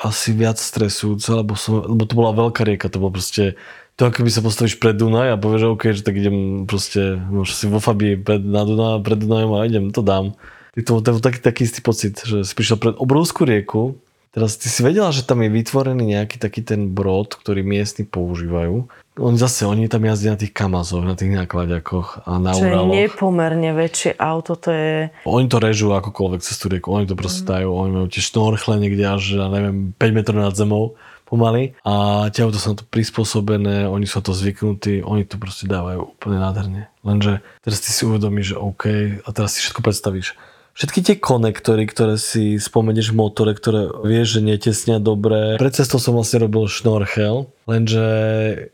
asi 0.00 0.32
viac 0.32 0.56
stresujúca, 0.56 1.44
lebo, 1.44 1.52
som, 1.52 1.84
lebo 1.84 2.08
to 2.08 2.16
bola 2.16 2.32
veľká 2.32 2.64
rieka, 2.64 2.88
to 2.88 2.96
bolo 2.96 3.20
proste 3.20 3.60
to 3.94 4.10
ako 4.10 4.26
by 4.26 4.30
sa 4.32 4.42
postavíš 4.42 4.82
pred 4.82 4.98
Dunaj 4.98 5.38
a 5.38 5.38
povieš, 5.38 5.60
že 5.62 5.68
OK, 5.70 5.82
že 5.94 6.02
tak 6.02 6.18
idem 6.18 6.66
proste, 6.66 7.14
môžem 7.30 7.54
si 7.54 7.64
vo 7.70 7.78
Fabii 7.78 8.18
pred, 8.18 8.42
na 8.42 8.66
Dunaj, 8.66 9.06
pred 9.06 9.22
Dunajom 9.22 9.54
a 9.54 9.68
idem, 9.68 9.94
to 9.94 10.02
dám. 10.02 10.34
Tak 10.74 10.82
to, 10.82 10.98
to 10.98 11.22
taký, 11.22 11.38
taký 11.38 11.60
istý 11.70 11.80
pocit, 11.80 12.18
že 12.26 12.42
si 12.42 12.52
prišiel 12.52 12.82
pred 12.82 12.94
obrovskú 12.98 13.46
rieku, 13.46 13.94
teraz 14.34 14.58
ty 14.58 14.66
si 14.66 14.82
vedela, 14.82 15.14
že 15.14 15.22
tam 15.22 15.46
je 15.46 15.54
vytvorený 15.54 16.18
nejaký 16.18 16.42
taký 16.42 16.66
ten 16.66 16.90
brod, 16.90 17.38
ktorý 17.38 17.62
miestni 17.62 18.02
používajú. 18.02 18.90
Oni 19.14 19.38
zase, 19.38 19.62
oni 19.62 19.86
tam 19.86 20.02
jazdia 20.02 20.34
na 20.34 20.42
tých 20.42 20.50
kamazoch, 20.50 21.06
na 21.06 21.14
tých 21.14 21.30
nákladiakoch 21.30 22.26
a 22.26 22.42
na 22.42 22.50
Čo 22.50 22.66
je 22.66 22.74
Uraloch. 22.74 22.90
nepomerne 22.98 23.70
väčšie 23.70 24.18
auto, 24.18 24.58
to 24.58 24.74
je... 24.74 25.14
Oni 25.22 25.46
to 25.46 25.62
režú 25.62 25.94
akokoľvek 25.94 26.42
cez 26.42 26.58
tú 26.58 26.66
rieku, 26.66 26.90
oni 26.90 27.06
to 27.06 27.14
proste 27.14 27.46
dajú, 27.46 27.70
oni 27.70 27.90
majú 27.94 28.06
tie 28.10 28.18
šnorchle 28.18 28.74
niekde 28.82 29.06
až, 29.06 29.38
ja 29.38 29.46
neviem, 29.46 29.94
5 29.94 30.18
metrov 30.18 30.42
nad 30.42 30.58
zemou 30.58 30.98
pomaly 31.30 31.78
a 31.86 32.26
tie 32.34 32.42
auto 32.42 32.58
sú 32.58 32.74
na 32.74 32.78
to 32.82 32.84
prispôsobené, 32.90 33.86
oni 33.86 34.02
sú 34.04 34.18
na 34.18 34.24
to 34.26 34.34
zvyknutí, 34.34 35.06
oni 35.06 35.22
to 35.24 35.38
proste 35.38 35.70
dávajú 35.70 36.18
úplne 36.18 36.42
nádherne. 36.42 36.82
Lenže 37.06 37.38
teraz 37.62 37.78
ty 37.86 37.94
si 37.94 38.02
uvedomíš, 38.02 38.54
že 38.54 38.56
OK, 38.58 38.84
a 39.22 39.28
teraz 39.30 39.54
si 39.54 39.62
všetko 39.62 39.78
predstavíš. 39.78 40.34
Všetky 40.74 41.06
tie 41.06 41.14
konektory, 41.14 41.86
ktoré 41.86 42.18
si 42.18 42.58
spomenieš 42.58 43.14
v 43.14 43.18
motore, 43.22 43.54
ktoré 43.54 43.94
vieš, 44.02 44.38
že 44.38 44.40
netesnia 44.42 44.98
dobre. 44.98 45.54
Pred 45.54 45.70
cestou 45.70 46.02
som 46.02 46.18
vlastne 46.18 46.42
robil 46.42 46.66
šnorchel, 46.66 47.46
lenže 47.70 48.02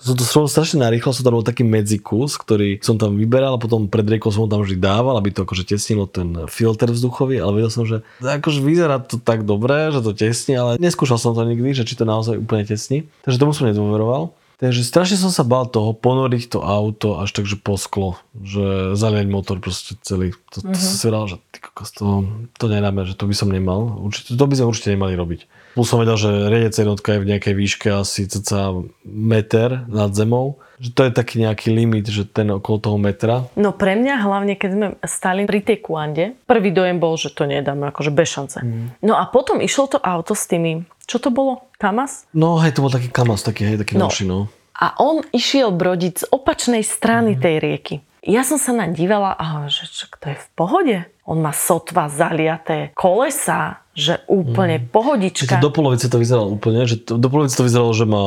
som 0.00 0.16
to 0.16 0.24
robil 0.32 0.48
strašne 0.48 0.80
narýchlo, 0.80 1.12
som 1.12 1.28
tam 1.28 1.36
bol 1.36 1.44
taký 1.44 1.60
medzikus, 1.60 2.40
ktorý 2.40 2.80
som 2.80 2.96
tam 2.96 3.20
vyberal 3.20 3.52
a 3.52 3.60
potom 3.60 3.84
pred 3.84 4.08
riekou 4.08 4.32
som 4.32 4.44
ho 4.44 4.48
tam 4.48 4.64
vždy 4.64 4.80
dával, 4.80 5.20
aby 5.20 5.28
to 5.28 5.44
akože 5.44 5.68
tesnilo 5.68 6.08
ten 6.08 6.48
filter 6.48 6.88
vzduchový, 6.88 7.36
ale 7.36 7.60
vedel 7.60 7.68
som, 7.68 7.84
že 7.84 8.00
akože 8.24 8.64
vyzerá 8.64 8.96
to 9.04 9.20
tak 9.20 9.44
dobre, 9.44 9.92
že 9.92 10.00
to 10.00 10.16
tesní, 10.16 10.56
ale 10.56 10.80
neskúšal 10.80 11.20
som 11.20 11.36
to 11.36 11.44
nikdy, 11.44 11.76
že 11.76 11.84
či 11.84 12.00
to 12.00 12.08
naozaj 12.08 12.40
úplne 12.40 12.64
tesní. 12.64 13.12
Takže 13.28 13.36
tomu 13.36 13.52
som 13.52 13.68
nedôveroval. 13.68 14.32
Takže 14.60 14.84
strašne 14.84 15.16
som 15.16 15.32
sa 15.32 15.40
bál 15.40 15.64
toho 15.64 15.96
ponoriť 15.96 16.52
to 16.52 16.58
auto 16.60 17.16
až 17.16 17.32
tak, 17.32 17.48
že 17.48 17.56
po 17.56 17.80
sklo, 17.80 18.20
že 18.36 18.92
zalieť 18.92 19.24
motor 19.32 19.56
proste 19.56 19.96
celý. 20.04 20.36
To, 20.52 20.60
to 20.60 20.68
mm-hmm. 20.68 20.76
som 20.76 20.94
si 21.00 21.04
vedel, 21.08 21.24
že 21.32 21.36
ty 21.48 21.58
kokos, 21.64 21.96
to, 21.96 22.28
to 22.60 22.68
nedáme, 22.68 23.08
že 23.08 23.16
to 23.16 23.24
by 23.24 23.32
som 23.32 23.48
nemal. 23.48 23.96
Určite, 24.04 24.36
to 24.36 24.44
by 24.44 24.54
sme 24.60 24.68
určite 24.68 24.92
nemali 24.92 25.16
robiť. 25.16 25.48
Plus 25.70 25.86
som 25.86 25.98
vedel, 25.98 26.16
že 26.16 26.28
riedec 26.48 26.74
jednotka 26.74 27.14
je 27.14 27.22
v 27.22 27.28
nejakej 27.30 27.54
výške 27.54 27.88
asi 27.90 28.26
cca 28.26 28.74
meter 29.04 29.86
nad 29.86 30.10
zemou. 30.10 30.58
Že 30.80 30.90
to 30.96 31.00
je 31.04 31.12
taký 31.12 31.34
nejaký 31.40 31.68
limit, 31.70 32.08
že 32.08 32.24
ten 32.24 32.48
okolo 32.48 32.76
toho 32.80 32.96
metra. 32.96 33.44
No 33.52 33.70
pre 33.70 33.94
mňa 33.94 34.14
hlavne, 34.18 34.56
keď 34.56 34.70
sme 34.72 34.86
stali 35.04 35.44
pri 35.44 35.60
tej 35.60 35.78
kuande, 35.78 36.24
prvý 36.48 36.72
dojem 36.72 36.96
bol, 36.96 37.14
že 37.14 37.30
to 37.30 37.44
nedáme, 37.44 37.92
akože 37.92 38.08
bez 38.08 38.28
šance. 38.28 38.58
Mm. 38.64 38.96
No 39.04 39.14
a 39.14 39.28
potom 39.28 39.60
išlo 39.60 39.86
to 39.86 39.98
auto 40.00 40.32
s 40.32 40.48
tými, 40.48 40.88
čo 41.04 41.20
to 41.20 41.28
bolo? 41.28 41.68
Kamas? 41.76 42.24
No 42.32 42.56
hej, 42.58 42.72
to 42.72 42.80
bol 42.80 42.88
taký 42.88 43.12
kamas, 43.12 43.44
taký, 43.44 43.68
hej, 43.68 43.76
taký 43.76 44.00
No. 44.00 44.08
novší, 44.08 44.24
no. 44.24 44.48
A 44.72 44.96
on 44.96 45.20
išiel 45.30 45.68
brodiť 45.68 46.14
z 46.16 46.28
opačnej 46.32 46.80
strany 46.80 47.36
Mhm. 47.36 47.40
tej 47.44 47.54
rieky. 47.60 47.94
Ja 48.20 48.44
som 48.44 48.56
sa 48.56 48.72
naň 48.72 48.92
dívala 48.92 49.32
a 49.32 49.64
že 49.68 49.84
čo, 49.84 50.08
to 50.12 50.28
je 50.28 50.36
v 50.36 50.48
pohode. 50.52 50.96
On 51.24 51.40
má 51.40 51.52
sotva 51.52 52.08
zaliaté 52.08 52.92
kolesa, 52.92 53.80
že 53.90 54.22
úplne 54.30 54.78
Čiže 54.78 54.92
pohodička. 54.94 55.54
do 55.58 55.68
polovice 55.68 56.06
to 56.06 56.22
vyzeralo 56.22 56.54
úplne, 56.54 56.86
že 56.86 57.02
to, 57.02 57.18
do 57.18 57.26
polovice 57.26 57.58
to 57.58 57.66
vyzeralo, 57.66 57.90
že 57.90 58.06
má, 58.06 58.22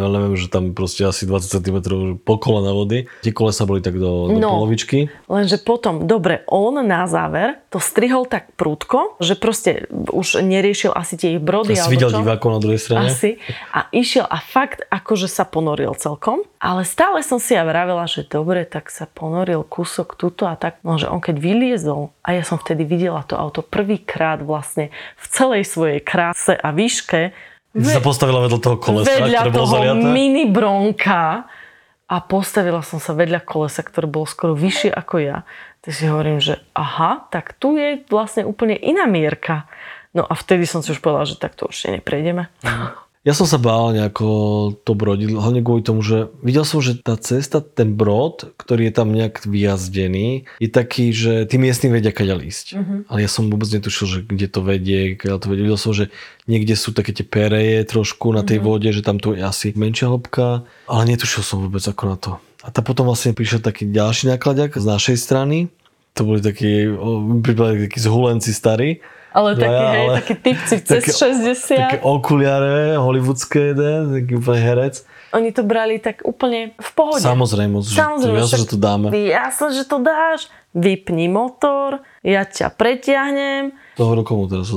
ja 0.00 0.08
neviem, 0.08 0.34
že 0.34 0.48
tam 0.48 0.72
proste 0.72 1.04
asi 1.04 1.28
20 1.28 1.52
cm 1.60 1.76
po 2.16 2.40
kolena 2.40 2.72
vody. 2.72 3.04
Tie 3.20 3.30
kolesa 3.30 3.68
boli 3.68 3.84
tak 3.84 4.00
do, 4.00 4.32
do 4.32 4.40
No. 4.40 4.56
polovičky. 4.56 5.12
Lenže 5.28 5.60
potom, 5.60 6.08
dobre, 6.08 6.42
on 6.48 6.80
na 6.80 7.04
záver 7.04 7.60
to 7.68 7.76
strihol 7.76 8.24
tak 8.24 8.56
prúdko, 8.56 9.20
že 9.20 9.36
proste 9.36 9.84
už 9.92 10.40
neriešil 10.40 10.90
asi 10.90 11.20
tie 11.20 11.36
ich 11.36 11.42
brody. 11.44 11.76
Ja 11.76 11.84
si 11.84 11.92
alebo 11.92 11.92
videl 11.92 12.10
divákov 12.16 12.48
na 12.48 12.60
druhej 12.60 12.80
strane. 12.80 13.12
Asi. 13.12 13.36
A 13.70 13.92
išiel 13.92 14.24
a 14.24 14.40
fakt 14.40 14.80
akože 14.88 15.28
sa 15.28 15.44
ponoril 15.44 15.92
celkom. 15.96 16.40
Ale 16.62 16.86
stále 16.86 17.26
som 17.26 17.42
si 17.42 17.58
ja 17.58 17.66
vravela, 17.66 18.06
že 18.06 18.22
dobre, 18.22 18.62
tak 18.62 18.86
sa 18.86 19.04
ponoril 19.04 19.66
kúsok 19.66 20.14
tuto 20.14 20.46
a 20.46 20.54
tak. 20.54 20.78
No, 20.86 20.94
že 20.94 21.10
on 21.10 21.18
keď 21.18 21.36
vyliezol 21.36 22.14
a 22.22 22.38
ja 22.38 22.46
som 22.46 22.54
vtedy 22.56 22.86
videla 22.86 23.26
to 23.26 23.34
auto 23.34 23.66
prvýkrát 23.66 24.38
vlastne 24.40 24.94
v 25.16 25.26
celej 25.30 25.62
svojej 25.68 26.00
kráse 26.00 26.54
a 26.56 26.68
výške 26.70 27.32
Ty 27.72 27.88
sa 27.88 28.04
postavila 28.04 28.44
vedľa 28.44 28.60
toho 28.60 28.76
kolesa, 28.76 29.08
vedľa 29.08 29.48
ktoré 29.48 29.56
bolo 29.56 29.68
zaliaté. 29.72 30.04
mini 30.12 30.44
bronka 30.44 31.48
a 32.04 32.16
postavila 32.20 32.84
som 32.84 33.00
sa 33.00 33.16
vedľa 33.16 33.40
kolesa, 33.48 33.80
ktoré 33.80 34.04
bolo 34.04 34.28
skoro 34.28 34.52
vyššie 34.52 34.92
ako 34.92 35.14
ja. 35.24 35.48
Tak 35.80 35.90
si 35.96 36.04
hovorím, 36.04 36.36
že 36.36 36.60
aha, 36.76 37.24
tak 37.32 37.56
tu 37.56 37.80
je 37.80 38.04
vlastne 38.12 38.44
úplne 38.44 38.76
iná 38.76 39.08
mierka. 39.08 39.64
No 40.12 40.28
a 40.28 40.36
vtedy 40.36 40.68
som 40.68 40.84
si 40.84 40.92
už 40.92 41.00
povedala, 41.00 41.24
že 41.24 41.40
tak 41.40 41.56
to 41.56 41.64
určite 41.64 41.96
neprejdeme. 41.96 42.52
Ja 43.22 43.38
som 43.38 43.46
sa 43.46 43.54
bál 43.54 43.94
nejako 43.94 44.26
to 44.82 44.98
brodiť, 44.98 45.30
hlavne 45.30 45.62
kvôli 45.62 45.86
tomu, 45.86 46.02
že 46.02 46.26
videl 46.42 46.66
som, 46.66 46.82
že 46.82 46.98
tá 46.98 47.14
cesta, 47.14 47.62
ten 47.62 47.94
brod, 47.94 48.50
ktorý 48.58 48.90
je 48.90 48.94
tam 48.98 49.14
nejak 49.14 49.46
vyjazdený, 49.46 50.50
je 50.58 50.66
taký, 50.66 51.14
že 51.14 51.46
tí 51.46 51.54
miestni 51.54 51.86
vedia, 51.86 52.10
kaďal 52.10 52.42
ísť. 52.42 52.66
Mhm. 52.74 52.94
Ale 53.06 53.22
ja 53.22 53.30
som 53.30 53.46
vôbec 53.46 53.70
netušil, 53.70 54.06
že 54.10 54.18
kde 54.26 54.50
to 54.50 54.60
vedie, 54.66 55.14
kaďal 55.14 55.38
to 55.38 55.46
vedie. 55.54 55.62
Videl 55.70 55.78
som, 55.78 55.94
že 55.94 56.10
niekde 56.50 56.74
sú 56.74 56.90
také 56.90 57.14
tie 57.14 57.22
pereje 57.22 57.86
trošku 57.86 58.34
na 58.34 58.42
tej 58.42 58.58
Mhm. 58.58 58.66
vode, 58.66 58.90
že 58.90 59.06
tam 59.06 59.22
tu 59.22 59.38
je 59.38 59.42
asi 59.46 59.70
menšia 59.78 60.10
hĺbka, 60.10 60.66
ale 60.90 61.02
netušil 61.06 61.46
som 61.46 61.62
vôbec 61.62 61.86
ako 61.86 62.02
na 62.10 62.16
to. 62.18 62.30
A 62.66 62.74
tá 62.74 62.82
potom 62.82 63.06
vlastne 63.06 63.38
prišiel 63.38 63.62
taký 63.62 63.86
ďalší 63.86 64.34
nákladák 64.34 64.74
z 64.74 64.86
našej 64.86 65.16
strany. 65.18 65.70
To 66.18 66.26
boli 66.26 66.42
takí, 66.42 66.90
takí 67.86 67.98
zhulenci 68.02 68.50
starí. 68.50 68.98
Ale 69.32 69.56
taký, 69.56 69.72
Dvaja, 69.72 69.90
hej, 69.90 70.06
ale- 70.06 70.16
taký 70.20 70.34
typci 70.36 70.76
cez 70.88 71.02
Také- 71.02 71.12
60. 71.12 71.76
Také 71.76 71.98
okuliare, 72.04 72.96
hollywoodské 73.00 73.72
jeden, 73.72 74.00
taký 74.12 74.32
úplne 74.36 74.60
herec. 74.60 74.94
Oni 75.32 75.48
to 75.48 75.64
brali 75.64 75.96
tak 75.96 76.20
úplne 76.28 76.76
v 76.76 76.90
pohode. 76.92 77.24
Samozrejme, 77.24 77.80
že 77.80 77.96
Samozrejme, 77.96 78.36
to, 78.36 78.44
jasne, 78.44 78.58
že 78.60 78.68
to 78.68 78.76
dáme. 78.76 79.06
Jasne, 79.08 79.68
že 79.72 79.84
to 79.88 79.96
dáš. 79.98 80.52
Vypni 80.72 81.28
motor, 81.28 82.00
ja 82.20 82.44
ťa 82.44 82.68
pretiahnem. 82.72 83.72
To 83.96 84.08
hovoril 84.08 84.24
komu 84.24 84.44
teraz? 84.48 84.68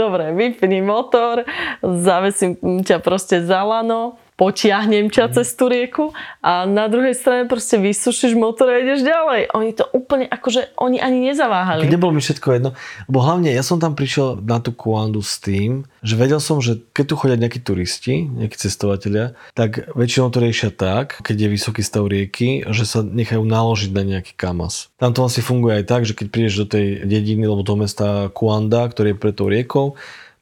Dobre, 0.00 0.32
vypni 0.32 0.80
motor, 0.84 1.44
zavesím 1.80 2.56
ťa 2.84 3.00
proste 3.00 3.40
za 3.40 3.64
lano, 3.64 4.16
potiahnem 4.38 5.10
ťa 5.10 5.34
cez 5.34 5.50
tú 5.58 5.66
rieku 5.66 6.14
a 6.38 6.62
na 6.62 6.86
druhej 6.86 7.18
strane 7.18 7.50
proste 7.50 7.74
vysušíš 7.74 8.38
motor 8.38 8.70
a 8.70 8.78
ideš 8.78 9.02
ďalej. 9.02 9.50
Oni 9.50 9.74
to 9.74 9.82
úplne, 9.90 10.30
akože 10.30 10.78
oni 10.78 11.02
ani 11.02 11.34
nezaváhali. 11.34 11.90
Nebolo 11.90 12.14
mi 12.14 12.22
všetko 12.22 12.46
jedno. 12.54 12.70
Lebo 13.10 13.18
hlavne 13.18 13.50
ja 13.50 13.66
som 13.66 13.82
tam 13.82 13.98
prišiel 13.98 14.38
na 14.46 14.62
tú 14.62 14.70
Kuandu 14.70 15.26
s 15.26 15.42
tým, 15.42 15.90
že 16.06 16.14
vedel 16.14 16.38
som, 16.38 16.62
že 16.62 16.78
keď 16.94 17.04
tu 17.10 17.14
chodia 17.18 17.34
nejakí 17.34 17.58
turisti, 17.58 18.30
nejakí 18.30 18.54
cestovatelia, 18.54 19.34
tak 19.58 19.90
väčšinou 19.98 20.30
to 20.30 20.38
riešia 20.38 20.70
tak, 20.70 21.18
keď 21.26 21.34
je 21.34 21.48
vysoký 21.58 21.82
stav 21.82 22.06
rieky, 22.06 22.62
že 22.70 22.86
sa 22.86 23.02
nechajú 23.02 23.42
naložiť 23.42 23.90
na 23.90 24.06
nejaký 24.06 24.38
kamas. 24.38 24.94
Tam 25.02 25.10
to 25.10 25.26
asi 25.26 25.42
funguje 25.42 25.82
aj 25.82 25.84
tak, 25.90 26.06
že 26.06 26.14
keď 26.14 26.26
prídeš 26.30 26.62
do 26.62 26.66
tej 26.78 27.02
dediny 27.02 27.42
alebo 27.42 27.66
do 27.66 27.74
mesta 27.74 28.30
Kuanda, 28.30 28.86
ktorý 28.86 29.12
je 29.12 29.18
pred 29.18 29.34
tou 29.34 29.50
riekou, 29.50 29.98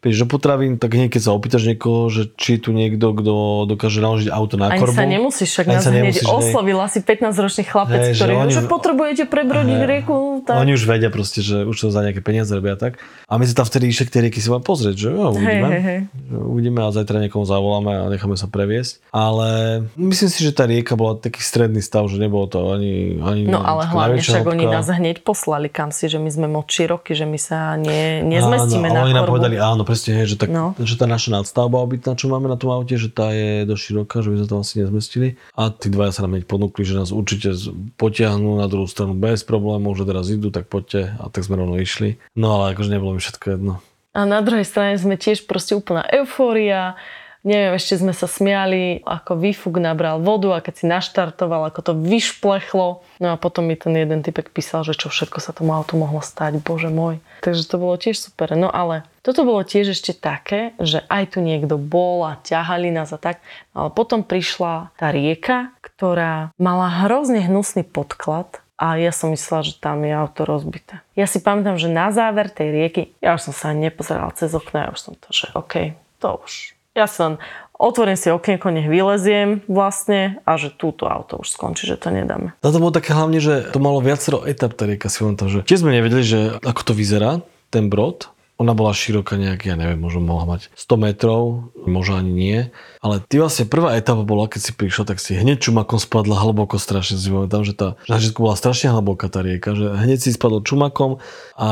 prídeš 0.06 0.22
do 0.22 0.28
potravín, 0.28 0.78
tak 0.78 0.94
keď 0.94 1.18
sa 1.18 1.32
opýtaš 1.32 1.66
niekoho, 1.66 2.06
že 2.06 2.30
či 2.32 2.56
tu 2.56 2.70
niekto, 2.70 3.10
kto 3.10 3.34
dokáže 3.66 3.98
naložiť 3.98 4.30
auto 4.30 4.54
na 4.54 4.70
Ani 4.70 4.78
korbu. 4.78 4.94
sa 4.94 5.02
nemusíš, 5.02 5.50
však 5.50 5.66
Ani 5.66 5.74
nás 5.74 5.84
hneď 5.84 6.14
hej. 6.14 6.24
oslovil 6.24 6.78
asi 6.78 6.98
15-ročný 7.00 7.64
chlapec, 7.64 8.00
Hej, 8.00 8.14
že 8.14 8.22
ktorý 8.22 8.32
oni- 8.38 8.54
že 8.54 8.62
potrebujete 8.64 9.26
prebrodiť 9.26 9.76
Hej. 9.76 9.88
rieku. 9.88 10.16
Tak. 10.40 10.56
Oni 10.56 10.72
už 10.72 10.86
vedia 10.86 11.10
proste, 11.10 11.42
že 11.42 11.66
už 11.66 11.74
to 11.74 11.90
za 11.90 12.00
nejaké 12.00 12.20
peniaze 12.20 12.46
robia 12.48 12.76
tak. 12.76 13.02
A 13.24 13.34
my 13.34 13.42
sme 13.42 13.56
tam 13.56 13.66
vtedy 13.66 13.88
išli 13.88 14.06
k 14.06 14.12
tej 14.12 14.22
rieky 14.24 14.38
si 14.38 14.46
vám 14.46 14.62
pozrieť, 14.62 14.94
že 14.96 15.08
jo, 15.10 15.34
uvidíme. 15.34 15.68
hej, 15.68 15.82
hej. 15.82 16.00
Že 16.06 16.36
Uvidíme 16.46 16.78
a 16.78 16.88
zajtra 16.88 17.18
niekomu 17.18 17.42
zavoláme 17.42 17.90
a 17.90 18.06
necháme 18.06 18.36
sa 18.36 18.46
previesť. 18.46 19.02
Ale 19.10 19.48
myslím 19.92 20.28
si, 20.28 20.38
že 20.40 20.52
tá 20.52 20.62
rieka 20.62 20.94
bola 20.94 21.16
taký 21.16 21.40
stredný 21.40 21.80
stav, 21.80 22.06
že 22.06 22.16
nebolo 22.16 22.46
to 22.46 22.70
ani, 22.70 23.18
ani 23.18 23.42
No 23.44 23.58
ale 23.58 23.82
hlavne 23.84 24.20
však 24.20 24.44
oni 24.44 24.62
hĺbka. 24.62 24.76
nás 24.76 24.86
hneď 24.88 25.16
poslali 25.20 25.66
kam 25.66 25.90
si, 25.90 26.06
že 26.06 26.16
my 26.16 26.28
sme 26.28 26.46
moc 26.46 26.68
široky, 26.68 27.12
že 27.12 27.24
my 27.24 27.36
sa 27.36 27.74
ne, 27.74 28.22
nezmestíme 28.22 28.86
áno, 28.86 28.94
na 28.94 29.00
oni 29.02 29.14
nám 29.14 29.26
povedali, 29.26 29.56
áno, 29.56 29.82
presne 29.96 30.12
hej, 30.20 30.28
že, 30.28 30.36
tak, 30.36 30.52
No. 30.52 30.76
že 30.76 31.00
tá 31.00 31.08
naša 31.08 31.32
nadstavba 31.32 31.80
obytná, 31.80 32.12
čo 32.12 32.28
máme 32.28 32.52
na 32.52 32.60
tom 32.60 32.68
aute, 32.68 33.00
že 33.00 33.08
tá 33.08 33.32
je 33.32 33.64
dosť 33.64 33.80
široká, 33.80 34.16
že 34.20 34.28
by 34.28 34.36
sme 34.36 34.48
to 34.52 34.56
asi 34.60 34.74
nezmestili. 34.84 35.28
A 35.56 35.72
tí 35.72 35.88
dvaja 35.88 36.12
sa 36.12 36.28
nám 36.28 36.36
hneď 36.36 36.44
ponúkli, 36.44 36.84
že 36.84 37.00
nás 37.00 37.16
určite 37.16 37.56
potiahnú 37.96 38.60
na 38.60 38.68
druhú 38.68 38.84
stranu 38.84 39.16
bez 39.16 39.40
problémov, 39.40 39.96
že 39.96 40.04
teraz 40.04 40.28
idú, 40.28 40.52
tak 40.52 40.68
poďte. 40.68 41.16
A 41.16 41.32
tak 41.32 41.48
sme 41.48 41.56
rovno 41.56 41.80
išli. 41.80 42.20
No 42.36 42.60
ale 42.60 42.76
akože 42.76 42.92
nebolo 42.92 43.16
mi 43.16 43.24
všetko 43.24 43.46
jedno. 43.56 43.80
A 44.12 44.28
na 44.28 44.44
druhej 44.44 44.68
strane 44.68 45.00
sme 45.00 45.16
tiež 45.16 45.48
proste 45.48 45.72
úplná 45.72 46.04
eufória. 46.12 47.00
Neviem, 47.46 47.78
ešte 47.78 48.02
sme 48.02 48.10
sa 48.10 48.26
smiali, 48.26 49.06
ako 49.06 49.38
výfuk 49.38 49.78
nabral 49.78 50.18
vodu 50.18 50.58
a 50.58 50.64
keď 50.64 50.74
si 50.74 50.84
naštartoval, 50.90 51.70
ako 51.70 51.80
to 51.86 51.92
vyšplechlo. 51.94 53.06
No 53.22 53.28
a 53.30 53.38
potom 53.38 53.70
mi 53.70 53.78
ten 53.78 53.94
jeden 53.94 54.26
typek 54.26 54.50
písal, 54.50 54.82
že 54.82 54.98
čo 54.98 55.14
všetko 55.14 55.38
sa 55.38 55.54
tomu 55.54 55.70
autu 55.70 55.94
mohlo 55.94 56.18
stať, 56.18 56.58
bože 56.58 56.90
môj. 56.90 57.22
Takže 57.46 57.62
to 57.70 57.78
bolo 57.78 57.94
tiež 57.94 58.18
super. 58.18 58.58
No 58.58 58.66
ale 58.66 59.06
toto 59.22 59.46
bolo 59.46 59.62
tiež 59.62 59.94
ešte 59.94 60.10
také, 60.10 60.74
že 60.82 61.06
aj 61.06 61.34
tu 61.34 61.38
niekto 61.38 61.78
bol 61.78 62.26
a 62.26 62.34
ťahali 62.42 62.90
nás 62.90 63.14
a 63.14 63.18
tak. 63.22 63.38
Ale 63.78 63.94
potom 63.94 64.26
prišla 64.26 64.90
tá 64.98 65.14
rieka, 65.14 65.70
ktorá 65.86 66.50
mala 66.58 67.06
hrozne 67.06 67.46
hnusný 67.46 67.86
podklad 67.86 68.58
a 68.74 68.98
ja 68.98 69.14
som 69.14 69.30
myslela, 69.30 69.62
že 69.64 69.78
tam 69.78 70.02
je 70.02 70.12
auto 70.12 70.42
rozbité. 70.44 70.98
Ja 71.16 71.30
si 71.30 71.38
pamätám, 71.38 71.80
že 71.80 71.88
na 71.88 72.10
záver 72.10 72.50
tej 72.50 72.74
rieky, 72.74 73.02
ja 73.22 73.38
už 73.38 73.48
som 73.48 73.54
sa 73.54 73.70
nepozerala 73.70 74.34
cez 74.34 74.52
okno, 74.52 74.82
ja 74.82 74.88
už 74.90 74.98
som 74.98 75.14
to, 75.14 75.30
že 75.30 75.48
OK, 75.54 75.94
to 76.20 76.42
už. 76.42 76.75
Ja 76.96 77.04
si 77.04 77.20
len 77.20 77.36
otvorím 77.76 78.16
si 78.16 78.32
okienko, 78.32 78.72
nech 78.72 78.88
vyleziem 78.88 79.60
vlastne 79.68 80.40
a 80.48 80.56
že 80.56 80.72
túto 80.72 81.04
auto 81.04 81.44
už 81.44 81.52
skončí, 81.52 81.84
že 81.84 82.00
to 82.00 82.08
nedáme. 82.08 82.56
Na 82.64 82.70
to 82.72 82.80
bolo 82.80 82.88
také 82.88 83.12
hlavne, 83.12 83.36
že 83.36 83.68
to 83.68 83.78
malo 83.78 84.00
viacero 84.00 84.48
etap, 84.48 84.80
rieka 84.80 85.12
si 85.12 85.20
pamätám, 85.20 85.48
že 85.52 85.60
tiež 85.68 85.84
sme 85.84 85.92
nevedeli, 85.92 86.24
že 86.24 86.40
ako 86.64 86.82
to 86.88 86.92
vyzerá, 86.96 87.44
ten 87.68 87.92
brod. 87.92 88.32
Ona 88.56 88.72
bola 88.72 88.96
široká 88.96 89.36
nejak, 89.36 89.68
ja 89.68 89.76
neviem, 89.76 90.00
možno 90.00 90.24
mohla 90.24 90.56
mať 90.56 90.72
100 90.72 90.96
metrov, 90.96 91.68
možno 91.84 92.16
ani 92.16 92.32
nie. 92.32 92.58
Ale 93.04 93.20
ty 93.20 93.36
vlastne 93.36 93.68
prvá 93.68 93.94
etapa 94.00 94.24
bola, 94.24 94.48
keď 94.48 94.60
si 94.64 94.72
prišiel, 94.72 95.04
tak 95.04 95.20
si 95.20 95.36
hneď 95.36 95.60
čumakom 95.60 96.00
spadla 96.00 96.40
hlboko 96.40 96.80
strašne. 96.80 97.20
Si 97.20 97.28
pamätám, 97.28 97.68
že 97.68 97.76
tá, 97.76 98.00
že 98.08 98.32
na 98.32 98.40
bola 98.40 98.56
strašne 98.56 98.90
hlboká 98.96 99.28
tá 99.28 99.44
rieka, 99.44 99.76
že 99.76 99.92
hneď 99.92 100.18
si 100.24 100.32
spadol 100.32 100.64
čumakom 100.64 101.20
a 101.54 101.68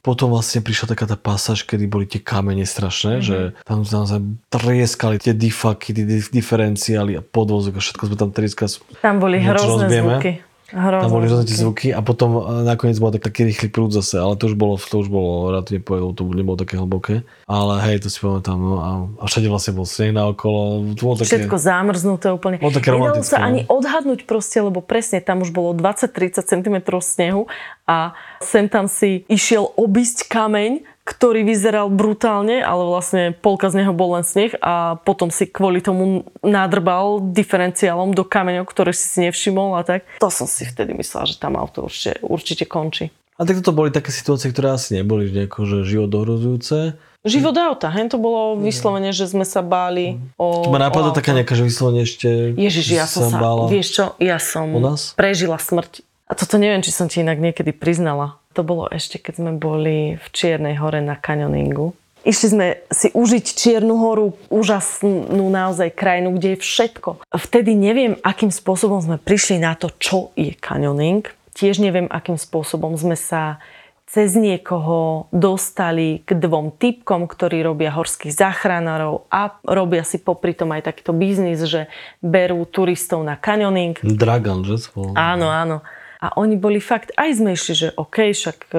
potom 0.00 0.30
vlastne 0.30 0.62
prišla 0.62 0.94
taká 0.94 1.10
tá 1.10 1.18
pasáž, 1.18 1.66
kedy 1.66 1.84
boli 1.90 2.06
tie 2.06 2.22
kamene 2.22 2.64
strašné, 2.64 3.18
mm-hmm. 3.18 3.26
že 3.26 3.38
tam 3.66 3.82
sa 3.82 4.02
naozaj 4.02 4.20
trieskali 4.48 5.16
tie 5.18 5.34
difaky, 5.34 5.90
tie 5.90 6.06
dif- 6.06 6.30
diferenciály 6.30 7.18
a 7.18 7.22
podvozok 7.22 7.76
a 7.76 7.84
všetko 7.84 8.02
sme 8.08 8.16
tam 8.16 8.30
trieskali. 8.30 8.80
Tam 9.02 9.18
boli 9.18 9.42
hrozné 9.42 9.90
zvuky. 9.90 10.47
Hrozné 10.68 11.00
Tam 11.00 11.16
boli 11.16 11.32
rôzne 11.32 11.48
tie 11.48 11.56
zvuky. 11.56 11.88
a 11.96 12.04
potom 12.04 12.44
e, 12.44 12.68
nakoniec 12.68 13.00
bol 13.00 13.08
tak, 13.08 13.24
taký 13.24 13.48
rýchly 13.48 13.72
prúd 13.72 13.88
zase, 13.88 14.20
ale 14.20 14.36
to 14.36 14.52
už 14.52 14.54
bolo, 14.60 14.76
to 14.76 15.00
už 15.00 15.08
bolo 15.08 15.48
relatívne 15.48 15.80
povedal, 15.80 16.12
to 16.12 16.28
nebolo 16.28 16.60
také 16.60 16.76
hlboké. 16.76 17.24
Ale 17.48 17.80
hej, 17.88 18.04
to 18.04 18.12
si 18.12 18.20
pamätám, 18.20 18.60
no 18.60 18.76
a, 18.76 18.90
a 19.16 19.24
všade 19.24 19.48
vlastne 19.48 19.72
bol 19.72 19.88
sneh 19.88 20.12
na 20.12 20.28
okolo, 20.28 20.92
to 20.92 21.00
bolo 21.08 21.16
také... 21.16 21.40
Všetko 21.40 21.56
zamrznuté 21.56 22.28
úplne. 22.28 22.60
Bolo 22.60 22.76
také 22.76 22.92
Nedalo 22.92 23.24
sa 23.24 23.40
no. 23.40 23.44
ani 23.48 23.60
odhadnúť 23.64 24.28
proste, 24.28 24.60
lebo 24.60 24.84
presne 24.84 25.24
tam 25.24 25.40
už 25.40 25.56
bolo 25.56 25.72
20-30 25.72 26.44
cm 26.44 26.76
snehu 27.00 27.48
a 27.88 28.12
sem 28.44 28.68
tam 28.68 28.92
si 28.92 29.24
išiel 29.32 29.72
obísť 29.72 30.28
kameň, 30.28 30.84
ktorý 31.08 31.40
vyzeral 31.40 31.88
brutálne, 31.88 32.60
ale 32.60 32.84
vlastne 32.84 33.32
polka 33.32 33.72
z 33.72 33.80
neho 33.80 33.96
bol 33.96 34.20
len 34.20 34.28
sneh 34.28 34.52
a 34.60 35.00
potom 35.00 35.32
si 35.32 35.48
kvôli 35.48 35.80
tomu 35.80 36.28
nadrbal 36.44 37.24
diferenciálom 37.32 38.12
do 38.12 38.28
kameňov, 38.28 38.68
ktoré 38.68 38.92
si 38.92 39.08
si 39.08 39.18
nevšimol 39.24 39.80
a 39.80 39.88
tak. 39.88 40.04
To 40.20 40.28
som 40.28 40.44
si 40.44 40.68
vtedy 40.68 40.92
myslela, 40.92 41.24
že 41.24 41.40
tam 41.40 41.56
auto 41.56 41.88
určite, 41.88 42.20
určite 42.20 42.68
končí. 42.68 43.08
A 43.40 43.46
tak 43.48 43.62
toto 43.62 43.72
boli 43.72 43.88
také 43.88 44.10
situácie, 44.12 44.52
ktoré 44.52 44.76
asi 44.76 44.98
neboli 44.98 45.30
nejako, 45.30 45.64
že 45.64 45.76
život 45.88 46.10
ohrozujúce. 46.12 46.98
Život 47.22 47.54
auta, 47.56 47.88
hen 47.90 48.10
to 48.10 48.18
bolo 48.18 48.58
vyslovene, 48.58 49.14
že 49.14 49.30
sme 49.30 49.46
sa 49.46 49.62
báli 49.62 50.18
o 50.38 50.70
Ma 50.70 50.78
napadá 50.78 51.10
o 51.10 51.14
taká 51.14 51.34
nejaká, 51.34 51.54
že 51.54 51.66
vyslovene 51.66 52.02
ešte 52.06 52.54
Ježiš, 52.54 52.86
ja 52.94 53.06
som 53.06 53.30
sa, 53.30 53.38
bála. 53.38 53.70
vieš 53.70 53.94
čo, 53.94 54.04
ja 54.18 54.38
som 54.42 54.70
U 54.74 54.82
nás? 54.82 55.14
prežila 55.18 55.58
smrť. 55.58 56.02
A 56.28 56.36
toto 56.36 56.58
neviem, 56.60 56.82
či 56.82 56.92
som 56.94 57.06
ti 57.06 57.22
inak 57.22 57.38
niekedy 57.40 57.72
priznala. 57.74 58.37
To 58.58 58.66
bolo 58.66 58.90
ešte, 58.90 59.22
keď 59.22 59.34
sme 59.38 59.52
boli 59.54 60.18
v 60.18 60.26
Čiernej 60.34 60.74
hore 60.82 60.98
na 60.98 61.14
kanioningu. 61.14 61.94
Išli 62.26 62.48
sme 62.50 62.66
si 62.90 63.14
užiť 63.14 63.46
Čiernu 63.54 63.94
horu, 64.02 64.34
úžasnú 64.50 65.46
naozaj 65.46 65.94
krajinu, 65.94 66.34
kde 66.34 66.58
je 66.58 66.66
všetko. 66.66 67.22
Vtedy 67.38 67.78
neviem, 67.78 68.18
akým 68.18 68.50
spôsobom 68.50 68.98
sme 68.98 69.14
prišli 69.14 69.62
na 69.62 69.78
to, 69.78 69.94
čo 70.02 70.34
je 70.34 70.58
kanioning. 70.58 71.22
Tiež 71.54 71.78
neviem, 71.78 72.10
akým 72.10 72.34
spôsobom 72.34 72.98
sme 72.98 73.14
sa 73.14 73.62
cez 74.10 74.34
niekoho 74.34 75.30
dostali 75.30 76.26
k 76.26 76.34
dvom 76.34 76.74
typkom, 76.74 77.30
ktorí 77.30 77.62
robia 77.62 77.94
horských 77.94 78.34
záchranárov 78.34 79.30
a 79.30 79.54
robia 79.62 80.02
si 80.02 80.18
popri 80.18 80.50
tom 80.50 80.74
aj 80.74 80.90
takýto 80.90 81.14
biznis, 81.14 81.62
že 81.62 81.86
berú 82.18 82.66
turistov 82.66 83.22
na 83.22 83.38
kanioning. 83.38 84.02
Dragan, 84.02 84.66
že? 84.66 84.82
Spolu. 84.82 85.14
Áno, 85.14 85.46
áno. 85.46 85.86
A 86.18 86.34
oni 86.34 86.58
boli 86.58 86.82
fakt, 86.82 87.14
aj 87.14 87.38
išli, 87.38 87.74
že 87.78 87.88
OK, 87.94 88.34
však 88.34 88.58
e, 88.74 88.76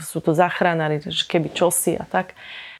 sú 0.00 0.18
to 0.24 0.32
záchranári, 0.32 1.04
že 1.04 1.28
keby 1.28 1.52
čosi 1.52 1.92
a 2.00 2.08
tak. 2.08 2.32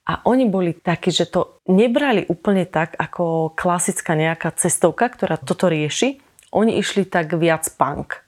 A 0.09 0.25
oni 0.25 0.49
boli 0.49 0.73
takí, 0.73 1.13
že 1.13 1.29
to 1.29 1.61
nebrali 1.69 2.25
úplne 2.25 2.65
tak, 2.65 2.97
ako 2.97 3.53
klasická 3.53 4.17
nejaká 4.17 4.49
cestovka, 4.57 5.05
ktorá 5.13 5.37
toto 5.37 5.69
rieši. 5.69 6.17
Oni 6.49 6.81
išli 6.81 7.05
tak 7.05 7.37
viac 7.37 7.69
punk. 7.77 8.25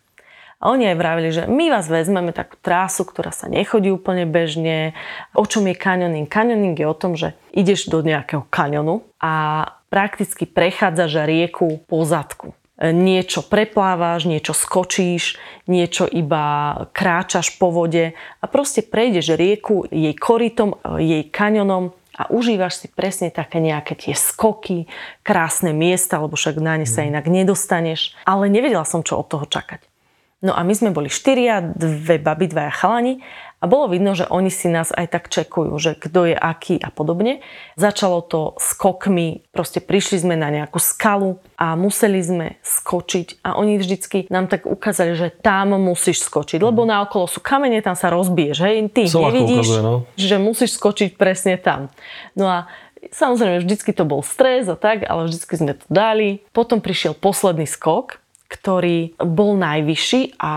A 0.61 0.71
oni 0.71 0.93
aj 0.93 0.95
vravili, 0.95 1.29
že 1.33 1.43
my 1.49 1.73
vás 1.73 1.89
vezmeme 1.91 2.31
takú 2.31 2.55
trásu, 2.61 3.03
ktorá 3.03 3.35
sa 3.35 3.51
nechodí 3.51 3.91
úplne 3.91 4.23
bežne. 4.23 4.95
O 5.35 5.43
čom 5.43 5.67
je 5.67 5.75
kanioning? 5.75 6.29
Kanioning 6.29 6.77
je 6.77 6.87
o 6.87 6.95
tom, 6.95 7.19
že 7.19 7.35
ideš 7.51 7.91
do 7.91 7.99
nejakého 7.99 8.47
kanionu 8.47 9.03
a 9.19 9.65
prakticky 9.91 10.47
prechádzaš 10.47 11.27
rieku 11.27 11.83
po 11.89 12.05
zadku 12.07 12.55
niečo 12.91 13.45
preplávaš, 13.47 14.27
niečo 14.27 14.51
skočíš, 14.51 15.39
niečo 15.71 16.03
iba 16.09 16.75
kráčaš 16.91 17.55
po 17.55 17.71
vode 17.71 18.11
a 18.41 18.45
proste 18.51 18.83
prejdeš 18.83 19.39
rieku 19.39 19.87
jej 19.87 20.11
korytom, 20.17 20.75
jej 20.99 21.23
kanionom 21.31 21.95
a 22.13 22.29
užívaš 22.29 22.83
si 22.83 22.87
presne 22.91 23.31
také 23.33 23.63
nejaké 23.63 23.95
tie 23.95 24.13
skoky, 24.13 24.85
krásne 25.25 25.71
miesta, 25.73 26.21
lebo 26.21 26.35
však 26.35 26.61
na 26.61 26.77
ne 26.77 26.85
sa 26.85 27.01
inak 27.01 27.25
nedostaneš. 27.25 28.13
Ale 28.27 28.51
nevedela 28.51 28.85
som, 28.85 29.01
čo 29.01 29.17
od 29.17 29.31
toho 29.31 29.45
čakať. 29.49 29.92
No 30.43 30.51
a 30.51 30.61
my 30.67 30.75
sme 30.75 30.91
boli 30.91 31.07
štyria, 31.07 31.63
dve 31.63 32.19
baby, 32.19 32.51
dvaja 32.51 32.75
chalani 32.75 33.23
a 33.63 33.65
bolo 33.65 33.87
vidno, 33.87 34.11
že 34.11 34.27
oni 34.27 34.51
si 34.51 34.67
nás 34.67 34.91
aj 34.91 35.07
tak 35.07 35.31
čekujú, 35.31 35.71
že 35.79 35.95
kto 35.95 36.27
je 36.27 36.35
aký 36.35 36.83
a 36.83 36.91
podobne. 36.91 37.39
Začalo 37.79 38.19
to 38.19 38.59
skokmi, 38.59 39.47
proste 39.55 39.79
prišli 39.79 40.19
sme 40.19 40.35
na 40.35 40.51
nejakú 40.51 40.83
skalu 40.83 41.39
a 41.55 41.79
museli 41.79 42.19
sme 42.19 42.59
skočiť 42.59 43.39
a 43.39 43.55
oni 43.55 43.79
vždycky 43.79 44.27
nám 44.27 44.51
tak 44.51 44.67
ukázali, 44.67 45.15
že 45.15 45.31
tam 45.31 45.79
musíš 45.79 46.27
skočiť, 46.27 46.59
lebo 46.59 46.83
naokolo 46.83 47.23
sú 47.23 47.39
kamene, 47.39 47.79
tam 47.79 47.95
sa 47.95 48.11
rozbiješ, 48.11 48.57
hej, 48.67 48.75
ty 48.91 49.07
ako 49.07 49.31
nevidíš, 49.31 49.63
ukazuje, 49.63 49.79
no. 49.79 50.03
že 50.19 50.35
musíš 50.43 50.75
skočiť 50.75 51.15
presne 51.15 51.55
tam. 51.55 51.87
No 52.35 52.51
a 52.51 52.67
samozrejme, 53.15 53.63
vždycky 53.63 53.95
to 53.95 54.03
bol 54.03 54.19
stres 54.27 54.67
a 54.67 54.75
tak, 54.75 55.07
ale 55.07 55.31
vždycky 55.31 55.55
sme 55.55 55.79
to 55.79 55.87
dali. 55.87 56.43
Potom 56.51 56.83
prišiel 56.83 57.15
posledný 57.15 57.63
skok, 57.63 58.22
ktorý 58.53 59.17
bol 59.17 59.57
najvyšší 59.57 60.37
a 60.37 60.53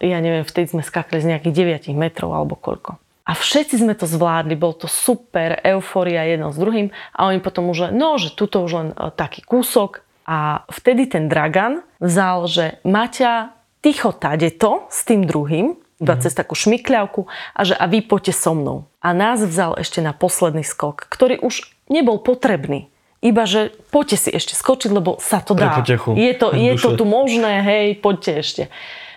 ja 0.00 0.18
neviem, 0.24 0.48
vtedy 0.48 0.72
sme 0.72 0.82
skakali 0.82 1.20
z 1.20 1.36
nejakých 1.36 1.84
9 1.92 1.92
metrov 1.92 2.32
alebo 2.32 2.56
koľko. 2.56 2.96
A 3.26 3.34
všetci 3.34 3.82
sme 3.82 3.92
to 3.98 4.08
zvládli, 4.08 4.54
bol 4.56 4.72
to 4.72 4.88
super, 4.88 5.58
euforia 5.60 6.24
jedno 6.24 6.54
s 6.54 6.56
druhým 6.56 6.94
a 7.12 7.28
oni 7.28 7.44
potom 7.44 7.68
už 7.68 7.92
no, 7.92 8.16
že 8.16 8.32
tuto 8.32 8.62
už 8.62 8.72
len 8.72 8.88
e, 8.94 9.10
taký 9.12 9.42
kúsok 9.42 10.06
a 10.24 10.62
vtedy 10.70 11.10
ten 11.10 11.26
Dragan 11.26 11.82
vzal, 11.98 12.46
že 12.46 12.64
Maťa, 12.86 13.52
ticho 13.82 14.14
tadeto 14.14 14.86
s 14.88 15.02
tým 15.02 15.26
druhým, 15.26 15.74
iba 15.98 16.14
cez 16.22 16.38
takú 16.38 16.54
šmykľavku 16.54 17.26
a 17.56 17.60
že 17.66 17.74
a 17.74 17.84
vy 17.90 18.04
poďte 18.06 18.34
so 18.36 18.54
mnou. 18.54 18.86
A 19.02 19.10
nás 19.10 19.42
vzal 19.42 19.74
ešte 19.80 19.98
na 19.98 20.14
posledný 20.14 20.62
skok, 20.62 21.10
ktorý 21.10 21.42
už 21.42 21.66
nebol 21.90 22.22
potrebný. 22.22 22.90
Iba, 23.24 23.48
že 23.48 23.72
poďte 23.90 24.28
si 24.28 24.30
ešte 24.30 24.52
skočiť, 24.52 24.90
lebo 24.92 25.16
sa 25.18 25.40
to 25.40 25.56
dá. 25.56 25.80
Je 26.14 26.32
to, 26.36 26.52
je 26.52 26.72
to 26.76 26.88
tu 27.00 27.04
možné, 27.08 27.64
hej, 27.64 27.86
poďte 27.98 28.32
ešte. 28.44 28.62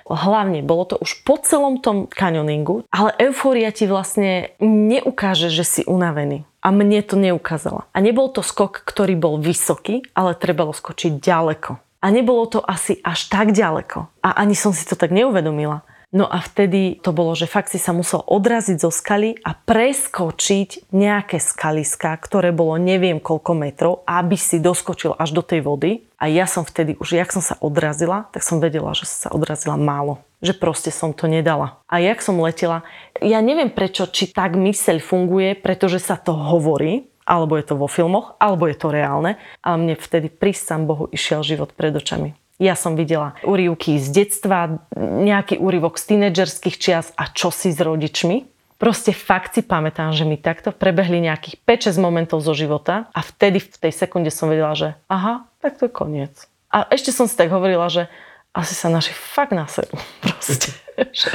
Hlavne, 0.09 0.65
bolo 0.65 0.89
to 0.89 0.95
už 0.97 1.21
po 1.21 1.37
celom 1.37 1.77
tom 1.77 2.09
kanioningu, 2.09 2.81
ale 2.89 3.13
eufória 3.21 3.69
ti 3.69 3.85
vlastne 3.85 4.57
neukáže, 4.57 5.53
že 5.53 5.61
si 5.61 5.81
unavený. 5.85 6.49
A 6.65 6.73
mne 6.73 7.05
to 7.05 7.13
neukázala. 7.13 7.85
A 7.93 7.97
nebol 8.01 8.33
to 8.33 8.41
skok, 8.41 8.81
ktorý 8.83 9.13
bol 9.13 9.37
vysoký, 9.37 10.01
ale 10.17 10.33
trebalo 10.33 10.73
skočiť 10.73 11.21
ďaleko. 11.21 11.77
A 11.99 12.07
nebolo 12.09 12.47
to 12.49 12.59
asi 12.63 12.97
až 13.05 13.29
tak 13.29 13.53
ďaleko. 13.53 14.09
A 14.25 14.29
ani 14.39 14.57
som 14.57 14.73
si 14.73 14.87
to 14.87 14.97
tak 14.97 15.13
neuvedomila. 15.13 15.85
No 16.09 16.25
a 16.25 16.41
vtedy 16.41 16.97
to 17.05 17.13
bolo, 17.13 17.37
že 17.37 17.45
fakt 17.45 17.69
si 17.69 17.77
sa 17.77 17.93
musel 17.93 18.25
odraziť 18.25 18.81
zo 18.81 18.89
skaly 18.89 19.37
a 19.45 19.53
preskočiť 19.53 20.89
nejaké 20.89 21.37
skaliska, 21.37 22.17
ktoré 22.17 22.49
bolo 22.49 22.81
neviem 22.81 23.21
koľko 23.21 23.53
metrov, 23.53 23.93
aby 24.09 24.33
si 24.33 24.57
doskočil 24.57 25.13
až 25.13 25.37
do 25.37 25.45
tej 25.45 25.61
vody. 25.61 26.09
A 26.17 26.25
ja 26.25 26.49
som 26.49 26.65
vtedy, 26.65 26.97
už 26.97 27.13
jak 27.13 27.29
som 27.29 27.45
sa 27.45 27.61
odrazila, 27.61 28.25
tak 28.33 28.41
som 28.41 28.57
vedela, 28.57 28.97
že 28.97 29.05
som 29.05 29.29
sa 29.29 29.33
odrazila 29.37 29.77
málo. 29.77 30.17
Že 30.41 30.57
proste 30.57 30.89
som 30.89 31.13
to 31.13 31.29
nedala. 31.29 31.77
A 31.85 32.01
jak 32.01 32.25
som 32.25 32.41
letela, 32.41 32.81
ja 33.21 33.37
neviem 33.45 33.69
prečo, 33.69 34.09
či 34.09 34.33
tak 34.33 34.57
myseľ 34.57 35.05
funguje, 35.05 35.53
pretože 35.61 36.01
sa 36.01 36.17
to 36.17 36.33
hovorí, 36.33 37.05
alebo 37.21 37.53
je 37.53 37.69
to 37.69 37.77
vo 37.77 37.85
filmoch, 37.85 38.33
alebo 38.41 38.65
je 38.65 38.81
to 38.81 38.89
reálne. 38.89 39.37
A 39.61 39.77
mne 39.77 39.93
vtedy 39.93 40.33
prísam 40.33 40.89
Bohu 40.89 41.05
išiel 41.13 41.45
život 41.45 41.77
pred 41.77 41.93
očami. 41.93 42.33
Ja 42.59 42.75
som 42.75 42.99
videla 42.99 43.39
úrivky 43.47 43.95
z 44.03 44.11
detstva, 44.11 44.83
nejaký 44.99 45.63
úryvok 45.63 45.95
z 45.95 46.15
tínedžerských 46.15 46.75
čias 46.75 47.07
a 47.15 47.31
čo 47.31 47.55
si 47.55 47.71
s 47.71 47.79
rodičmi. 47.79 48.43
Proste 48.75 49.15
fakt 49.15 49.55
si 49.55 49.63
pamätám, 49.63 50.11
že 50.11 50.27
mi 50.27 50.35
takto 50.39 50.75
prebehli 50.75 51.23
nejakých 51.23 51.59
5-6 51.63 51.99
momentov 51.99 52.43
zo 52.43 52.51
života 52.55 53.07
a 53.15 53.19
vtedy 53.23 53.59
v 53.63 53.75
tej 53.75 53.91
sekunde 53.95 54.31
som 54.31 54.51
vedela, 54.51 54.75
že 54.75 54.95
aha, 55.11 55.47
tak 55.63 55.79
to 55.79 55.87
je 55.87 55.91
koniec. 55.91 56.35
A 56.71 56.87
ešte 56.91 57.15
som 57.15 57.27
si 57.27 57.35
tak 57.35 57.51
hovorila, 57.51 57.87
že 57.91 58.11
asi 58.55 58.75
sa 58.75 58.91
naši 58.91 59.15
fakt 59.15 59.55
naserú. 59.55 59.95
Proste. 60.23 60.75
že, 61.15 61.29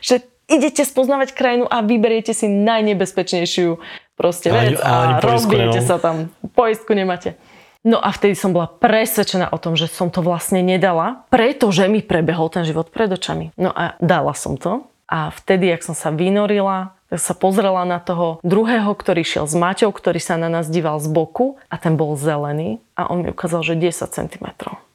že 0.00 0.14
idete 0.52 0.84
spoznávať 0.84 1.32
krajinu 1.32 1.64
a 1.68 1.80
vyberiete 1.80 2.36
si 2.36 2.44
najnebezpečnejšiu 2.48 3.80
proste 4.16 4.52
vec 4.52 4.76
a, 4.80 4.84
a, 4.84 4.92
a 5.16 5.20
rozbijete 5.24 5.80
sa 5.80 5.96
tam. 5.96 6.28
Poistku 6.52 6.92
nemáte. 6.92 7.40
No 7.82 7.98
a 7.98 8.14
vtedy 8.14 8.38
som 8.38 8.54
bola 8.54 8.70
presvedčená 8.70 9.50
o 9.50 9.58
tom, 9.58 9.74
že 9.74 9.90
som 9.90 10.06
to 10.06 10.22
vlastne 10.22 10.62
nedala, 10.62 11.26
pretože 11.34 11.82
mi 11.90 11.98
prebehol 11.98 12.46
ten 12.46 12.62
život 12.62 12.94
pred 12.94 13.10
očami. 13.10 13.50
No 13.58 13.74
a 13.74 13.98
dala 13.98 14.38
som 14.38 14.54
to. 14.54 14.86
A 15.10 15.34
vtedy, 15.34 15.68
ak 15.74 15.82
som 15.82 15.92
sa 15.98 16.14
vynorila, 16.14 16.94
tak 17.10 17.20
sa 17.20 17.34
pozrela 17.34 17.82
na 17.82 17.98
toho 17.98 18.38
druhého, 18.46 18.88
ktorý 18.94 19.26
šiel 19.26 19.50
s 19.50 19.58
Maťou, 19.58 19.90
ktorý 19.92 20.22
sa 20.22 20.38
na 20.38 20.46
nás 20.46 20.70
díval 20.70 21.02
z 21.02 21.10
boku 21.10 21.60
a 21.68 21.76
ten 21.76 21.98
bol 21.98 22.14
zelený 22.14 22.80
a 22.94 23.10
on 23.10 23.26
mi 23.26 23.34
ukázal, 23.34 23.66
že 23.66 23.74
10 23.76 24.08
cm. 24.08 24.46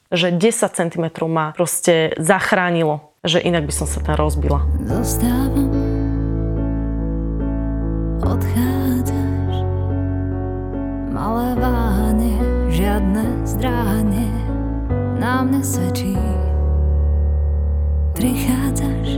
Že 0.10 0.40
10 0.40 0.80
cm 0.80 1.06
ma 1.28 1.54
proste 1.54 2.16
zachránilo, 2.18 3.14
že 3.22 3.44
inak 3.44 3.68
by 3.68 3.74
som 3.76 3.86
sa 3.86 4.00
tam 4.00 4.16
rozbila. 4.16 4.64
Zostávam, 4.88 5.70
odchádzaš, 8.24 9.56
malé 11.14 11.54
váhanie 11.62 12.57
žiadne 12.78 13.26
zdráhanie 13.42 14.30
nám 15.18 15.50
nesvedčí. 15.50 16.14
Prichádzaš, 18.14 19.18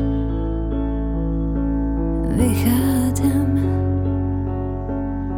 vychádzam, 2.40 3.52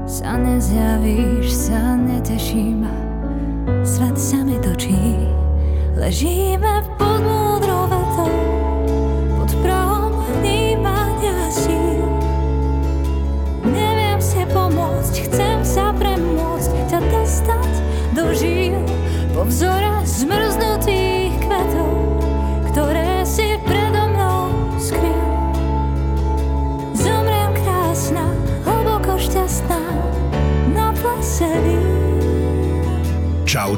sa 0.06 0.38
nezjavíš, 0.38 1.50
sa 1.50 1.98
neteším, 1.98 2.86
svet 3.82 4.18
sa 4.18 4.46
mi 4.46 4.58
točí, 4.62 5.26
ležíme 5.98 6.41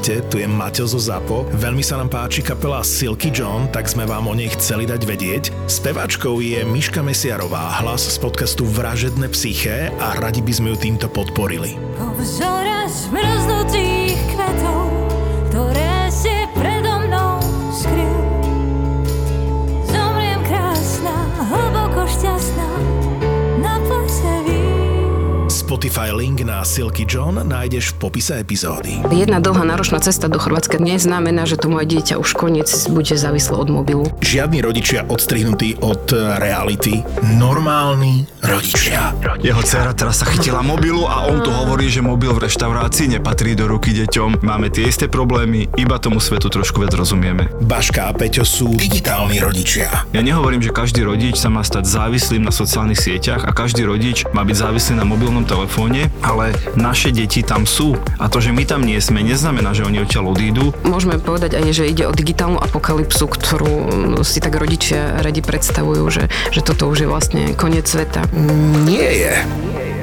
Čaute, 0.03 0.27
tu 0.27 0.35
je 0.35 0.43
Maťo 0.51 0.83
zo 0.83 0.99
ZAPO. 0.99 1.47
Veľmi 1.63 1.79
sa 1.79 1.95
nám 1.95 2.11
páči 2.11 2.43
kapela 2.43 2.83
Silky 2.83 3.31
John, 3.31 3.71
tak 3.71 3.87
sme 3.87 4.03
vám 4.03 4.27
o 4.27 4.35
nej 4.35 4.51
chceli 4.51 4.83
dať 4.83 4.99
vedieť. 5.07 5.43
Speváčkou 5.71 6.43
je 6.43 6.59
Miška 6.67 6.99
Mesiarová, 6.99 7.79
hlas 7.79 8.11
z 8.11 8.19
podcastu 8.19 8.67
Vražedné 8.67 9.31
psyché 9.31 9.95
a 10.03 10.19
radi 10.19 10.43
by 10.43 10.51
sme 10.51 10.75
ju 10.75 10.91
týmto 10.91 11.07
podporili. 11.07 11.79
Po 11.95 12.11
vzore 12.19 12.83
zmrznutých 12.91 14.19
Spotify 25.73 26.13
link 26.13 26.45
na 26.45 26.61
Silky 26.61 27.01
John 27.01 27.33
nájdeš 27.33 27.97
v 27.97 28.05
popise 28.05 28.37
epizódy. 28.37 29.01
Jedna 29.09 29.41
dlhá 29.41 29.65
náročná 29.65 29.97
cesta 29.97 30.29
do 30.29 30.37
Chorvátska 30.37 30.77
neznamená, 30.77 31.49
že 31.49 31.57
to 31.57 31.65
moje 31.65 31.89
dieťa 31.97 32.21
už 32.21 32.37
koniec 32.37 32.69
bude 32.93 33.09
závislé 33.09 33.57
od 33.57 33.73
mobilu. 33.73 34.05
Žiadni 34.21 34.61
rodičia 34.61 35.01
odstrihnutí 35.09 35.81
od 35.81 36.13
reality. 36.37 37.01
Normálni 37.25 38.29
rodičia. 38.45 39.17
Jeho 39.41 39.65
dcera 39.65 39.97
teraz 39.97 40.21
sa 40.21 40.29
chytila 40.29 40.61
mobilu 40.61 41.09
a 41.09 41.25
on 41.25 41.41
tu 41.41 41.49
hovorí, 41.49 41.89
že 41.89 42.05
mobil 42.05 42.29
v 42.37 42.45
reštaurácii 42.45 43.17
nepatrí 43.17 43.57
do 43.57 43.65
ruky 43.65 43.97
deťom. 43.97 44.45
Máme 44.45 44.69
tie 44.69 44.85
isté 44.85 45.09
problémy, 45.09 45.73
iba 45.73 45.97
tomu 45.97 46.21
svetu 46.21 46.53
trošku 46.53 46.85
viac 46.85 46.93
rozumieme. 46.93 47.49
Baška 47.65 48.13
a 48.13 48.13
Peťo 48.13 48.45
sú 48.45 48.77
digitálni 48.77 49.41
rodičia. 49.41 50.05
Ja 50.13 50.21
nehovorím, 50.21 50.61
že 50.61 50.69
každý 50.69 51.01
rodič 51.01 51.41
sa 51.41 51.49
má 51.49 51.65
stať 51.65 51.89
závislým 51.89 52.45
na 52.45 52.53
sociálnych 52.53 53.01
sieťach 53.01 53.41
a 53.41 53.49
každý 53.49 53.89
rodič 53.89 54.29
má 54.37 54.45
byť 54.45 54.69
závislý 54.69 55.01
na 55.01 55.09
mobilnom 55.09 55.41
telefóne 55.41 55.62
telefóne, 55.63 56.11
ale 56.19 56.51
naše 56.75 57.15
deti 57.15 57.39
tam 57.39 57.63
sú. 57.63 57.95
A 58.19 58.27
to, 58.27 58.43
že 58.43 58.51
my 58.51 58.67
tam 58.67 58.83
nie 58.83 58.99
sme, 58.99 59.23
neznamená, 59.23 59.71
že 59.71 59.87
oni 59.87 60.03
odtiaľ 60.03 60.35
odídu. 60.35 60.75
Môžeme 60.83 61.15
povedať 61.15 61.55
aj, 61.55 61.71
že 61.71 61.87
ide 61.87 62.03
o 62.03 62.11
digitálnu 62.11 62.59
apokalypsu, 62.59 63.31
ktorú 63.31 63.73
si 64.27 64.43
tak 64.43 64.59
rodičia 64.59 65.23
radi 65.23 65.39
predstavujú, 65.39 66.03
že, 66.11 66.27
že 66.51 66.59
toto 66.59 66.91
už 66.91 67.07
je 67.07 67.07
vlastne 67.07 67.41
koniec 67.55 67.87
sveta. 67.87 68.27
Nie 68.83 69.07
je. 69.15 69.33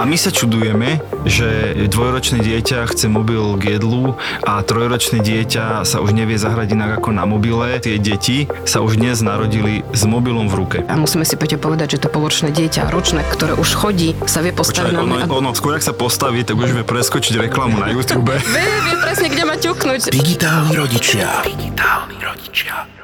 A 0.00 0.08
my 0.08 0.16
sa 0.16 0.32
čudujeme, 0.32 0.96
že 1.28 1.76
dvojročné 1.92 2.40
dieťa 2.40 2.88
chce 2.88 3.12
mobil 3.12 3.60
k 3.60 3.76
jedlu 3.76 4.16
a 4.48 4.64
trojročné 4.64 5.20
dieťa 5.20 5.84
sa 5.84 6.00
už 6.00 6.16
nevie 6.16 6.40
zahrať 6.40 6.72
inak 6.72 7.04
ako 7.04 7.12
na 7.12 7.28
mobile. 7.28 7.76
Tie 7.84 8.00
deti 8.00 8.48
sa 8.64 8.80
už 8.80 8.96
dnes 8.96 9.20
narodili 9.20 9.84
s 9.92 10.08
mobilom 10.08 10.48
v 10.48 10.54
ruke. 10.56 10.78
A 10.88 10.96
musíme 10.96 11.28
si 11.28 11.36
Peťo 11.36 11.60
povedať, 11.60 12.00
že 12.00 12.08
to 12.08 12.08
poločné 12.08 12.48
dieťa, 12.48 12.88
ročné, 12.88 13.28
ktoré 13.28 13.52
už 13.60 13.76
chodí, 13.76 14.16
sa 14.24 14.40
vie 14.40 14.56
postaviť 14.56 14.96
Počkaj, 14.96 15.04
na... 15.04 15.28
Ono, 15.28 15.36
ono, 15.36 15.50
skôr 15.52 15.76
ak 15.76 15.84
sa 15.84 15.92
postaví, 15.92 16.48
tak 16.48 16.56
už 16.56 16.80
vie 16.80 16.84
preskočiť 16.88 17.36
reklamu 17.52 17.76
na 17.76 17.92
YouTube. 17.94 18.32
vie, 18.32 18.64
vie 18.88 18.96
presne, 19.04 19.28
kde 19.28 19.44
ma 19.44 19.60
ťuknúť. 19.60 20.16
Digitálni 20.16 20.80
rodičia. 20.80 21.44
Digitálni 21.44 22.16
rodičia. 22.24 22.99